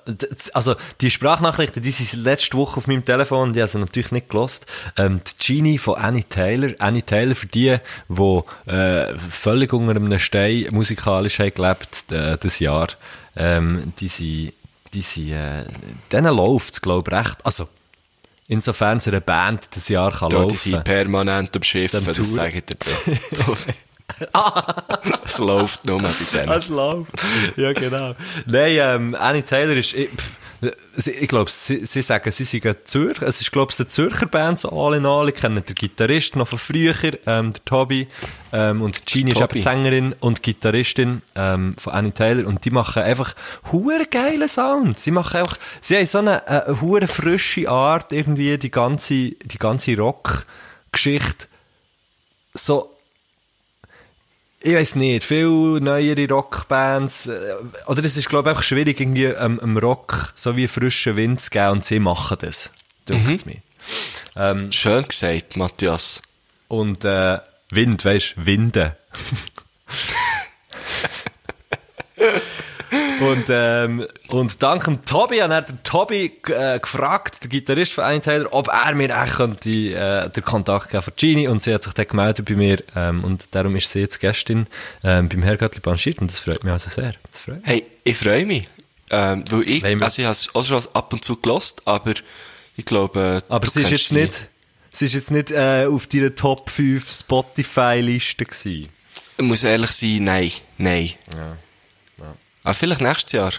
[0.52, 4.28] also, die Sprachnachrichten, die sind letzte Woche auf meinem Telefon, die haben sie natürlich nicht
[4.28, 4.66] gelost.
[4.96, 6.70] Ähm, die Genie von Annie Taylor.
[6.78, 7.76] Annie Taylor, für die,
[8.08, 12.88] die, äh, völlig unter einem Stein musikalisch haben gelebt, äh, das Jahr,
[13.36, 14.52] ähm, die sind,
[14.92, 15.64] die sind, äh,
[16.12, 17.68] denen läuft's, glaub ich, recht, also,
[18.48, 20.56] insofern so eine Band das Jahr kann die laufen.
[20.56, 22.76] sind permanent am Schiffen, Dem das sage ich dir.
[25.24, 26.48] Es läuft nur bei denen.
[26.50, 27.10] Es läuft.
[27.56, 28.14] Ja, genau.
[28.46, 30.36] Nein, ähm, Annie Taylor ist, ich, pff,
[31.06, 33.26] ich glaube, sie, sie sagen, sie sind Zürcher.
[33.26, 35.28] Es ist, glaube ich, eine Zürcher Band, so all in all.
[35.28, 36.94] Ich kenne den Gitarrist noch von früher,
[37.26, 38.08] ähm, der Toby.
[38.52, 42.46] Ähm, und Jeannie ist eben die Sängerin und Gitarristin ähm, von Annie Taylor.
[42.46, 43.34] Und die machen einfach
[43.70, 44.98] hure geile Sound.
[44.98, 49.58] Sie machen einfach, sie haben so eine, eine hure frische Art, irgendwie die ganze, die
[49.58, 51.48] ganze Rock-Geschichte
[52.54, 52.95] so
[54.66, 57.54] ich weiß nicht, viel neuere Rockbands, äh,
[57.86, 61.40] oder es ist, glaube ich, einfach schwierig, irgendwie ähm, einem Rock so wie frischen Wind
[61.40, 62.72] zu geben und sie machen das,
[63.08, 63.62] denkt es mir.
[64.34, 66.20] Ähm, Schön gesagt, Matthias.
[66.66, 67.38] und äh,
[67.70, 68.96] Wind, weißt du, Winde.
[73.20, 78.04] und, ähm, und dank dem Tobi hat er den Tobi äh, gefragt, der Gitarrist von
[78.04, 81.74] Ein Taylor, ob er mir auch könnte, äh, den Kontakt geben von Gini und sie
[81.74, 84.66] hat sich dann gemeldet bei mir ähm, und darum ist sie jetzt Gästin
[85.02, 87.14] ähm, beim Herrgöttli Banschit und das freut mich also sehr.
[87.32, 87.66] Freut mich.
[87.66, 88.68] Hey, ich freue mich.
[89.10, 92.14] Ähm, weil ich, also ich habe es auch schon ab und zu gelost, aber
[92.76, 94.48] ich glaube, Aber du sie ist jetzt nicht,
[94.92, 98.88] sie ist jetzt nicht äh, auf deiner Top 5 Spotify-Liste gewesen.
[99.38, 101.10] Ich muss ehrlich sein, nein, nein.
[102.66, 103.52] Aber vielleicht nächstes Jahr.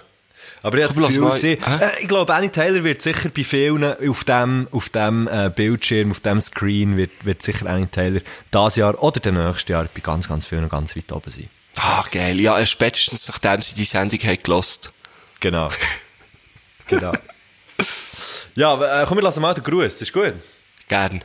[0.64, 3.84] Aber ich das Gefühl, mal- sie, äh, ich glaube, Annie Taylor wird sicher bei vielen
[4.10, 8.22] auf dem, auf dem äh, Bildschirm, auf dem Screen, wird, wird sicher Annie Taylor
[8.54, 11.50] dieses Jahr oder das nächste Jahr bei ganz, ganz vielen ganz weit oben sein.
[11.78, 12.40] Ah, geil.
[12.40, 14.92] Ja, spätestens nachdem sie die Sendung haben gelost.
[15.40, 15.70] Genau.
[16.88, 17.12] genau.
[18.56, 20.34] Ja, äh, komm, wir lassen mal den Gruß, ist gut.
[20.88, 21.24] Gern.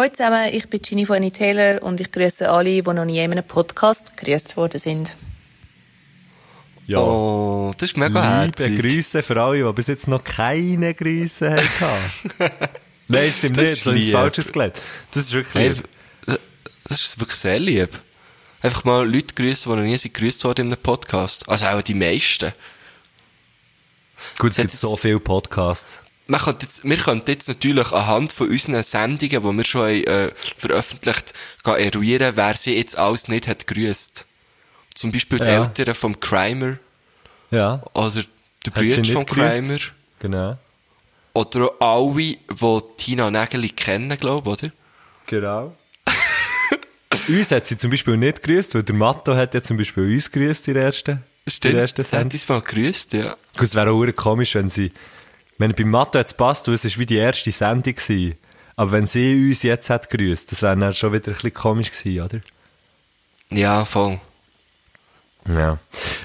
[0.00, 3.22] Hallo zusammen, ich bin Ginny von Annie Taylor und ich grüße alle, die noch nie
[3.22, 5.14] in einem Podcast gegrüßt worden sind.
[6.86, 7.00] Ja.
[7.00, 8.80] Oh, das ist mega Liebe herzig.
[8.80, 12.50] Grüße für alle, die bis jetzt noch keine Grüße hatten.
[13.08, 14.12] Nein, stimmt Das nicht, ist lieb.
[14.12, 14.80] Falsches gelegt.
[15.12, 16.38] Das ist wirklich Hey, lieb.
[16.88, 17.90] das ist wirklich sehr lieb.
[18.62, 21.46] Einfach mal Leute grüßen, die noch nie sind grüßt worden in einem Podcast.
[21.46, 22.54] Also auch die meisten.
[24.38, 26.00] Gut, es gibt so viele Podcasts.
[26.30, 30.30] Man könnte jetzt, wir könnten jetzt natürlich anhand von unseren Sendungen, die wir schon äh,
[30.56, 31.34] veröffentlicht
[31.66, 34.24] haben, eruieren, wer sie jetzt alles nicht hat grüßt.
[34.94, 35.64] Zum Beispiel die Ja.
[35.64, 36.76] Eltern vom Crimer
[37.50, 38.22] Ja, oder
[38.64, 39.26] der Brüder vom?
[39.26, 39.78] Crimer.
[40.20, 40.56] genau.
[41.32, 44.72] Oder auch alle, die Tina Nägeli kennen, glaube ich, oder?
[45.26, 45.76] Genau.
[47.28, 50.30] uns hat sie zum Beispiel nicht grüßt, weil der Matto hat ja zum Beispiel uns
[50.30, 51.24] grüßt in der ersten,
[51.64, 53.36] in der ersten hat uns mal grüßt, ja.
[53.60, 54.92] Es wäre auch komisch, wenn sie,
[55.60, 58.36] wenn bei Matto hat es passt, weil es ist wie die erste Sendung gewesen.
[58.76, 61.90] Aber wenn sie uns jetzt hat grüßt, das wäre dann schon wieder ein bisschen komisch
[61.92, 62.40] gewesen, oder?
[63.50, 64.18] Ja, voll.
[65.46, 65.78] Ja.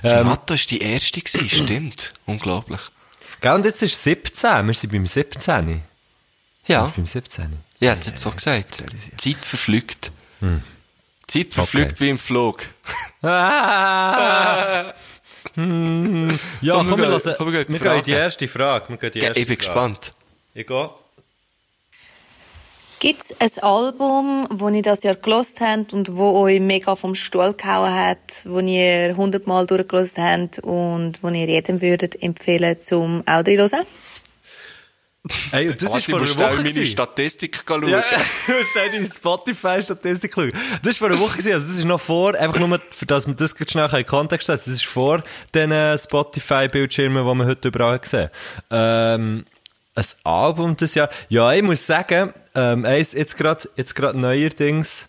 [0.04, 2.14] Die Ähm, Matto war die erste, gewesen, stimmt.
[2.26, 2.80] Unglaublich.
[3.42, 5.82] gell, und jetzt ist 17, wir sind beim 17.
[6.68, 7.58] Ja, Beim 17.
[7.80, 8.84] ja, hat jetzt so gesagt.
[9.18, 10.12] Zeit verflügt.
[10.40, 10.62] Hm.
[11.28, 12.66] Zeit verflügt wie im Flug.
[13.22, 14.94] Ah!
[15.54, 16.38] Hm.
[16.62, 18.90] Ja, Komm, komm, wir lassen, komm, wir wir die gehen in die erste Frage.
[18.90, 19.68] Wir gehen die erste ich bin Frage.
[19.68, 20.14] gespannt.
[20.54, 20.90] Ich gehe.
[23.00, 27.14] Gibt es ein Album, das ihr das Jahr gelost habt und wo euch mega vom
[27.14, 33.22] Stuhl gehauen hat, wo ihr hundertmal durchgelost habt und wo ihr jedem würdet empfehlen zum
[33.28, 33.86] auch reinzuhören?
[35.52, 36.86] Ey, und das Warte, ist vor einer Woche meine gewesen.
[36.86, 37.90] Statistik schauen.
[37.90, 38.04] Ja,
[38.48, 40.52] du schnell deine Spotify-Statistik schauen.
[40.84, 43.26] Das ist vor einer Woche gewesen, also das ist noch vor, einfach nur, für dass
[43.28, 45.24] wir das schnell in Kontext setzen, das ist vor
[45.54, 48.30] den äh, Spotify-Bildschirmen, die wir heute überall sehen.
[48.70, 49.46] Ähm,
[49.96, 51.10] ein Album das Jahr.
[51.30, 55.08] Ja, ich muss sagen, ähm, eins, jetzt gerade, jetzt gerade neuerdings,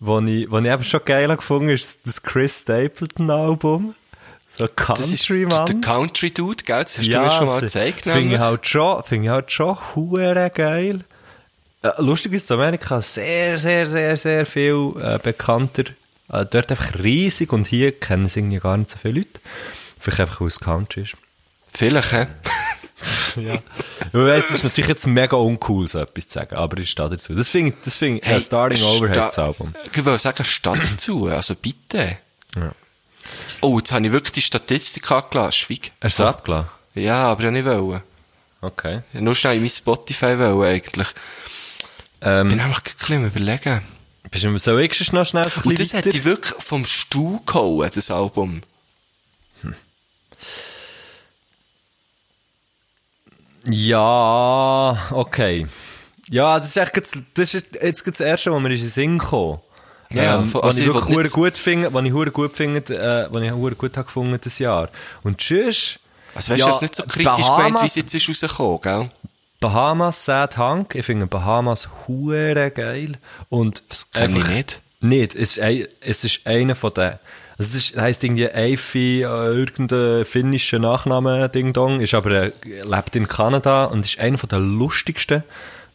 [0.00, 3.94] wo ich, wo ich eben schon geil habe gefunden ist das Chris Stapleton-Album.
[4.56, 5.66] So Country, Mann.
[5.66, 6.82] der Country Dude, gell?
[6.84, 8.02] Das hast du mir schon mal gezeigt.
[8.02, 11.00] Finde ich halt schon, finde ich halt schon hure geil.
[11.82, 15.84] Äh, lustig ist, in Amerika sehr, sehr, sehr, sehr viel äh, bekannter.
[16.30, 19.40] Äh, dort einfach riesig und hier kennen es irgendwie gar nicht so viele Leute.
[19.98, 21.16] Vielleicht einfach, weil es Country ist.
[21.72, 22.26] Vielleicht, hä?
[23.36, 23.54] Ja.
[23.56, 27.10] Ich weiss, das ist natürlich jetzt mega uncool, so etwas zu sagen, aber ich stehe
[27.10, 27.34] dazu.
[27.34, 29.74] Das finde ich, das finde ich, äh, Starting Over heißt das Album.
[29.92, 32.16] Ich will sagen, statt dazu, also bitte.
[32.54, 32.72] Ja.
[33.60, 35.52] Oh, jetzt habe ich wirklich die Statistik angelassen.
[35.52, 35.90] Schweig.
[36.02, 36.68] Hast du abgelassen?
[36.94, 38.02] Ja, aber ja nicht wollen.
[38.60, 39.02] Okay.
[39.08, 41.08] Ich wollte nur schnell in mein Spotify wollen, eigentlich.
[42.20, 43.82] Ähm, Ich bin nämlich ein bisschen überlegen.
[44.30, 46.10] bist du, ich schon noch schnell so ein Und das weiter?
[46.10, 48.62] die wirklich vom Stuhl gehauen, das Album.
[53.66, 55.66] Ja, okay.
[56.28, 59.18] Ja, das ist echt jetzt, das ist jetzt das erste, wo mir in den Sinn
[59.18, 59.58] kam.
[60.12, 63.42] Ja, ähm, was ich ich wirklich nicht- gut finde, was ich gut finde, äh, was
[63.42, 64.88] ich gut habe gefunden das Jahr.
[65.22, 65.98] Und tschüss.
[66.34, 68.28] Also weißt Ja, du, das ist nicht so kritisch Bahamas- gemeint, wie es jetzt ist
[68.28, 69.08] rausgekommen, gell?
[69.60, 73.12] Bahamas Sad Hank, ich finde Bahamas hure geil.
[73.48, 74.80] Und Das kenne ich nicht.
[75.00, 77.12] Nicht, es ist, ein, es ist einer von den,
[77.58, 82.52] also es ist, heisst irgendwie Eifi, äh, irgendein finnischer Nachname, Ding Dong, ist aber, äh,
[82.82, 85.44] lebt in Kanada und ist einer von der lustigsten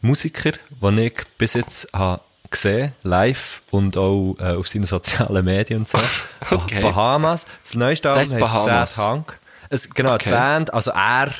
[0.00, 5.80] Musiker, den ich bis jetzt habe gesehen, live und auch äh, auf seinen sozialen Medien
[5.80, 5.98] und so.
[6.50, 6.80] Okay.
[6.80, 8.94] Bahamas, das neueste Album Das ist Bahamas.
[8.94, 9.38] Sad Hank.
[9.68, 10.24] Es, genau, Okay.
[10.26, 11.30] die Band, also er,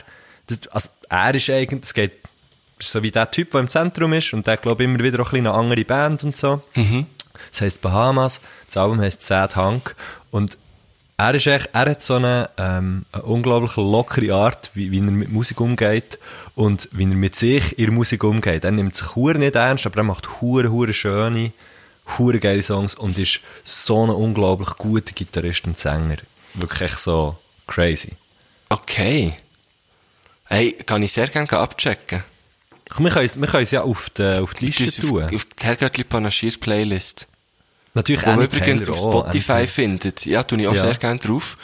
[0.46, 2.12] das, also er ist eigentlich, es geht,
[2.78, 5.26] so wie der Typ, der im Zentrum ist und der, glaube ich, immer wieder auch
[5.26, 6.62] ein bisschen eine andere Band und so.
[7.52, 9.96] Es heisst Bahamas, das Album heisst Sad Hunk
[10.30, 10.56] und
[11.28, 15.10] er ist echt, er hat so eine, ähm, eine unglaublich lockere Art, wie, wie er
[15.10, 16.18] mit Musik umgeht
[16.54, 18.64] und wie er mit sich in der Musik umgeht.
[18.64, 21.52] Er nimmt sich hure nicht ernst, aber er macht hure, hure schöne,
[22.16, 26.16] hure geile Songs und ist so ein unglaublich guter Gitarrist und Sänger.
[26.54, 28.12] Wirklich echt so crazy.
[28.70, 29.34] Okay.
[30.44, 32.24] Hey, kann ich sehr gerne abchecken.
[32.98, 35.24] Wir können es, ja auf die, auf die Liste tun.
[35.24, 37.28] auf, auf die Herrgöttli Panaschiert Playlist.
[37.94, 40.26] Natürlich Wo man übrigens Taylor auf auch, Spotify Annie findet.
[40.26, 40.82] Ja, tue ich auch Ja.
[40.84, 41.56] sehr gerne drauf.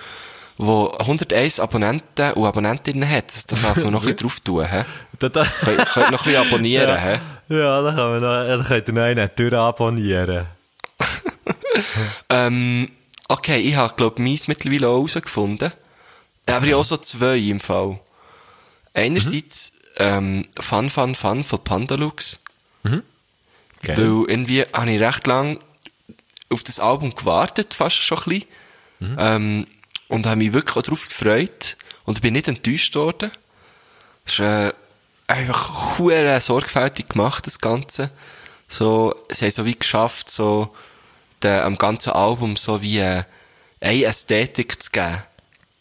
[0.58, 3.26] Wo 101 Abonnenten und Abonnentinnen hat.
[3.28, 4.84] Das darf man noch ein bisschen drauf tun, hä?
[5.18, 7.20] Da, da, Könnt, könnt noch ein bisschen abonnieren, ja, hä?
[7.48, 10.46] ja, da, kann man noch, ja, da könnt ihr noch einen durchabonnieren.
[12.30, 12.90] Ähm,
[13.28, 15.72] okay, ich habe, glaube meins mittlerweile auch herausgefunden.
[16.46, 17.98] Aber ich habe auch so zwei im Fall.
[18.94, 22.40] Einerseits, ähm, Fun, Fun, Fun von Pandalux.
[22.82, 23.02] Geil.
[23.82, 25.58] Weil irgendwie habe ich recht lang
[26.50, 29.16] auf das Album gewartet, fast schon ein bisschen.
[29.18, 29.66] Ähm,
[30.08, 31.76] und habe mich wirklich auch darauf gefreut.
[32.04, 33.32] Und bin nicht enttäuscht worden.
[34.24, 34.72] Es ist äh,
[35.26, 38.10] einfach hure sorgfältig gemacht, das Ganze.
[38.68, 40.74] So, sie haben so wie geschafft, so
[41.42, 43.24] der, am ganzen Album so wie äh,
[43.80, 45.22] eine Ästhetik zu geben.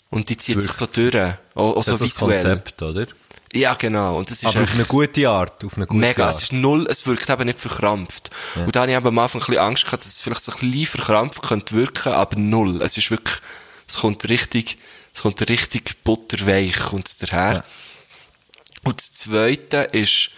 [0.10, 1.16] Und die zieht sich so durch.
[1.56, 2.20] Auch, auch Das so ist das.
[2.20, 3.08] Konzept, oder?
[3.56, 4.18] Ja, genau.
[4.18, 5.64] Und das ist Aber auf eine gute Art.
[5.64, 6.36] Auf eine gute Mega, Art.
[6.36, 8.32] es ist null, es wirkt eben nicht verkrampft.
[8.56, 10.52] Und da habe ich eben am Anfang ein bisschen Angst gehabt, dass es vielleicht so
[10.52, 12.82] ein bisschen verkrampft könnte wirken, aber null.
[12.82, 13.40] Es ist wirklich,
[13.88, 14.78] es kommt richtig,
[15.14, 17.54] es kommt richtig butterweich, kommt es daher.
[17.54, 17.64] Ja.
[18.84, 20.32] Und das zweite ist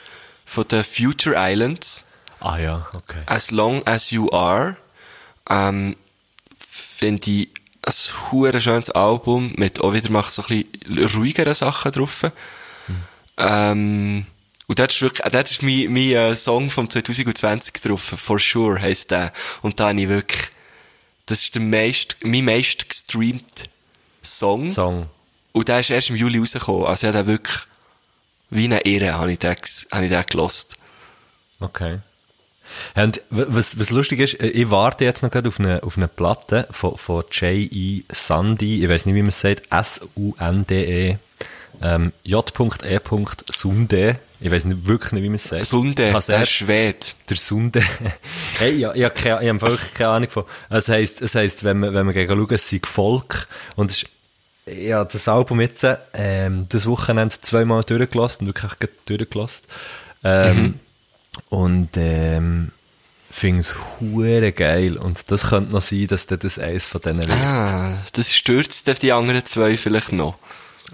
[0.46, 2.06] von den Future Islands,
[2.40, 3.22] Ah ja, okay.
[3.26, 4.78] As Long As You Are,
[5.50, 5.96] ähm,
[6.60, 7.50] finde ich
[7.82, 12.26] ein schönes Album mit auch wieder so ein bisschen ruhigeren Sachen drauf.
[13.38, 14.26] Ähm,
[14.68, 18.40] und dort ist wirklich, äh, dort ist mein, mein äh, Song vom 2020 drauf, For
[18.40, 19.32] Sure heisst der.
[19.62, 20.50] Und da habe ich wirklich,
[21.26, 23.70] das ist der meist, mein meist gestreamt
[24.22, 24.72] Song.
[24.72, 25.10] Song.
[25.54, 26.86] Und der ist erst im Juli rausgekommen.
[26.86, 27.58] Also ich habe den wirklich,
[28.50, 29.56] wie eine Irre, habe ich den,
[29.92, 30.76] habe ich den gelost.
[31.60, 32.00] Okay.
[32.96, 35.98] Ja, Und was, was lustig ist, äh, ich warte jetzt noch gerade auf eine, auf
[35.98, 38.04] eine Platte von, von J.E.
[38.10, 41.18] Sandy, ich weiß nicht, wie man es sagt, S-U-N-D-E,
[41.82, 43.00] ähm, J.E.
[43.52, 45.66] Sunde, ich weiß nicht, wirklich nicht, wie man es sagt.
[45.66, 46.98] Sunde, Kann der Schwede.
[47.30, 47.84] der Sunde.
[48.60, 50.44] hey, ja, ich, habe keine, ich habe wirklich keine Ahnung von.
[50.70, 53.48] Es heisst, es heisst, wenn man, wenn man gegen schaut, es sei Volk.
[53.76, 54.10] Und es ist,
[54.68, 58.74] ja, das Album jetzt, ähm, das Wochenende zweimal durchgelassen, wirklich
[59.06, 59.66] durchgelassen.
[60.24, 60.80] Ähm,
[61.50, 62.72] Und, ähm,
[63.30, 64.98] finde es hure geil.
[64.98, 67.32] Und das könnte noch sein, dass das eins von denen wird.
[67.32, 70.36] Ah, das stürzt auf die anderen zwei vielleicht noch.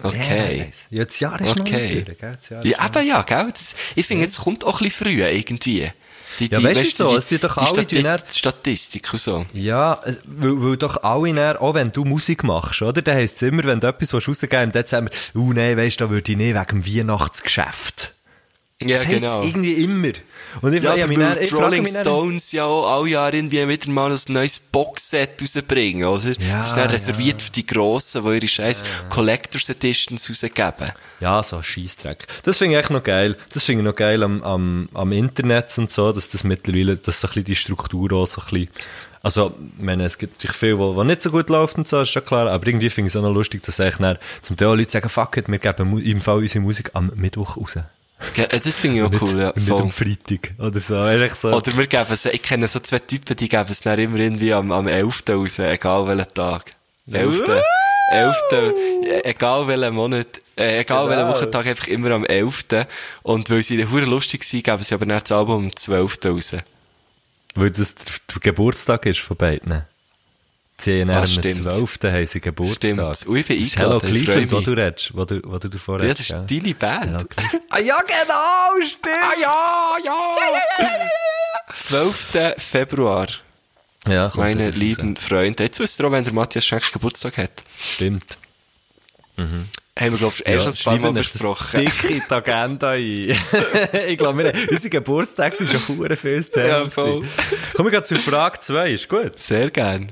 [0.02, 0.72] Okay.
[0.89, 1.96] Ja, das Jahr ist noch Okay.
[1.96, 2.38] nicht durch, gell?
[2.64, 3.50] Ja, noch eben ja, gell?
[3.52, 5.89] Das, ich finde, es kommt auch ein bisschen früh irgendwie.
[6.39, 9.14] Die, Ja, die, weißt du weißt so, die, es tut doch alle, Stati dann- Statistik
[9.14, 9.46] und so.
[9.54, 13.04] Ja, weil, weil doch alle näher, auch wenn du Musik machst, oder?
[13.04, 16.06] Dann heisst es immer, wenn du etwas rausgeben willst, im Dezember, uh, nein, weisst du,
[16.06, 18.12] da würde ich nicht wegen dem Weihnachtsgeschäft.
[18.89, 19.41] Ja, Das heisst genau.
[19.43, 20.11] irgendwie immer.
[20.61, 23.67] Und ich, Ja, frage mich dann- ich Rolling mich Stones ja auch alle Jahre irgendwie
[23.67, 26.29] wieder mal ein neues Boxset rausbringen, oder?
[26.39, 26.91] Ja, das ist dann ja.
[26.91, 30.91] reserviert für die Grossen, die ihre scheiß Collectors Editions rausgeben.
[31.19, 32.27] Ja, so ein Scheissdreck.
[32.43, 33.36] Das finde ich echt noch geil.
[33.53, 37.19] Das finde ich noch geil am, am, am Internet und so, dass das mittlerweile, dass
[37.21, 38.69] so ein bisschen die Struktur auch so ein bisschen,
[39.23, 42.09] also, ich meine, es gibt natürlich viel, was nicht so gut läuft und so, ist
[42.09, 44.77] schon klar, aber irgendwie finde ich es auch noch lustig, dass eigentlich dann zum Teil
[44.77, 47.77] Leute sagen, fuck it, wir geben im Fall unsere Musik am Mittwoch raus.
[48.36, 49.53] Ja, Das finde ich auch Nicht, cool, ja.
[49.55, 50.51] nicht am Freitag.
[50.59, 50.95] Oder so.
[50.95, 51.49] Ehrlich so.
[51.49, 54.53] Oder wir geben es, ich kenne so zwei Typen, die geben es dann immer irgendwie
[54.53, 55.24] am, am 11.
[55.30, 56.71] raus, egal welchen Tag.
[57.11, 57.41] 11.
[58.11, 58.36] 11.
[58.51, 61.36] äh, egal welchen Monat, äh, egal welchen Genau.
[61.38, 62.65] Wochentag, einfach immer am 11.
[63.24, 66.19] Und weil sie hure lustig sind, geben sie aber dann das Album am 12.
[66.26, 66.55] raus.
[67.55, 69.84] Weil das der Geburtstag ist von beiden.
[70.84, 71.63] Sie haben Ah, am stimmt.
[71.71, 71.97] 12.
[72.03, 72.75] haben sie Geburtstag.
[73.15, 73.38] Stimmt.
[73.38, 75.99] Ich bin Das ist Hello ich Cleveland, wo du redest, wo du, wo du davor
[75.99, 76.31] Ja, redest.
[76.31, 77.25] das ist deine Band.
[77.69, 79.15] Ah ja, genau, stimmt!
[79.21, 81.09] Ah ja, ja!
[81.73, 82.55] 12.
[82.57, 83.27] Februar,
[84.07, 84.77] Ja, kommt meine wieder raus.
[84.77, 85.63] lieben Freunde.
[85.63, 87.63] Jetzt wisst ihr auch, wenn der Matthias Schenk Geburtstag hat.
[87.77, 88.38] Stimmt.
[89.38, 89.67] Haben
[89.97, 91.86] wir, glaube ich, erst ein paar Mal besprochen.
[91.86, 93.36] Das dick in die Agenda ein.
[94.07, 96.65] ich glaube, wir- unser Geburtstag ist schon hure Thema.
[96.67, 97.23] Ja, voll.
[97.73, 99.39] Kommen wir gleich zur Frage 2, ist gut.
[99.39, 100.11] Sehr gern.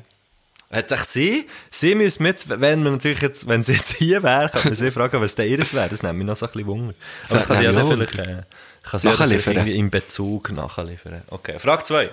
[0.71, 4.49] Hat sich sie, sie müssen jetzt, wenn man natürlich jetzt, wenn sie jetzt hier wäre,
[4.49, 5.89] kann man sie fragen, was der ihres wäre.
[5.89, 6.93] Das nimmt mich noch so ein bisschen Wunder.
[7.25, 8.43] Aber das kann sie ja dann vielleicht, äh,
[8.83, 9.53] kann sie Nachliefern.
[9.53, 11.23] irgendwie im Bezug nachliefern.
[11.29, 12.09] Okay, Frage 2.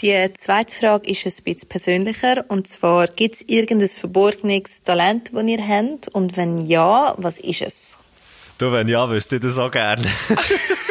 [0.00, 2.44] Die zweite Frage ist ein bisschen persönlicher.
[2.48, 6.08] Und zwar, gibt es irgendein verborgenes Talent, das ihr habt?
[6.08, 7.98] Und wenn ja, was ist es?
[8.58, 10.02] Du, wenn ja, wüsste ich das auch gerne.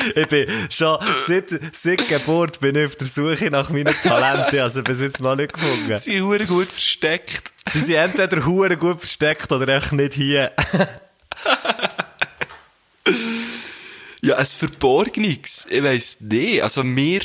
[0.14, 4.82] Ich bin schon, seit, seit Geburt bin ich auf der Suche nach meinen Talenten, also
[4.82, 5.96] bis jetzt noch nicht gefunden.
[5.96, 7.52] Sie sind hure gut versteckt.
[7.70, 10.52] Sie sind entweder hure gut versteckt oder echt nicht hier.
[14.24, 15.66] Ja, ein Verborgenes.
[15.68, 16.62] Ich weiss nicht.
[16.62, 17.22] Also mir,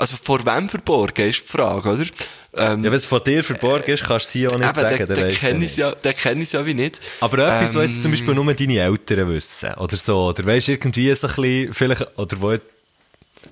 [0.00, 2.04] also vor wem verborgen ist die Frage, oder?
[2.52, 5.06] Ähm, Ja, wenn es von dir verborgen ist, kannst du sie auch nicht eben, sagen,
[5.06, 7.00] den, den kenne ich ja, kenn ich ja wie nicht.
[7.20, 10.68] Aber etwas, was jetzt Ähm, zum Beispiel nur deine Eltern wissen, oder so, oder weisst
[10.68, 12.48] irgendwie so ein bisschen, vielleicht, oder wo,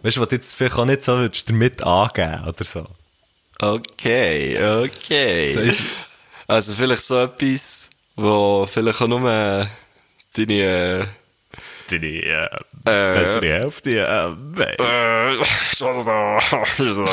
[0.03, 2.87] weißt du, was du jetzt vielleicht auch nicht so würdest damit angeben, oder so.
[3.61, 5.53] Okay, okay.
[5.55, 5.83] So, ich-
[6.47, 9.67] also vielleicht so etwas, wo vielleicht auch nur
[10.37, 11.09] deine,
[11.93, 12.51] äh, Deine,
[12.87, 14.79] äh, Äh, bessere Hälfte, äh, weiss.
[14.79, 16.39] äh, so, so,
[16.95, 17.05] so.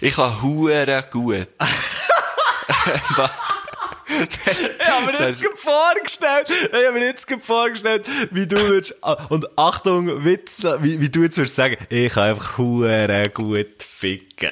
[0.00, 1.48] ich kann hure gut.
[4.06, 9.46] Ich habe mir jetzt vorgestellt, ich habe mir jetzt vorgestellt, wie du würdest, ah, und
[9.58, 14.50] Achtung, Witz, wie, wie du jetzt würdest sagen, ich kann einfach hure gut ficken.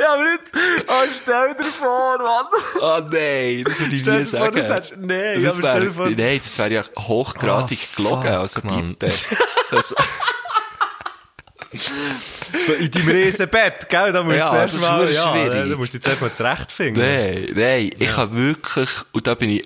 [0.00, 0.42] Ja, aber nicht,
[0.88, 2.46] oh, stell dir vor, Mann.
[2.80, 4.56] Oh nein, das würde ich nie dir vor, sagen.
[4.68, 8.60] das nein, das aber wär, vor- nein, das wäre ja hochgradig Ah, gelogen, fuck, also
[8.64, 8.96] Mann.
[8.96, 9.12] bitte.
[9.70, 9.94] Das,
[12.80, 14.10] In deinem riesen Bett, gell?
[14.12, 15.70] Da musst du Ja, zuerst das ist mal, ja, schwierig.
[15.70, 17.02] da musst du dich zuerst mal zurechtfinden.
[17.02, 19.64] nein, nein, ich habe wirklich, und da bin ich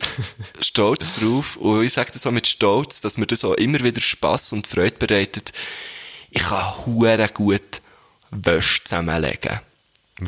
[0.61, 4.01] stolz drauf, und ich sage das auch mit Stolz, dass mir das auch immer wieder
[4.01, 5.53] Spass und Freude bereitet,
[6.31, 7.61] ich kann hure gut
[8.31, 9.61] Wäsche zusammenlegen.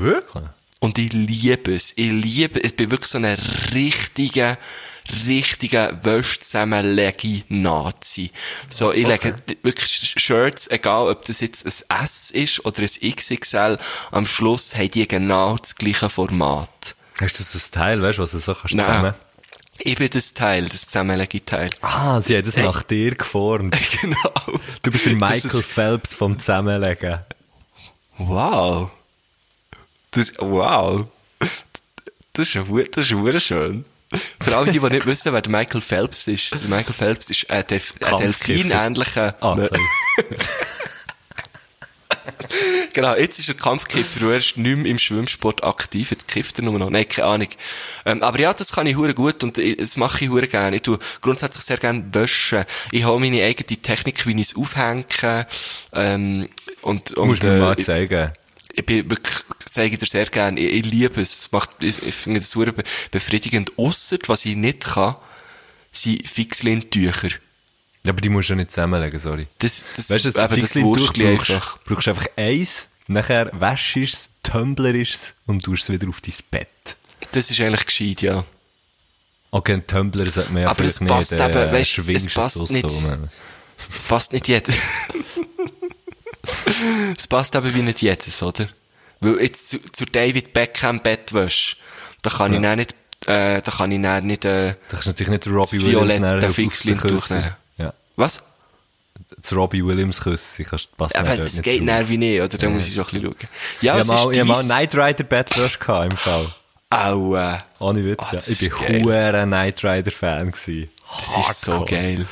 [0.00, 0.44] Wirklich?
[0.80, 1.92] Und ich liebe es.
[1.96, 2.66] Ich liebe es.
[2.70, 3.24] Ich bin wirklich so ein
[3.74, 4.58] richtiger,
[5.26, 8.30] richtiger Wäsche zusammenlegi Nazi.
[8.68, 13.78] So, ich lege wirklich Shirts, egal ob das jetzt ein S ist oder ein XXL,
[14.10, 16.68] am Schluss haben die genau das gleiche Format.
[17.20, 18.84] Hast du das Teil, weißt du, was du so kannst Nein.
[18.86, 19.14] zusammen?
[19.78, 21.70] Ich bin das Teil, das Zusammenlegi-Teil.
[21.80, 23.76] Ah, sie haben das nach dir geformt.
[24.02, 24.58] genau.
[24.82, 27.20] Du bist der Michael ist- Phelps vom Zusammenlegen.
[28.18, 28.90] Wow.
[30.14, 31.06] Das, wow.
[32.32, 32.58] Das ist
[32.92, 33.84] das ist schön.
[34.40, 36.52] Für alle, die, die nicht wissen, wer der Michael Phelps ist.
[36.52, 39.34] Der Michael Phelps ist ein, Delf ein delfinähnlicher...
[39.40, 39.56] Ah,
[42.92, 46.64] genau, jetzt ist er Kampfkiffer, er ist nicht mehr im Schwimmsport aktiv, jetzt kifft er
[46.64, 46.90] nur noch.
[46.90, 47.48] Nein, keine Ahnung.
[48.06, 50.76] Ähm, aber ja, das kann ich hure gut und ich- das mache ich hure gerne.
[50.76, 52.64] Ich tue grundsätzlich sehr gerne waschen.
[52.92, 55.04] Ich habe meine eigene Technik, wie ich es aufhänge.
[55.92, 56.48] Ähm,
[56.82, 58.32] und, und, Musst du mir äh, mal ich- zeigen.
[58.76, 62.14] Ich bin wirklich, zeige dir sehr gerne, ich, ich liebe es, es macht, ich, ich
[62.14, 65.16] finde das super be befriedigend, ausser, was ich nicht kann,
[65.92, 67.30] sind Fixlintücher.
[68.04, 69.46] Ja, aber die musst du ja nicht zusammenlegen, sorry.
[69.58, 71.78] Das, das, Weißt du, das eben, das brauchst, einfach.
[71.84, 76.34] brauchst einfach eins, nachher wäschst du es, tumblerisch es und tust es wieder auf dein
[76.50, 76.96] Bett.
[77.32, 78.44] Das ist eigentlich gescheit, ja.
[79.50, 82.34] Okay, ein Tumbler sollte man ja Aber es passt nicht, äh, eben, weisst, schwingst es
[82.34, 82.90] passt nicht.
[82.90, 83.18] So?
[83.96, 84.72] Es passt nicht jeder.
[87.16, 88.66] es passt eben wie nicht jedes, oder?
[89.20, 91.76] Weil jetzt zu, zu David Beckham Bettwäsche,
[92.22, 92.94] da kann ich dann nicht,
[93.26, 96.34] äh, da kann ich dann nicht, äh, Da kannst natürlich nicht Robbie Williams violette nachher
[96.36, 97.38] auf den Fixlin-Tuch Küssen.
[97.38, 97.52] nehmen.
[97.78, 97.94] Ja.
[98.16, 98.42] was?
[99.40, 102.56] Das Robbie Williams Küssen kannst, passt Aber das nicht geht dann wie nicht, oder?
[102.58, 103.36] Da muss ich so ein bisschen schauen.
[103.80, 106.46] Ja, Ich es habe mal, ist ich hab mal Knight Rider Bettwäsche gehabt, im Fall.
[106.90, 107.64] Aua.
[107.80, 108.40] Ohne Witz, Ah, ja.
[108.46, 110.90] Ich bin huere Knight Rider Fan gewesen.
[111.16, 112.26] Das ist so geil.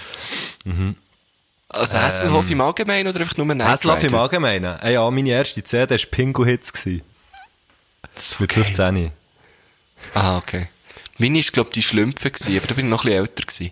[1.72, 4.14] Also Hasselhoff im Allgemeinen oder einfach nur Knight Haslaff im?
[4.14, 4.78] Allgemeinen.
[4.80, 6.72] Äh, ja, meine erste CD war Pingu Hits.
[6.72, 7.02] gewesen.
[8.14, 8.64] So Mit geil.
[8.64, 9.10] 15.
[10.14, 10.68] Ah, okay.
[11.18, 13.44] Meine war, glaube ich, die Schlümpfe, gewesen, aber da bin ich noch ein bisschen älter.
[13.44, 13.70] Gewesen.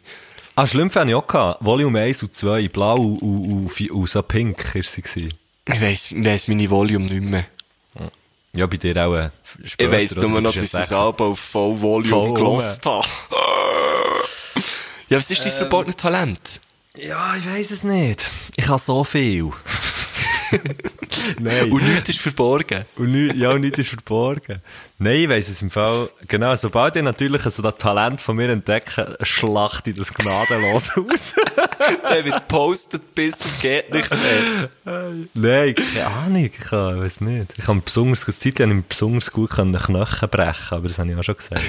[0.56, 1.26] Ah, Schlümpfe hatte ich auch.
[1.26, 1.64] Gehabt.
[1.64, 5.02] Volume 1 und 2, blau und, und, und, und so pink war sie.
[5.02, 5.34] Gewesen.
[5.66, 7.44] Ich weiss, ich weiss meine Volume nicht mehr.
[8.52, 9.30] Ja, bei dir auch äh,
[9.64, 9.92] später.
[9.92, 10.96] ich weiss nur noch, dass ich das 16.
[10.96, 13.06] Album auf Voll Volume Voll gelost habe.
[15.08, 15.44] ja, was ist Ähm.
[15.50, 16.60] dein verbotenes Talent?
[16.96, 18.28] Ja, ich weiss es nicht.
[18.56, 19.52] Ich habe so viel.
[21.38, 21.70] Nein.
[21.70, 22.84] Und nichts ist verborgen.
[22.96, 24.60] Und nicht, ja, nichts ist verborgen.
[24.98, 26.10] Nein, ich weiss es im Fall.
[26.26, 31.34] Genau, sobald ich natürlich so das Talent von mir entdecke, schlachte ich das gnadenlos aus.
[32.10, 35.14] Der wird postet bis das geht nicht mehr.
[35.34, 37.52] Nein, keine Ahnung, ich weiß nicht.
[37.56, 41.22] Ich kann besonders, eine Zeit lang besonders gut Knochen brechen, aber das habe ich auch
[41.22, 41.62] schon gesagt.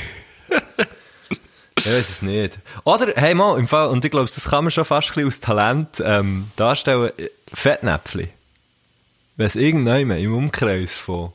[1.85, 2.59] Ich weiß es nicht.
[2.83, 5.27] Oder, hey mal, im Fall, und ich glaube, das kann man schon fast ein bisschen
[5.27, 7.11] aus Talent ähm, darstellen,
[7.53, 8.29] Fettnäpfli.
[9.35, 11.31] Wenn es irgendjemand im Umkreis von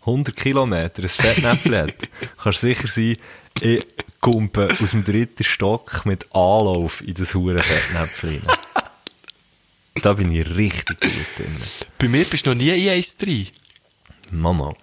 [0.00, 1.94] 100 Kilometern ein Fettnäpfli hat,
[2.42, 3.16] kannst du sicher sein,
[3.60, 3.86] ich
[4.20, 8.58] kumpe aus dem dritten Stock mit Anlauf in das hure Fettnäpfli rein.
[10.02, 11.56] Da bin ich richtig gut drin.
[11.98, 13.46] Bei mir bist du noch nie in 1 3.
[14.30, 14.74] Mama.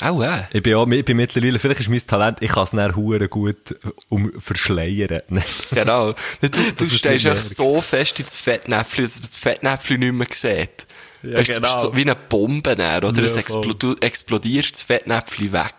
[0.00, 0.42] Auch, äh.
[0.52, 3.28] Ich bin auch, ich bin mittlerweile, vielleicht ist mein Talent, ich kann es dann hure
[3.28, 3.76] gut
[4.08, 5.22] um verschleiern.
[5.70, 6.14] Genau.
[6.40, 10.86] Du, du stehst einfach so fest ins Fettnäpfchen, dass man das Fettnäpfchen nicht mehr sieht.
[11.22, 11.80] Ja, Weißt genau.
[11.80, 13.16] so wie eine Bombe, dann, oder?
[13.16, 15.74] Ja, es explo du explodierst das Fettnäpfchen weg.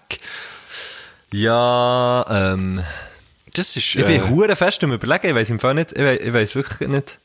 [1.33, 2.83] ja, ähm,
[3.53, 6.33] Das ist, ich bin äh, hure fest am überlegen, ich weiss im Fall nicht, ich
[6.33, 7.19] weiss wirklich nicht,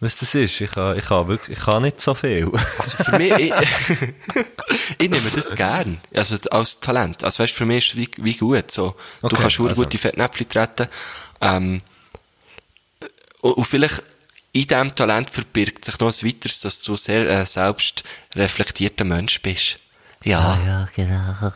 [0.00, 0.60] was das ist.
[0.60, 2.50] Ich kann, ich kann wirklich, ich kann nicht so viel.
[2.78, 3.52] Also für mich, ich,
[4.98, 6.00] ich nehme das gern.
[6.14, 7.24] Also als Talent.
[7.24, 8.70] Also weißt, für mich ist es wie, wie gut.
[8.70, 8.94] So.
[9.20, 9.82] Du Okay, kannst schon also.
[9.82, 10.88] gute Fettnäpfchen treten.
[11.40, 11.82] Ähm,
[13.40, 14.02] und, und vielleicht
[14.52, 19.78] in diesem Talent verbirgt sich noch ein weiteres, dass du sehr äh, selbstreflektierter Mensch bist.
[20.24, 20.58] Ja.
[20.66, 21.52] Ja, genau.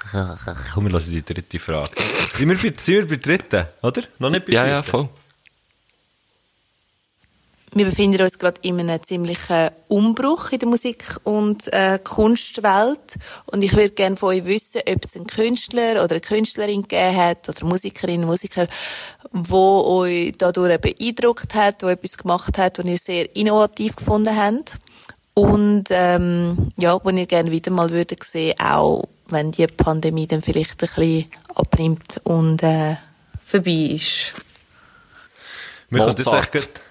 [0.72, 1.90] Komm, wir lassen die dritte Frage.
[2.32, 4.02] sind, wir bei, sind wir bei dritten, oder?
[4.18, 5.08] Noch nicht bei Ja, der ja, voll.
[7.74, 13.16] Wir befinden uns gerade in einem ziemlichen Umbruch in der Musik- und äh, Kunstwelt.
[13.46, 17.16] Und ich würde gerne von euch wissen, ob es einen Künstler oder eine Künstlerin gegeben
[17.16, 18.66] hat oder Musikerinnen und Musiker,
[19.30, 24.74] wo euch dadurch beeindruckt hat, wo etwas gemacht hat, was ihr sehr innovativ gefunden habt.
[25.32, 30.42] Und ähm, ja, wo ihr gerne wieder mal würdet sehen, auch wenn die Pandemie dann
[30.42, 32.96] vielleicht ein bisschen abnimmt und äh,
[33.42, 34.34] vorbei ist.
[35.88, 36.18] Mozart.
[36.42, 36.82] echt grad-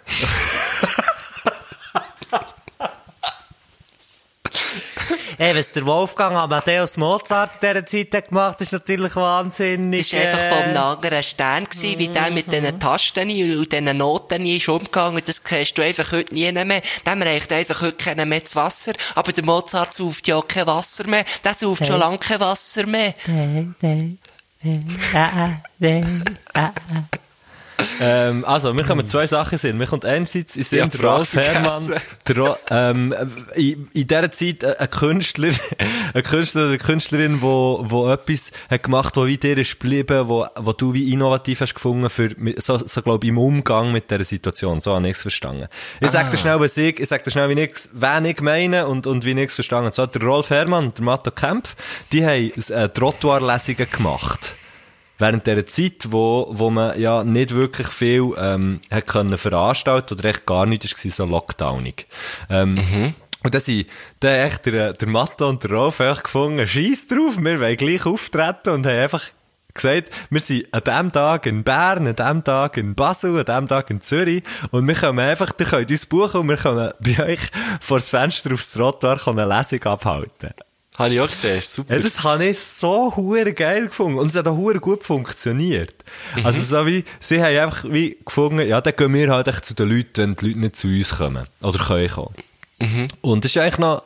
[5.42, 10.08] Ey, was der Wolfgang Amadeus Mozart in dieser Zeit gemacht hat, ist natürlich wahnsinnig.
[10.08, 13.28] Das war einfach äh, anderen Stern, gewesen, wie der mit diesen Tasten
[13.58, 15.20] und diesen Noten ist umgegangen.
[15.26, 16.84] Das kennst du einfach heute nie mehr.
[17.08, 18.94] Dem reicht einfach heute keiner mehr das Wasser.
[19.16, 21.26] Aber der Mozart sauft ja auch kein Wasser mehr.
[21.44, 23.16] Der sauft schon lange kein Wasser mehr.
[28.00, 29.78] Ähm, also, mir kommen zwei Sachen in.
[29.78, 31.96] Mir kommt einerseits in Sinn, der die Rolf Herrmann,
[32.28, 33.16] der ähm,
[33.56, 35.52] in, in dieser Zeit ein Künstler,
[36.14, 40.28] ein Künstler oder eine Künstlerin, wo, wo etwas hat gemacht, wo wie dir ist geblieben,
[40.28, 44.10] wo, wo du wie innovativ hast gefunden für, so, so glaub ich, im Umgang mit
[44.10, 44.80] dieser Situation.
[44.80, 45.68] So habe ich es verstanden.
[46.00, 48.88] Ich sag dir schnell, was ich, ich sag dir schnell, wie ich, wen ich meine
[48.88, 49.92] und, und wie ich es verstanden.
[49.92, 51.76] So, der Rolf Herrmann und der Matto Kempf,
[52.12, 54.56] die haben äh, Trottoirlesungen gemacht
[55.22, 60.30] während dieser Zeit, wo, wo man ja nicht wirklich viel ähm, hat können veranstalten oder
[60.30, 62.08] echt gar nicht, war so lockdownig.
[62.50, 62.78] Ähm,
[63.44, 63.88] Und dann sind
[64.20, 68.70] dann echt der, der Matto und der Rolf gefunden, scheiß drauf, wir wollen gleich auftreten
[68.70, 69.24] und haben einfach
[69.74, 73.68] gesagt, wir sind an diesem Tag in Bern, an diesem Tag in Basel, an diesem
[73.68, 77.26] Tag in Zürich und wir können einfach, ihr könnt uns buchen und wir können bei
[77.26, 77.40] euch
[77.80, 80.52] vor das Fenster aufs Trottoir eine Lesung abhalten.
[80.98, 81.96] Habe ich auch gesehen, ist super.
[81.96, 84.20] Ja, das habe ich so hure geil gefunden.
[84.20, 85.94] Und es hat auch hure gut funktioniert.
[86.44, 89.74] Also so wie, sie haben einfach wie gefunden, ja, dann gehen wir halt echt zu
[89.74, 91.46] den Leuten, wenn die Leute nicht zu uns kommen.
[91.62, 92.36] Oder können kommen.
[93.22, 94.04] Und das ist eigentlich noch,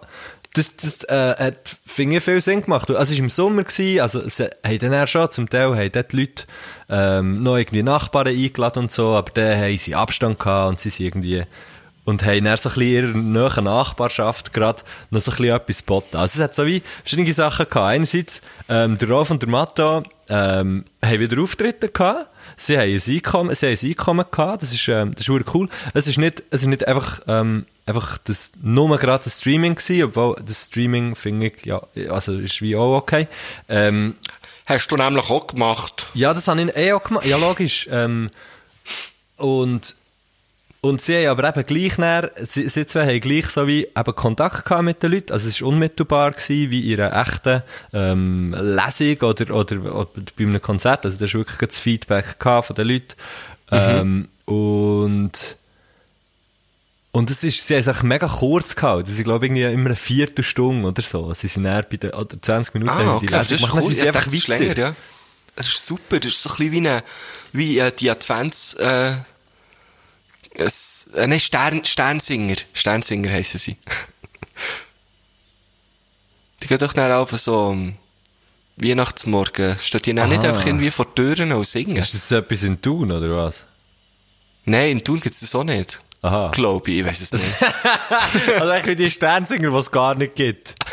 [0.54, 2.90] das, das äh, hat, finde ich, viel Sinn gemacht.
[2.90, 5.92] Also es war im Sommer, gewesen, also sie haben dann auch schon, zum Teil haben
[5.92, 6.44] dort die Leute
[6.90, 10.90] ähm, noch irgendwie Nachbarn eingeladen und so, aber dann haben sie Abstand gehabt und sie
[10.90, 11.44] sind irgendwie
[12.06, 15.56] und haben dann so ein bisschen in ihrer nahen Nachbarschaft gerade noch so ein bisschen
[15.56, 16.18] etwas geboten.
[16.18, 17.88] Also es hat so wie verschiedene Sachen gehabt.
[17.88, 22.30] Einerseits, ähm, der Rolf und der Matto ähm, haben wieder Auftritte gehabt.
[22.58, 24.62] Sie haben ein Einkommen, sie haben ein Einkommen gehabt.
[24.62, 25.68] Das ist, ähm, das ist cool.
[25.94, 30.04] Es ist nicht, es ist nicht einfach, ähm, einfach das, nur gerade das Streaming gewesen,
[30.04, 33.28] obwohl das Streaming finde ich, ja, also ist wie auch okay.
[33.68, 34.16] Ähm,
[34.68, 36.06] Hast du nämlich auch gemacht.
[36.14, 37.26] ja, das habe ich eh auch gemacht.
[37.26, 37.88] Ja, logisch.
[37.92, 38.30] Ähm,
[39.38, 39.96] und,
[40.86, 44.16] und sie haben aber eben gleich näher, sie, sie zwei haben gleich so wie eben
[44.16, 45.34] Kontakt gehabt mit den Leuten.
[45.34, 50.44] Also es war unmittelbar gewesen, wie in einer echten ähm, Lesung oder, oder, oder bei
[50.44, 51.04] einem Konzert.
[51.04, 53.16] Also da ist wirklich das Feedback gehabt von den Leuten.
[53.72, 55.58] Ähm, und
[57.14, 59.10] und es ist, sie haben es echt mega kurz gehalten.
[59.10, 61.34] Sie glaube irgendwie immer eine Viertelstunde oder so.
[61.34, 63.82] Sie sind näher bei den, oder 20 Minuten Ah, sie okay, die das ist cool.
[63.82, 64.64] Sie Ich einfach dachte, das ist weiter.
[64.66, 64.96] länger, ja.
[65.56, 66.20] Das ist super.
[66.20, 67.04] Das ist so ein bisschen wie, eine,
[67.54, 68.76] wie äh, die Advents...
[68.76, 69.14] Äh,
[70.58, 72.58] es, äh, nein, Stern, Sternsinger.
[72.74, 73.78] Sternsinger heissen sie.
[76.62, 77.98] die gehen doch dann auf so am
[78.78, 79.78] Weihnachtsmorgen.
[79.80, 81.96] Steht die dann nicht einfach irgendwie vor Türen und singen?
[81.96, 83.66] Ist das etwas in Thun, oder was?
[84.66, 86.02] Nein, in Thun gibt es das auch nicht.
[86.22, 86.50] Aha.
[86.50, 87.46] Glaube ich, ich weiß es nicht.
[88.60, 90.76] Also eigentlich wie die Sternsinger, die es gar nicht gibt.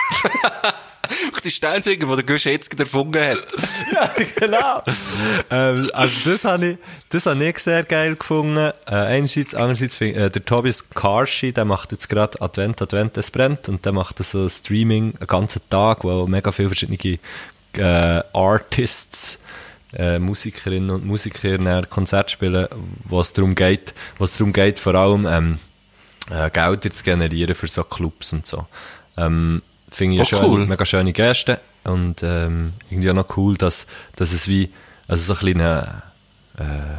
[1.45, 3.39] die Sternsinger, die der Gusch jetzt erfunden hat.
[3.93, 4.83] ja, genau.
[5.51, 6.79] ähm, also das habe ich,
[7.11, 8.73] das habe ich sehr geil gefunden.
[8.87, 13.69] Äh, einerseits, andererseits, äh, der Tobias Karshi, der macht jetzt gerade Advent, Advent, es brennt
[13.69, 17.19] und der macht so Streaming einen ganzen Tag, wo mega viele verschiedene
[17.77, 19.39] äh, Artists
[19.95, 22.69] äh, Musikerinnen und Musiker ein Konzert spielen,
[23.05, 25.59] wo es darum geht, wo es darum geht, vor allem ähm,
[26.31, 28.67] äh, Gelder zu generieren für so Clubs und so.
[29.17, 29.63] Ähm,
[29.93, 30.67] finde ich Oh, eine schöne, cool.
[30.67, 31.61] mega schöne Geste.
[31.85, 33.87] Und ähm, irgendwie auch noch cool, dass,
[34.17, 34.73] dass es wie,
[35.09, 35.57] also so ein
[36.59, 36.99] äh,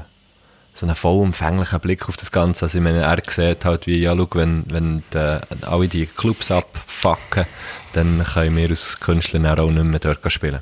[0.76, 2.66] so einen vollumfänglichen Blick auf das Ganze.
[2.66, 6.50] Also ich meine, er sieht halt wie, ja, schau, wenn, wenn die, alle die Clubs
[6.52, 7.46] abfacken,
[7.94, 10.62] dann können wir als Künstler auch nicht mehr dort spielen.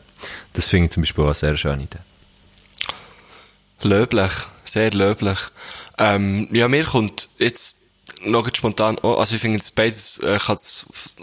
[0.53, 1.99] Das finde ich zum Beispiel auch sehr schöne Idee.
[3.83, 4.31] Löblich,
[4.63, 5.39] sehr löblich.
[5.97, 7.80] Ähm, ja, mir kommt jetzt
[8.25, 10.57] noch ganz spontan, oh, also ich finde es beides, äh, kann,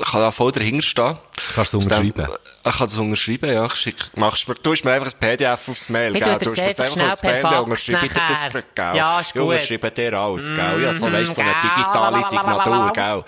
[0.01, 1.19] kann da voll dahinter stehen.
[1.55, 2.29] Kannst du unterschreiben?
[2.65, 3.67] Ich kann das unterschreiben, ja.
[3.67, 6.39] Ich schick, machst, mir- du hast mir einfach ein PDF aufs Mail, Ich gell?
[6.39, 8.43] Du das mir einfach aufs schnell Mail, dann unterschreibe ich dir das
[8.75, 8.97] gell?
[8.97, 9.43] Ja, ist Ich gut.
[9.43, 10.83] unterschreibe dir alles, gell?
[10.83, 13.25] Ja, so Mm, weißt du, so eine digitale Signatur, gell?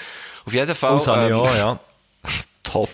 [0.47, 0.97] Auf jeden Fall.
[0.97, 1.79] Ich ähm, auch, ja.
[2.63, 2.91] Top.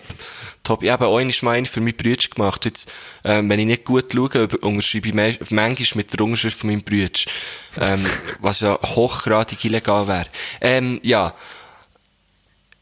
[0.67, 0.83] Top.
[0.83, 2.65] Ich habe auch einmal für meinen Bruder gemacht.
[2.65, 2.91] Jetzt,
[3.23, 6.81] ähm, wenn ich nicht gut schaue, unterschreibe ich me- manchmal mit der Unterschrift von meinem
[6.83, 7.09] Bruder.
[7.79, 8.05] Ähm,
[8.39, 10.27] was ja hochgradig illegal wäre.
[10.61, 11.33] Ähm, ja.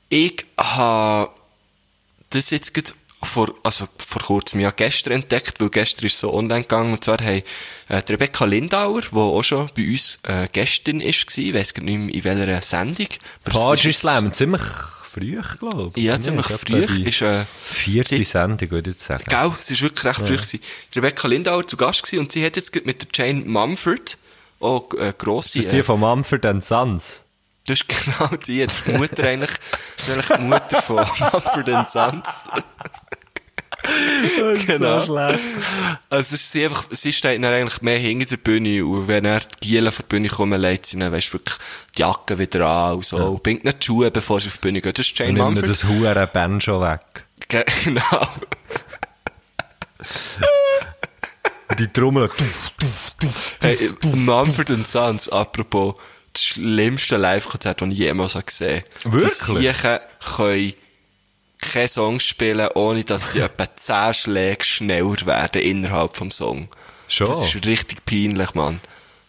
[0.10, 1.32] Ich habe
[2.30, 2.92] das jetzt gerade
[3.24, 7.18] vor, also vor kurzem, ja, gestern entdeckt, weil gestern ist so online gegangen, und zwar
[7.18, 7.42] haben,
[7.90, 11.74] äh, die Rebecca Lindauer, die auch schon bei uns, äh, gestern ist gewesen, ich weiss
[11.74, 13.08] gar nicht mehr in welcher Sendung.
[13.90, 14.62] ist- Slam, ziemlich
[15.16, 16.04] früh, glaube ich.
[16.06, 19.24] Ja, ziemlich Etwa früh die ist, äh, Vierte sie- Sendung, würde ich jetzt sagen.
[19.28, 20.60] Gell, es ist wirklich recht früh gewesen.
[20.96, 24.18] Rebecca Lindauer zu Gast gewesen und sie hat jetzt mit der Jane Mumford
[24.60, 25.58] auch äh, grosse...
[25.58, 27.22] Das ist die von Mumford Sons.
[27.68, 29.52] Das ist genau die, die Mutter eigentlich,
[29.98, 32.44] das ist eigentlich die Mutter von Mumford Sons.
[34.68, 35.02] Genau.
[35.02, 35.40] schlecht.
[36.10, 39.26] Also, es ist sie einfach, sie steht dann eigentlich mehr hinter der Bühne und wenn
[39.26, 41.56] er die Gielen vor die Bühne kommen, legt sie dann, weisst, wirklich
[41.98, 43.18] die Jacke wieder an und so.
[43.18, 44.98] Und bringt nicht die Schuhe, bevor sie auf die Bühne geht.
[45.00, 45.70] Das ist Jane Und nimmt Mumford.
[45.70, 47.02] das hure Banjo weg.
[47.48, 48.28] Ge- Genau.
[51.80, 52.30] Die Trommel.
[53.62, 55.96] Hey, Mumford Sons, apropos,
[56.32, 59.22] das schlimmste Live-Konzert, das ich jemals habe gesehen habe.
[59.22, 59.34] Wirklich?
[59.48, 60.00] Die Siechen
[60.36, 60.74] können
[61.76, 66.70] keine Songs spielen, ohne dass sie etwa 10 Schläge schneller werden innerhalb vom Song.
[67.10, 67.28] Schon?
[67.28, 68.80] Das ist richtig peinlich, Mann.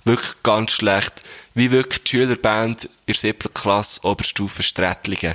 [0.04, 1.24] Wirklich ganz schlecht.
[1.54, 5.34] Wie wirklich die Schülerband in der siebten Klasse Oberstufe Strätlingen.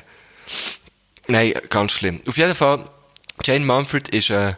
[1.27, 2.21] Nein, ganz schlimm.
[2.25, 2.85] Auf jeden Fall,
[3.43, 4.53] Jane Mumford ist äh,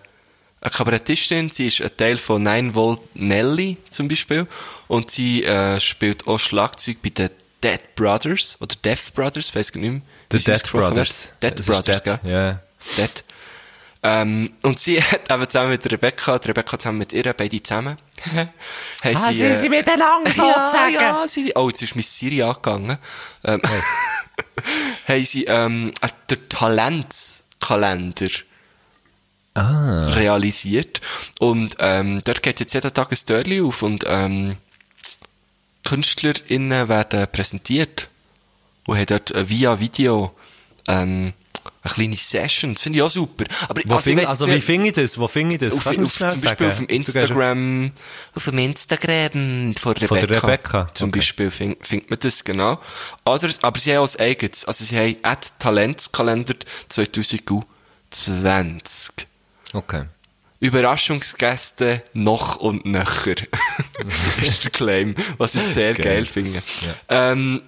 [0.62, 4.46] eine Kabarettistin, sie ist ein Teil von Nine Volt Nelly zum Beispiel
[4.88, 7.32] und sie äh, spielt auch Schlagzeug bei den
[7.64, 10.02] Dead Brothers oder Deaf Brothers, weiß ich nicht mehr.
[10.40, 11.30] The Dead Brothers.
[11.42, 12.32] Dead Es Brothers, Dead, gell?
[12.32, 12.60] Ja.
[12.98, 13.24] Dort.
[14.06, 17.98] Ähm, und sie hat eben zusammen mit Rebecca, Rebecca zusammen mit ihr, beide zusammen,
[19.04, 20.94] Ah, sie, sind äh, sie miteinander sozusagen?
[20.94, 22.98] ja, ja, sie, oh, jetzt ist mein Siri angegangen.
[23.46, 23.62] Ähm,
[25.08, 28.30] haben sie, ähm, äh, den Talentskalender
[29.56, 30.06] Ah.
[30.16, 31.00] realisiert.
[31.40, 34.58] Und, ähm, dort geht jetzt jeden Tag ein Störli auf und, ähm,
[35.86, 38.08] KünstlerInnen werden präsentiert
[38.88, 40.36] und haben dort äh, via Video,
[40.88, 41.34] ähm,
[41.84, 42.74] eine kleine Session.
[42.74, 43.46] Das finde ich auch super.
[43.68, 45.18] Aber, Wo ich find, weiss also wie finde ich das?
[45.18, 45.74] Wo finde ich das?
[45.74, 47.92] auf, auf, zum Beispiel auf dem Instagram,
[48.36, 50.08] auf dem Instagram von Rebecca.
[50.08, 51.20] Von der Rebecca, Zum okay.
[51.20, 52.80] Beispiel findet find man das, genau.
[53.26, 56.56] Oder, aber sie haben auch ein eigenes, also sie haben at Talentskalender
[56.88, 59.28] 2020.
[59.74, 60.06] Okay.
[60.62, 63.36] Überraschungsgäste noch und nöcher.
[64.42, 66.04] ist der Claim, was ich sehr Geil.
[66.04, 66.64] geil finde.
[67.10, 67.62] Ähm,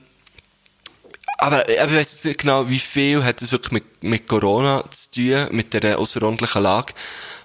[1.38, 5.12] aber, aber ich weiss nicht genau, wie viel hat das wirklich mit, mit Corona zu
[5.12, 6.94] tun, mit der außerordentlichen Lage.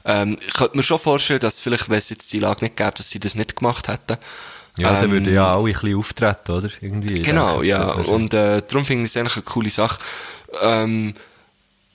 [0.04, 2.92] Ähm, ich könnte mir schon vorstellen, dass vielleicht, wenn es jetzt die Lage nicht gäbe,
[2.92, 4.18] dass sie das nicht gemacht hätten.
[4.78, 6.70] Ja, dann Ähm, würden ja alle ein bisschen auftreten, oder?
[6.80, 7.22] Irgendwie.
[7.22, 7.92] Genau, ja.
[7.92, 9.98] Und äh, darum finde ich es eigentlich eine coole Sache.
[10.62, 11.14] Ähm,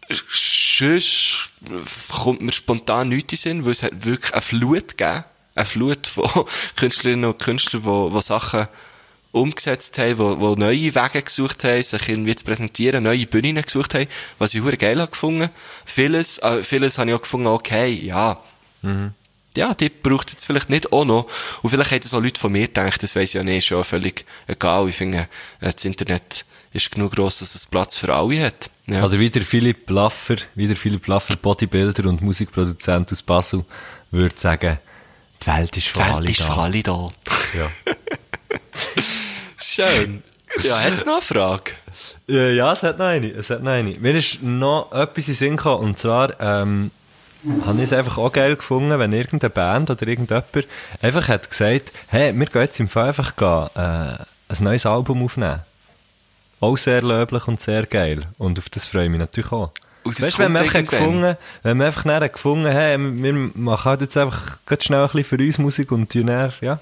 [0.10, 1.50] sonst
[2.12, 5.24] kommt mir spontan nichts in Sinn, weil es hat wirklich eine Flut gegeben.
[5.56, 6.30] Eine Flut von
[6.76, 8.68] Künstlerinnen und Künstlern, die, die Sachen
[9.36, 13.94] umgesetzt haben, die, die neue Wege gesucht haben, sich irgendwie zu präsentieren, neue Bühnen gesucht
[13.94, 14.08] haben,
[14.40, 15.50] was ich hure geil habe gefunden.
[15.86, 18.40] Vieles, äh, vieles habe ich auch gefunden, okay, ja.
[19.58, 21.28] Ja, die braucht es jetzt vielleicht nicht auch noch.
[21.62, 23.82] Und vielleicht haben das auch Leute von mir gedacht, das weiss ich ja nicht, ja
[23.84, 24.90] völlig egal.
[24.90, 25.28] Ich finde,
[25.62, 28.70] äh, das Internet ist genug gross, dass es Platz für alle hat.
[28.88, 29.04] Ja.
[29.06, 33.66] Oder wie der Philipp Laffer, wie der Philipp Laffer, Bodybuilder und Musikproduzent aus Basel,
[34.12, 34.78] würde sagen,
[35.42, 36.46] die Welt ist Die für alle Welt ist da.
[36.46, 37.10] für alle da.
[37.58, 37.72] Ja.
[39.66, 40.24] Schön.
[40.64, 41.72] Ja, hat's noch eine Frage?
[42.28, 43.30] Ja, es hat noch eine.
[43.32, 43.94] Es hat noch eine.
[44.00, 46.92] Mir ist noch etwas in Sinn gekommen, und zwar, ähm,
[47.66, 50.46] habe ich es einfach auch geil gefunden, wenn irgendeine Band oder irgendjemand
[51.02, 55.24] einfach hat gesagt, hey, wir gehen jetzt im Fall einfach gehen, äh, ein neues Album
[55.24, 55.62] aufnehmen.
[56.60, 58.22] Auch sehr löblich und sehr geil.
[58.38, 59.72] Und auf das freue ich mich natürlich auch.
[60.06, 64.02] Das Weißt du, wenn wir einfach gefunden, wenn wir einfach gefunden haben, wir machen halt
[64.02, 66.80] jetzt einfach ganz schnell ein bisschen für uns Musik und dann, ja,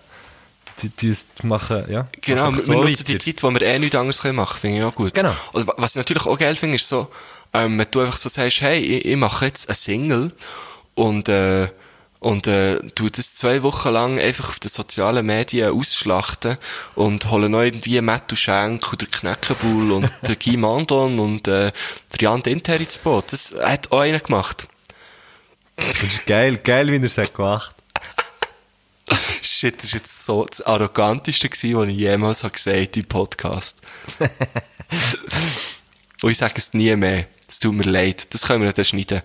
[0.82, 2.08] die, machen, ja.
[2.22, 4.84] Genau, wir, wir nutzen die Zeit, wo wir eh nichts anderes können machen finde ich
[4.86, 5.14] auch gut.
[5.14, 5.34] Genau.
[5.54, 7.08] Und wa- was ich natürlich auch geil finde, ist so,
[7.54, 10.32] ähm, wenn du einfach so sagst, hey, ich, ich mache jetzt eine Single
[10.96, 11.68] und, äh,
[12.20, 16.58] und äh, tu das zwei Wochen lang einfach auf den sozialen Medien ausschlachten
[16.96, 21.72] und hole noch irgendwie Mattu Schenk oder Kneckebull und der Guy Mandon und äh,
[22.14, 23.26] der Jan Dinter ins Boot.
[23.34, 24.68] Das hat auch einer gemacht.
[25.76, 27.76] Das ist geil, geil, wie er es hat gemacht.
[29.42, 33.82] Shit, das ist jetzt so das Arroganteste gewesen, was ich jemals habe gesagt im Podcast.
[36.22, 37.26] Und ich sage es nie mehr.
[37.48, 38.34] Es tut mir leid.
[38.34, 39.22] Das können wir dann schneiden.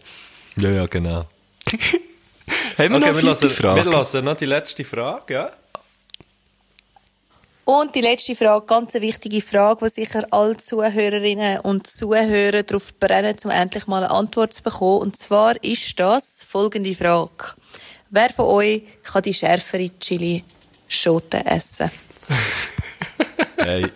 [0.56, 1.26] Ja, ja, genau.
[2.78, 3.84] Haben wir noch eine lassen, Frage?
[3.84, 5.52] wir lassen noch die letzte Frage, ja?
[7.64, 12.98] Und die letzte Frage, ganz eine wichtige Frage, die sicher alle Zuhörerinnen und Zuhörer darauf
[12.98, 15.02] brennen, um endlich mal eine Antwort zu bekommen.
[15.02, 17.57] Und zwar ist das folgende Frage.
[18.10, 21.90] Wer von euch kann die schärfere Chili-Schote essen?
[23.60, 23.86] Hey,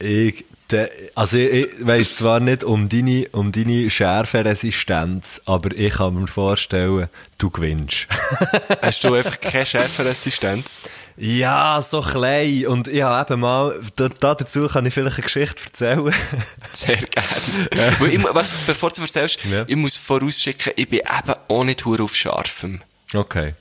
[0.00, 5.94] ich, de, also ich, ich weiss zwar nicht um deine, um deine Schärferesistenz, aber ich
[5.94, 7.08] kann mir vorstellen,
[7.38, 8.08] du gewinnst.
[8.82, 10.82] Hast du einfach keine Schärferesistenz?
[11.16, 12.66] ja, so klein.
[12.66, 16.12] Und ich habe eben mal, da, da dazu kann ich vielleicht eine Geschichte erzählen.
[16.72, 17.96] Sehr gerne.
[18.00, 19.64] Weil ich, was, bevor du erzählst, Ja.
[19.66, 22.82] ich muss vorausschicken, ich bin eben auch nicht hure auf Scharfem.
[23.14, 23.54] Okay.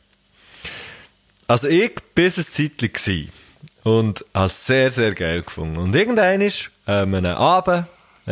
[1.51, 3.27] Also ich bis ein Zeitchen gsi
[3.83, 5.75] und habe es sehr, sehr geil gefunden.
[5.79, 7.87] Und irgendwann ist ähm, ein Abend,
[8.25, 8.31] äh,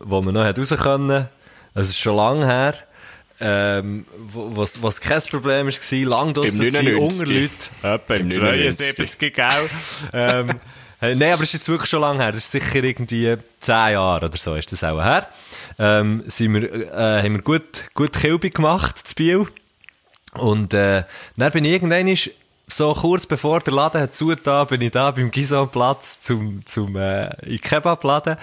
[0.00, 1.28] wo man noch raus können,
[1.74, 2.74] es ist schon lange her,
[3.40, 7.00] ähm, wo- was, was kein Problem war, lang draussen zu sein, 99.
[7.02, 7.50] unter Leute.
[7.96, 9.46] Etwa Im 72, gell?
[10.12, 10.50] ähm,
[11.02, 12.30] äh, Nein, aber es ist jetzt wirklich schon lange her.
[12.30, 15.28] Das ist sicher irgendwie zehn Jahre oder so ist das auch her.
[15.80, 19.48] Ähm, sind wir, äh, haben wir gut, gut Kilby gemacht, zu Biel.
[20.34, 21.02] Und äh,
[21.36, 22.06] dann bin ich irgendwann
[22.66, 27.26] so kurz bevor der Laden hat zugetan, bin ich da beim Gisonplatz zum, zum äh,
[27.42, 28.36] in den Kebabladen.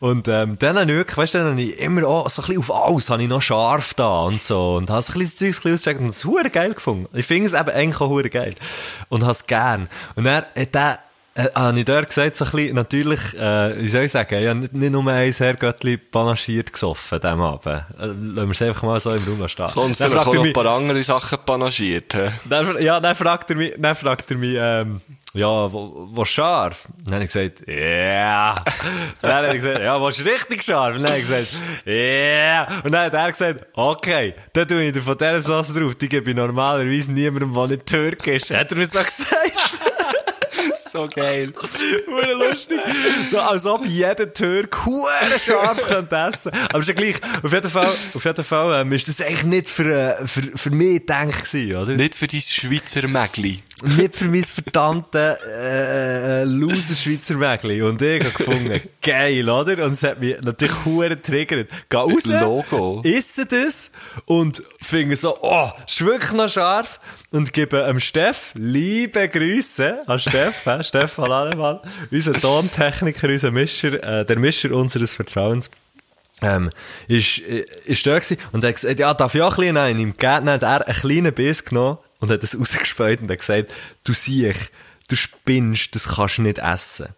[0.00, 2.46] Und ähm, dann habe ich wirklich, weißt du, dann habe ich immer auch so ein
[2.46, 4.76] bisschen auf alles, habe ich noch scharf da und so.
[4.76, 7.06] Und habe so ein bisschen das Zeug ausgecheckt und es geil gefunden.
[7.16, 8.54] Ich finde es eben eigentlich auch geil.
[9.08, 9.88] Und habe es gern.
[10.16, 10.98] Und dann hat der
[11.54, 14.58] habe ich dort gesagt, so ein bisschen, natürlich, äh, wie soll ich sagen, ich habe
[14.58, 17.84] nicht, nicht nur ein Herrgöttli panaschiert gesoffen, dem Abend.
[17.96, 19.68] Lassen wir es einfach mal so im Raum stehen.
[19.68, 22.16] So, und Dann vielleicht auch noch ein paar andere Sachen panaschiert.
[22.44, 25.00] dann, ja, dann fragt er mich, dann fragt er mich, ähm,
[25.34, 26.88] ja, wo, wo scharf?
[27.04, 27.74] Dann habe ich gesagt, ja.
[27.74, 28.64] Yeah.
[29.20, 30.96] Dann habe ich gesagt, ja, was ist richtig scharf?
[30.96, 31.48] Dann habe ich gesagt,
[31.84, 31.92] ja.
[31.92, 32.80] Yeah.
[32.82, 36.08] Und dann hat er gesagt, okay, dann tue ich dir von dieser Sauce drauf, die
[36.08, 38.50] gebe ich normalerweise niemandem, der nicht Türk ist.
[38.50, 39.57] Hat er mir so gesagt.
[40.90, 41.52] So geil.
[42.06, 42.78] Hure lustig.
[43.30, 45.08] So, als ob jeder Türk hure
[45.38, 46.52] scharf könnte essen.
[46.52, 49.68] Aber ist ja gleich, auf jeden Fall, auf jeden Fall, ähm, ist das eigentlich nicht
[49.68, 51.92] für, äh, für, für mich gedacht gewesen, oder?
[51.94, 53.58] Nicht für dein Schweizer Mägli.
[53.82, 57.82] nicht für mein verdammte äh, äh, loser Schweizer Mägli.
[57.82, 59.84] Und ich habe gefunden, geil, oder?
[59.84, 61.68] Und es hat mich natürlich hure getriggert.
[61.88, 63.02] Geh raus, Logo.
[63.04, 63.90] esse das
[64.24, 67.00] und finde so, oh, ist wirklich noch scharf.
[67.30, 74.02] Und gebe dem Steff liebe Grüße an Steff, äh, Stefan Allemann, unser Tontechniker, unser Mischer,
[74.02, 75.70] äh, der Mischer unseres Vertrauens
[76.40, 76.70] ähm,
[77.06, 79.74] ist, äh, ist da gewesen und er hat gesagt, ja, darf ich auch ein bisschen
[79.74, 83.38] nein, im Gärtner hat er einen kleinen Biss genommen und hat das rausgespäut und hat
[83.40, 83.72] gesagt,
[84.04, 84.70] du siehst,
[85.08, 87.08] du spinnst, das kannst du nicht essen.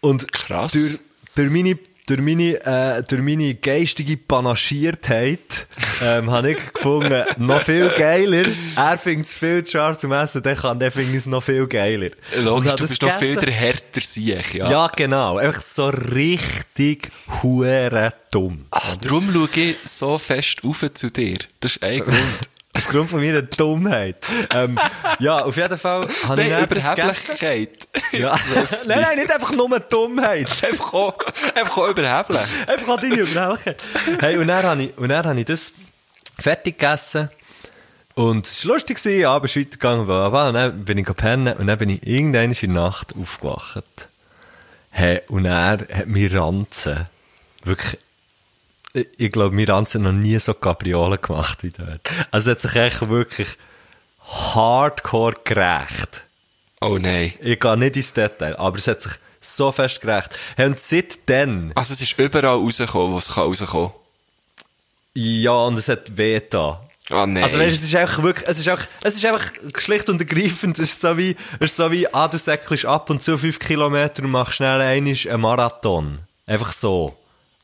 [0.00, 0.72] Und Krass.
[0.72, 1.00] durch,
[1.34, 5.66] durch meine durch meine, äh, durch meine geistige Panaschiertheit
[6.02, 8.44] ähm, habe ich gefunden, noch viel geiler.
[8.76, 11.66] Er findet es viel zu scharf zum Essen, dann kann der findet es noch viel
[11.66, 12.10] geiler.
[12.36, 13.46] Logisch, du bist noch viel gegessen.
[13.46, 14.70] der härter Sieg, ja.
[14.70, 15.38] Ja, genau.
[15.38, 17.10] Einfach so richtig
[17.42, 18.66] hure dumm.
[18.70, 21.38] Ach, darum schaue ich so fest auf zu dir.
[21.60, 22.18] Das ist ein Grund.
[22.76, 24.16] Aufgrund von meiner Dummheit.
[24.52, 24.78] Ähm,
[25.20, 26.48] ja, auf jeden Fall habe ich.
[26.48, 27.88] Überheblichkeit.
[28.12, 28.34] Ja.
[28.86, 30.48] nein, nein, nicht einfach nur Dummheit.
[30.64, 31.18] einfach, auch,
[31.54, 32.40] einfach auch überheblich.
[32.66, 33.74] Einfach an deine Überhauchen.
[34.18, 35.72] Hey, und dann habe ich, und dann habe ich das
[36.38, 37.30] fertig gegessen.
[38.14, 40.06] Und es war lustig, gewesen, aber es weitergegangen.
[40.06, 40.48] bla.
[40.48, 43.84] Und dann bin ich pennen und dann bin ich irgendwann in der Nacht aufgewacht.
[44.90, 47.06] Hey, und er hat mir Ranzen.
[47.64, 47.98] Wirklich,
[48.94, 52.00] ich, glaube, mir Ranzen noch nie so Gabriolen gemacht wie dort.
[52.30, 53.48] Also, es hat sich echt wirklich
[54.20, 56.24] hardcore gerecht.
[56.80, 57.32] Oh nein.
[57.40, 60.38] Ich gehe nicht ins Detail, aber es hat sich so fest gerecht.
[60.56, 63.92] Hey, und seitdem, Also es ist überall rausgekommen, wo es kann rauskommen
[65.16, 66.80] ja, und es hat weh da.
[67.10, 67.44] Ah nein.
[67.44, 70.78] Also weißt, es ist einfach wirklich, es ist einfach, es ist einfach schlicht und ergreifend,
[70.78, 73.58] es ist so wie, es ist so wie, ah, du säckelst ab und zu fünf
[73.60, 76.20] Kilometer und machst schnell einen Marathon.
[76.46, 77.16] Einfach so.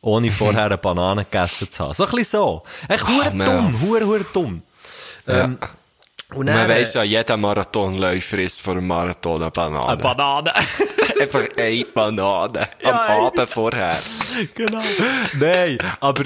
[0.02, 1.94] Ohne vorher eine Banane gegessen zu haben.
[1.94, 2.62] So ein bisschen so.
[2.88, 3.46] Echt hure man.
[3.46, 4.62] dumm, hure, hure dumm.
[5.28, 5.58] Ähm,
[6.34, 9.88] Und Man dann, weiss ja, jeder Marathonläufer isst vor einem Marathon eine Banane.
[9.88, 10.54] Eine Banane.
[11.20, 12.60] Einfach eine Banane.
[12.82, 13.98] am Ja, Abend vorher.
[14.54, 14.80] genau.
[15.38, 16.24] Nein, aber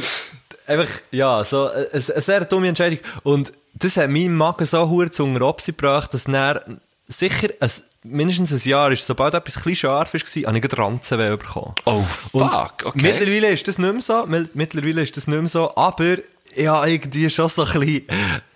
[0.66, 2.98] einfach, ja, so, äh, eine, eine sehr dumme Entscheidung.
[3.24, 7.70] Und das hat meinen Magen so hure zu gebracht, dass dann sicher ein,
[8.02, 11.74] mindestens ein Jahr ist, sobald etwas ein scharf war, habe ich gerade Ranzenweh bekommen.
[11.84, 13.00] Oh, Und fuck, okay.
[13.02, 16.18] Mittlerweile ist das nicht mehr so, mittlerweile ist das nicht mehr so, aber
[16.56, 18.06] ja, irgendwie schon so ein bisschen,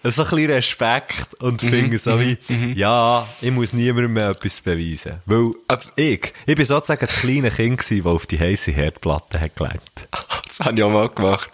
[0.04, 2.38] so ein bisschen Respekt und Mhm, finde so wie,
[2.74, 5.20] ja, ich muss niemandem mehr etwas beweisen.
[5.26, 5.52] Weil
[5.96, 10.08] ich, ich bin sozusagen das kleine Kind gewesen, das auf die heisse Herdplatte hat gelenkt.
[10.46, 11.50] Das habe ich auch mal gemacht.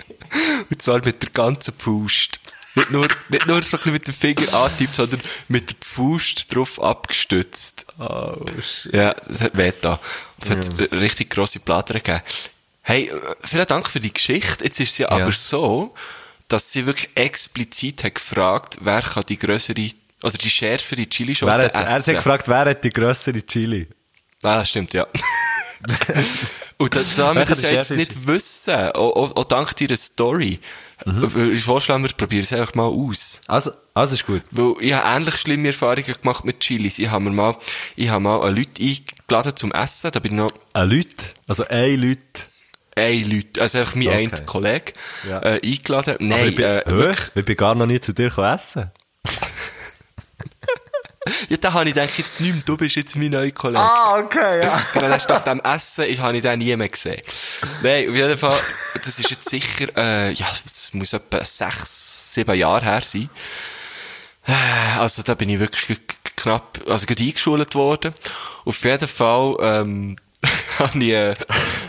[0.70, 2.38] Und zwar mit der ganzen Faust.
[2.74, 6.54] Nicht nur, nicht nur so ein bisschen mit dem Finger antippt, sondern mit der Faust
[6.54, 7.86] drauf abgestützt.
[7.98, 8.92] Oh, shit.
[8.94, 10.00] Ja, das hat weh da.
[10.40, 12.22] Es hat äh, richtig grosse Platten gegeben.
[12.80, 13.12] Hey,
[13.44, 14.64] vielen Dank für die Geschichte.
[14.64, 15.22] Jetzt ist es ja, Ja.
[15.22, 15.94] aber so,
[16.48, 19.90] dass sie wirklich explizit hat gefragt, wer kann die grössere,
[20.22, 21.86] oder die schärfere Chilischote hat, essen.
[21.86, 23.86] er hat gefragt, wer hat die grössere Chili?
[24.42, 25.06] Ah, das stimmt, ja.
[26.78, 30.58] Und das, da wir das ja jetzt nicht wissen, auch, auch, dank deiner Story,
[31.04, 31.52] Mhm.
[31.52, 33.40] ich vorschlagen, wir probieren es einfach mal aus.
[33.48, 34.42] Also, also ist gut.
[34.52, 37.00] Weil ich habe ähnlich schlimme Erfahrungen gemacht mit Chilis.
[37.00, 37.56] Ich habe mir mal,
[37.96, 42.00] ich habe mal Leute eingeladen zum Essen, da bin ich noch Ein Leute, also ein
[42.00, 42.20] Leute.
[42.94, 44.30] ein Leute, also einfach mein Okay.
[44.32, 44.92] ein Kollege,
[45.28, 45.40] Ja.
[45.42, 46.14] äh, eingeladen.
[46.14, 47.30] Aber Nein, ich bin, äh, wirklich.
[47.34, 48.90] ich bin gar noch nie zu dir essen.
[51.48, 53.80] Ja, da habe ich gedacht, jetzt mehr, du bist jetzt mein neuer Kollege.
[53.80, 54.82] Ah, okay, ja.
[54.92, 57.22] Genau, erst nach dem Essen ich, habe ich den nie mehr gesehen.
[57.82, 58.58] Nein, auf jeden Fall,
[59.04, 63.30] das ist jetzt sicher, äh, ja, es muss etwa sechs, sieben Jahre her sein.
[64.46, 66.00] Äh, Also da bin ich wirklich
[66.36, 68.14] knapp, also gerade eingeschult worden.
[68.64, 70.16] Auf jeden Fall, ähm,
[70.78, 71.34] habe ich äh,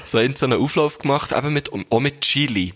[0.05, 2.73] so einen Auflauf gemacht, eben mit, auch mit Chili.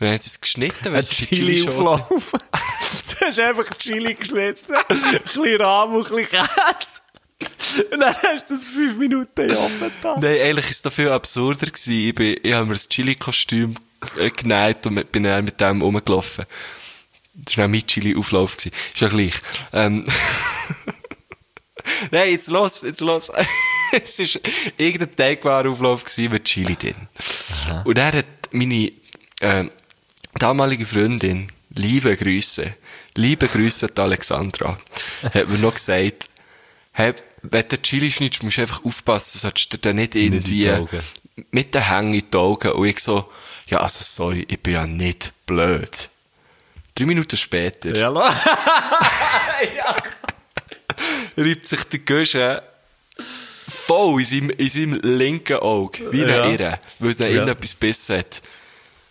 [0.00, 1.72] Und dann haben sie es geschnitten, weil es Chilischote.
[1.72, 2.32] Chili-Auflauf.
[2.32, 4.74] du hast einfach Chili geschnitten.
[4.74, 7.00] ein bisschen Rahm und ein bisschen Käse.
[7.92, 10.20] Und dann hast du das fünf Minuten Ofen getan.
[10.20, 11.92] Nein, eigentlich ist es da viel absurder gewesen.
[11.92, 13.74] Ich, bin, ich habe mir ein Chili-Kostüm
[14.18, 16.44] äh, genäht und bin dann mit dem rumgelaufen.
[17.34, 18.56] Das war auch mein Chili-Auflauf.
[18.56, 19.34] Ist ja gleich.
[19.72, 20.04] Ähm.
[22.10, 23.30] Nein, jetzt los, jetzt los.
[23.92, 24.40] es war
[24.76, 26.94] irgendein Teigwarenauflauf mit Chili drin.
[27.84, 28.92] Und er hat meine,
[29.40, 29.64] äh,
[30.38, 32.74] damalige Freundin, liebe Grüße,
[33.16, 34.78] liebe Grüße an Alexandra,
[35.22, 36.28] hat mir noch gesagt,
[36.92, 40.66] hey, wenn du Chili schneidest, musst du einfach aufpassen, sollst du dir nicht irgendwie
[41.52, 42.72] mit den Hängen in die Augen.
[42.72, 43.30] Und ich so,
[43.68, 46.10] ja, also sorry, ich bin ja nicht blöd.
[46.94, 48.20] Drei Minuten später Ja, lo.
[51.36, 52.62] reibt sich der Gösche
[53.68, 56.42] voll in seinem, in seinem linken Auge, wie Ja.
[56.42, 57.28] ein Irre, weil es Ja.
[57.28, 57.46] ja.
[57.46, 58.42] etwas bissen hat.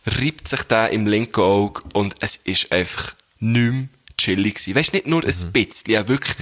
[0.07, 4.75] Reibt sich der im linken Auge und es ist einfach nicht mehr chillig gewesen.
[4.75, 5.27] Weißt nicht nur Mhm.
[5.29, 6.35] ein bisschen, ich habe wirklich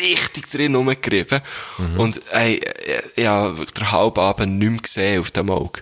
[0.00, 1.40] richtig drin rumgerieben.
[1.78, 2.00] Mhm.
[2.00, 2.60] Und, ey,
[3.16, 5.80] ich habe wirklich den halben Abend nicht mehr gesehen auf dem Auge.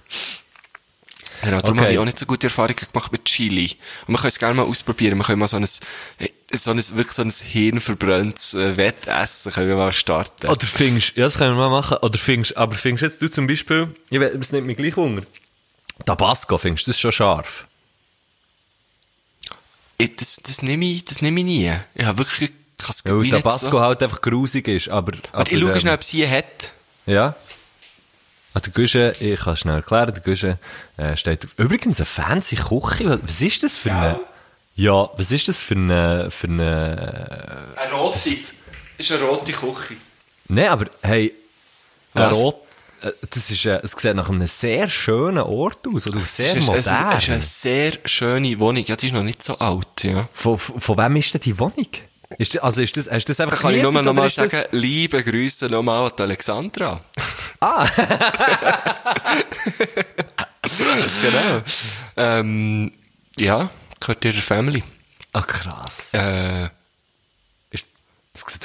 [1.42, 1.80] Ja, darum Okay.
[1.80, 3.76] habe ich auch nicht so gute Erfahrungen gemacht mit Chili.
[4.06, 5.18] Und wir können es gerne mal ausprobieren.
[5.18, 9.76] Wir können mal so ein, so ein, wirklich so ein hirnverbranntes äh, Wettessen können wir
[9.76, 10.46] mal starten.
[10.46, 11.98] Oder findest, ja, das können wir mal machen.
[12.00, 15.22] Oder findest, aber findest jetzt du zum Beispiel, ich weiß, es nimmt mich gleich Hunger.
[16.04, 17.64] Tabasco, findest du das schon scharf?
[19.98, 21.72] Ich, das, das nehme ich, das nehme ich nie.
[21.94, 22.52] Ich habe wirklich,
[22.88, 23.80] es Weil Tabasco so.
[23.80, 25.12] halt einfach grusig ist, aber...
[25.32, 26.72] Warte, ich schaue ähm, schnell, ob sie hat.
[27.06, 27.34] Ja.
[28.52, 30.58] Ah, der Guschen, ich kann es schnell erklären, der Guschen
[30.96, 31.52] äh, steht auf.
[31.56, 34.20] Übrigens eine fancy Küche, was ist das für eine...
[34.76, 36.30] Ja, was ist das für eine...
[36.30, 38.18] Für eine Eine rote.
[38.28, 39.94] ist eine rote Küche.
[40.48, 41.32] Nein, aber hey,
[42.14, 42.38] ein Was?
[42.38, 42.63] Rot, äh,
[43.30, 46.86] das ist, äh, es sieht nach einem sehr schönen Ort aus, oder sehr ist, es
[46.86, 47.16] ist, modern.
[47.16, 48.84] es ist eine sehr schöne Wohnung.
[48.86, 50.28] Ja, die ist noch nicht so alt, ja.
[50.32, 51.86] Von, von wem ist denn die Wohnung?
[52.38, 54.38] Ist, also ist das, hast du das Da einfach kann ich nur noch mal ist
[54.38, 57.00] das- sagen, liebe Grüße nochmal an die Alexandra.
[57.60, 57.86] Ah,
[61.22, 61.62] genau.
[62.16, 62.90] ähm,
[63.38, 63.70] ja,
[64.00, 64.82] gehört ihrer Family.
[65.32, 66.08] ah krass.
[66.12, 66.68] Äh,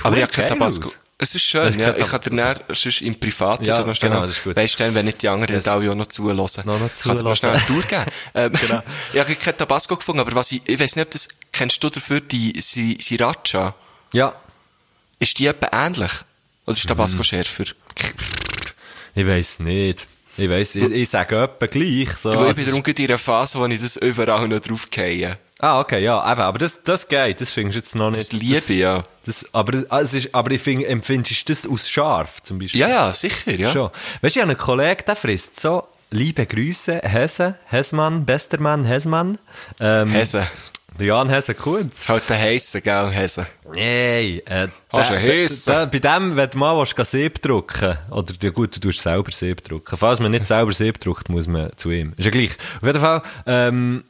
[0.05, 0.88] aber ich verdammt habe Tabasco.
[0.89, 0.95] aus.
[1.21, 1.97] Es ist schön, ja.
[1.97, 4.55] Ich kann dir näher, sonst im Privat Ja, noch schnell, genau, das ist gut.
[4.55, 5.67] Weißt du, wenn nicht die anderen yes.
[5.67, 6.63] auch noch zulassen.
[6.65, 7.59] Noch- noch Ich kann dir noch zulassen.
[7.65, 8.05] schnell geben.
[8.35, 8.81] Ähm, Genau.
[9.13, 11.89] Ich habe kein Tabasco gefunden, aber was ich, ich weiß nicht, ob das, kennst du
[11.89, 13.76] dafür die Sriracha?
[14.13, 14.34] Ja,
[15.19, 16.11] Ist die etwa ähnlich?
[16.65, 17.23] Oder ist Tabasco Mhm.
[17.26, 17.65] schärfer?
[19.15, 20.07] ich weiß nicht.
[20.38, 22.09] Ich weiß, ich, ich sage etwa gleich.
[22.17, 25.38] So, ich also bin es- darum in einer Phase, wo ich das überall noch draufgehe.
[25.60, 28.22] Ah, okay, ja, eben, aber das, das geht, das findest du jetzt noch nicht.
[28.22, 29.03] Das liebe ich, ja.
[29.26, 32.81] Das, aber, ah, es ist, aber ich finde, empfindest du das aus scharf, zum Beispiel?
[32.81, 33.68] Ja, ja, sicher, ja.
[33.68, 33.90] Schon.
[34.22, 38.86] Weißt du, ich habe einen Kollegen, der frisst so, liebe Grüße, Hesse, Hessmann, bester Mann,
[38.86, 39.38] Hessmann.
[39.80, 40.48] Ähm, Hese.
[40.99, 42.10] Der Jan Hesse Kunz.
[42.10, 43.48] Halt der Heisse, gell, Hesse.
[43.65, 45.88] Nein, äh, Hast du einen Hesse?
[45.90, 49.64] Bei dem, wenn du mal willst, Sieb drucken oder ja gut, du tust selber Sieb
[49.64, 49.95] drucken.
[49.95, 52.14] Falls man nicht selber Sieb druckt, muss man zu ihm.
[52.18, 52.52] Ist ja gleich.
[52.81, 54.03] Auf jeden Fall, ähm,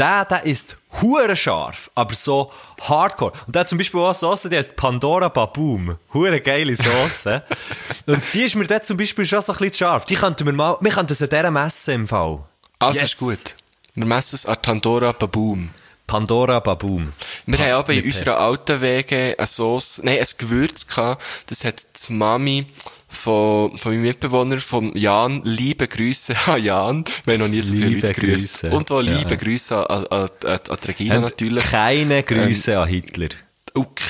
[0.00, 2.50] der, der ist hure scharf, aber so
[2.80, 3.32] hardcore.
[3.46, 5.98] Und der hat zum Beispiel auch eine Sauce, die heißt Pandora Baboom.
[6.14, 7.26] Hure geile Sauce.
[8.06, 10.04] Und die ist mir dort zum Beispiel schon so ein bisschen scharf.
[10.06, 12.40] Die könnten wir mal, wir könnten sie an dieser messen im Fall.
[12.78, 13.12] Also Yes.
[13.12, 13.54] ist gut.
[13.94, 15.70] Wir messen es an Pandora Baboom.
[16.06, 17.12] Pandora Baboom.
[17.46, 21.22] Wir haben aber in unserer alten Wege eine Sauce, nein, ein Gewürz gehabt.
[21.46, 22.66] Das hat die Mami
[23.10, 27.04] von, von meinem Mitbewohner, von Jan, liebe Grüße an Jan.
[27.24, 28.60] Wir haben noch nie so viele Liebe Leute grüßt.
[28.62, 28.70] Grüße.
[28.70, 29.36] Und auch liebe Ja.
[29.36, 31.64] Grüße an, an, an, an die Regina Habt natürlich.
[31.70, 33.28] Keine Grüße Ähm, an Hitler.
[33.74, 34.04] Okay.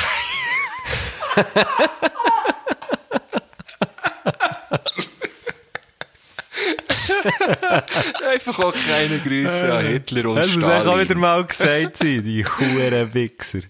[8.33, 11.19] Einfach auch keine Grüße an Hitler und Das muss auch wieder Stalin.
[11.19, 13.61] mal gesagt sein, die huren Wichser.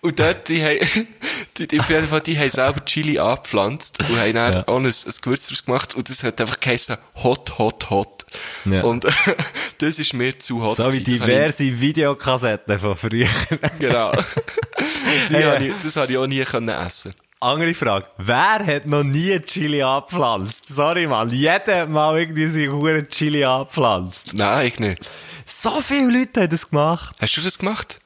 [0.00, 0.78] Und dort, die haben,
[1.58, 4.68] die, die, auf jeden Fall, die haben selber Chili angepflanzt und haben dann Ja.
[4.68, 4.92] auch ein, ein
[5.22, 8.24] Gewürz daraus gemacht und das hat einfach geheißen Hot, Hot, Hot.
[8.64, 8.82] Ja.
[8.82, 9.04] Und
[9.78, 10.76] das ist mir zu hot.
[10.76, 11.26] So wie gewesen.
[11.26, 13.26] Diverse Videokassetten von früher.
[13.50, 14.12] Ich, genau.
[15.30, 17.12] die habe ich, das habe ich auch nie können essen.
[17.40, 18.06] Andere Frage.
[18.18, 20.68] Wer hat noch nie Chili angepflanzt?
[20.68, 21.30] Sorry, Mann.
[21.30, 24.34] Jeder hat mal irgendwie seine huren Chili angepflanzt.
[24.34, 25.08] Nein, ich nicht.
[25.46, 27.16] So viele Leute haben das gemacht.
[27.20, 28.00] Hast du das gemacht?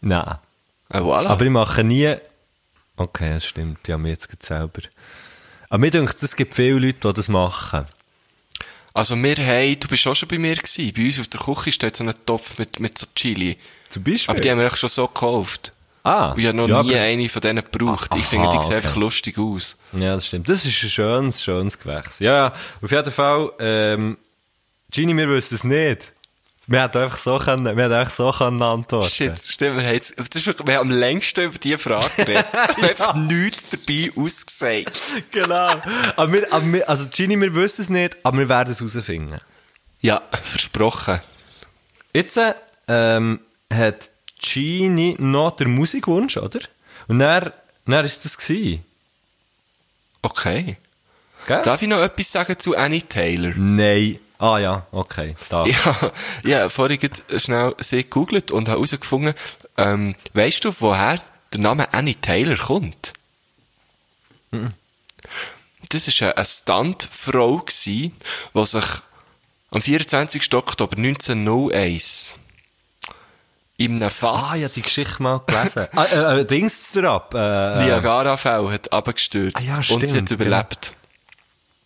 [0.00, 0.36] Nein.
[0.88, 1.26] Ah, voilà.
[1.28, 2.14] Aber ich mache nie...
[2.96, 3.86] Okay, das stimmt.
[3.86, 4.82] Die haben mir jetzt selber...
[5.68, 7.86] Aber mir denkt, es gibt viele Leute, die das machen.
[8.94, 10.92] Also wir haben, du bist auch schon bei mir gewesen.
[10.96, 13.58] Bei uns auf der Küche steht so ein Topf mit, mit so Chili.
[13.90, 14.30] Zum Beispiel?
[14.32, 15.72] Aber die haben wir echt schon so gekauft.
[16.04, 18.10] ah, Und ich habe noch ja, nie aber- eine von denen gebraucht.
[18.12, 19.00] Ah, ich finde, die aha, sehen einfach okay.
[19.00, 19.76] lustig aus.
[19.92, 20.48] Ja, das stimmt.
[20.48, 22.20] Das ist ein schönes, schönes Gewächs.
[22.20, 22.52] Ja, ja.
[22.80, 24.16] Auf jeden Fall, ähm,
[24.90, 26.12] Gini, wir wissen es nicht.
[26.68, 29.08] Wir hätten einfach so können, wir hätten einfach so können antworten.
[29.08, 29.76] Shit, stimmt.
[29.76, 32.46] Wir haben, jetzt, das ist wirklich, wir haben am längsten über diese Frage geredet.
[32.52, 35.00] Wir haben einfach nichts dabei ausgesagt.
[35.30, 35.80] Genau.
[36.16, 39.36] aber wir, aber wir, also Gini, wir wissen es nicht, aber wir werden es herausfinden.
[40.00, 41.20] Ja, versprochen.
[42.12, 42.40] Jetzt,
[42.88, 43.40] ähm,
[43.72, 46.60] hat Gini noch den Musikwunsch, oder?
[47.08, 47.52] Und dann,
[47.86, 48.84] dann ist das gewesen.
[50.22, 50.76] Okay.
[51.46, 51.62] Gell?
[51.62, 53.52] Darf ich noch etwas sagen zu Annie Taylor?
[53.56, 54.18] Nein.
[54.38, 55.36] Ah ja, okay.
[55.48, 55.64] Da.
[55.66, 56.12] Ja,
[56.44, 56.98] ja, vorhin
[57.36, 59.34] schnell sie gegoogelt und habe herausgefunden,
[59.76, 61.20] ähm, weißt du, woher
[61.52, 63.12] der Name Annie Taylor kommt?
[65.88, 68.12] Das war eine Stuntfrau, die
[68.64, 68.84] sich
[69.70, 70.54] am 24.
[70.54, 72.34] Oktober 1901
[73.78, 75.86] in einem Fass Ah, ja, die Geschichte mal gelesen.
[75.94, 77.34] ah, äh, äh, Dings ab.
[77.34, 80.92] Äh, äh, Niagara-Fell hat abgestürzt Ah, ja, und sie hat überlebt.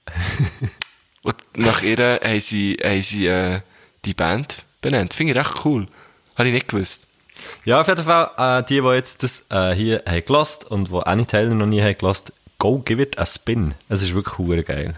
[1.22, 3.60] und nach ihr haben sie, haben sie äh,
[4.05, 5.14] die Band benannt.
[5.14, 5.86] Finde ich recht cool.
[6.36, 7.09] Habe ich nicht gewusst.
[7.64, 10.94] Ja, auf jeden Fall, äh, die, die jetzt das äh, hier haben gelost und die
[10.94, 13.74] Annie Taylor noch nie haben gelost, go give it a spin.
[13.88, 14.94] Es ist wirklich hure geil.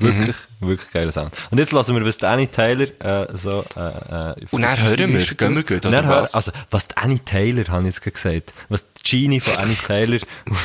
[0.00, 1.34] Es ist wirklich, wirklich geiler Sound.
[1.50, 3.64] Und jetzt lassen wir, was die Annie Taylor äh, so...
[3.76, 6.34] Äh, äh, Und dann hören wir, gehen wir gut, oder was?
[6.34, 10.20] Also, was die Annie Taylor, habe ich jetzt gesagt, was die Genie von Annie Taylor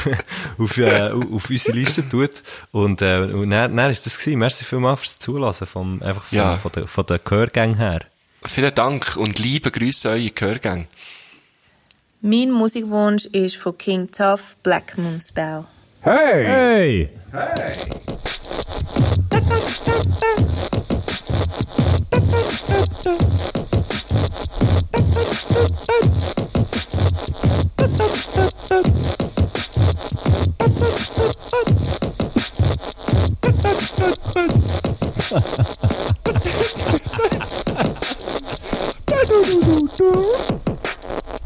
[0.58, 2.44] auf, äh, auf unsere Liste tut.
[2.72, 4.38] Und, äh, und dann, dann ist das gewesen.
[4.40, 6.58] Merci vielmals fürs Zulassen, vom, einfach von, Ja.
[6.58, 8.02] von der, von der Gehörgang her.
[8.46, 10.86] Vielen Dank und liebe Grüße an eure Gehörgänge.
[12.22, 15.66] Mein Musikwunsch ist von King Tough Black Moon Spell.
[16.04, 17.10] Hey!
[17.32, 17.80] Hey!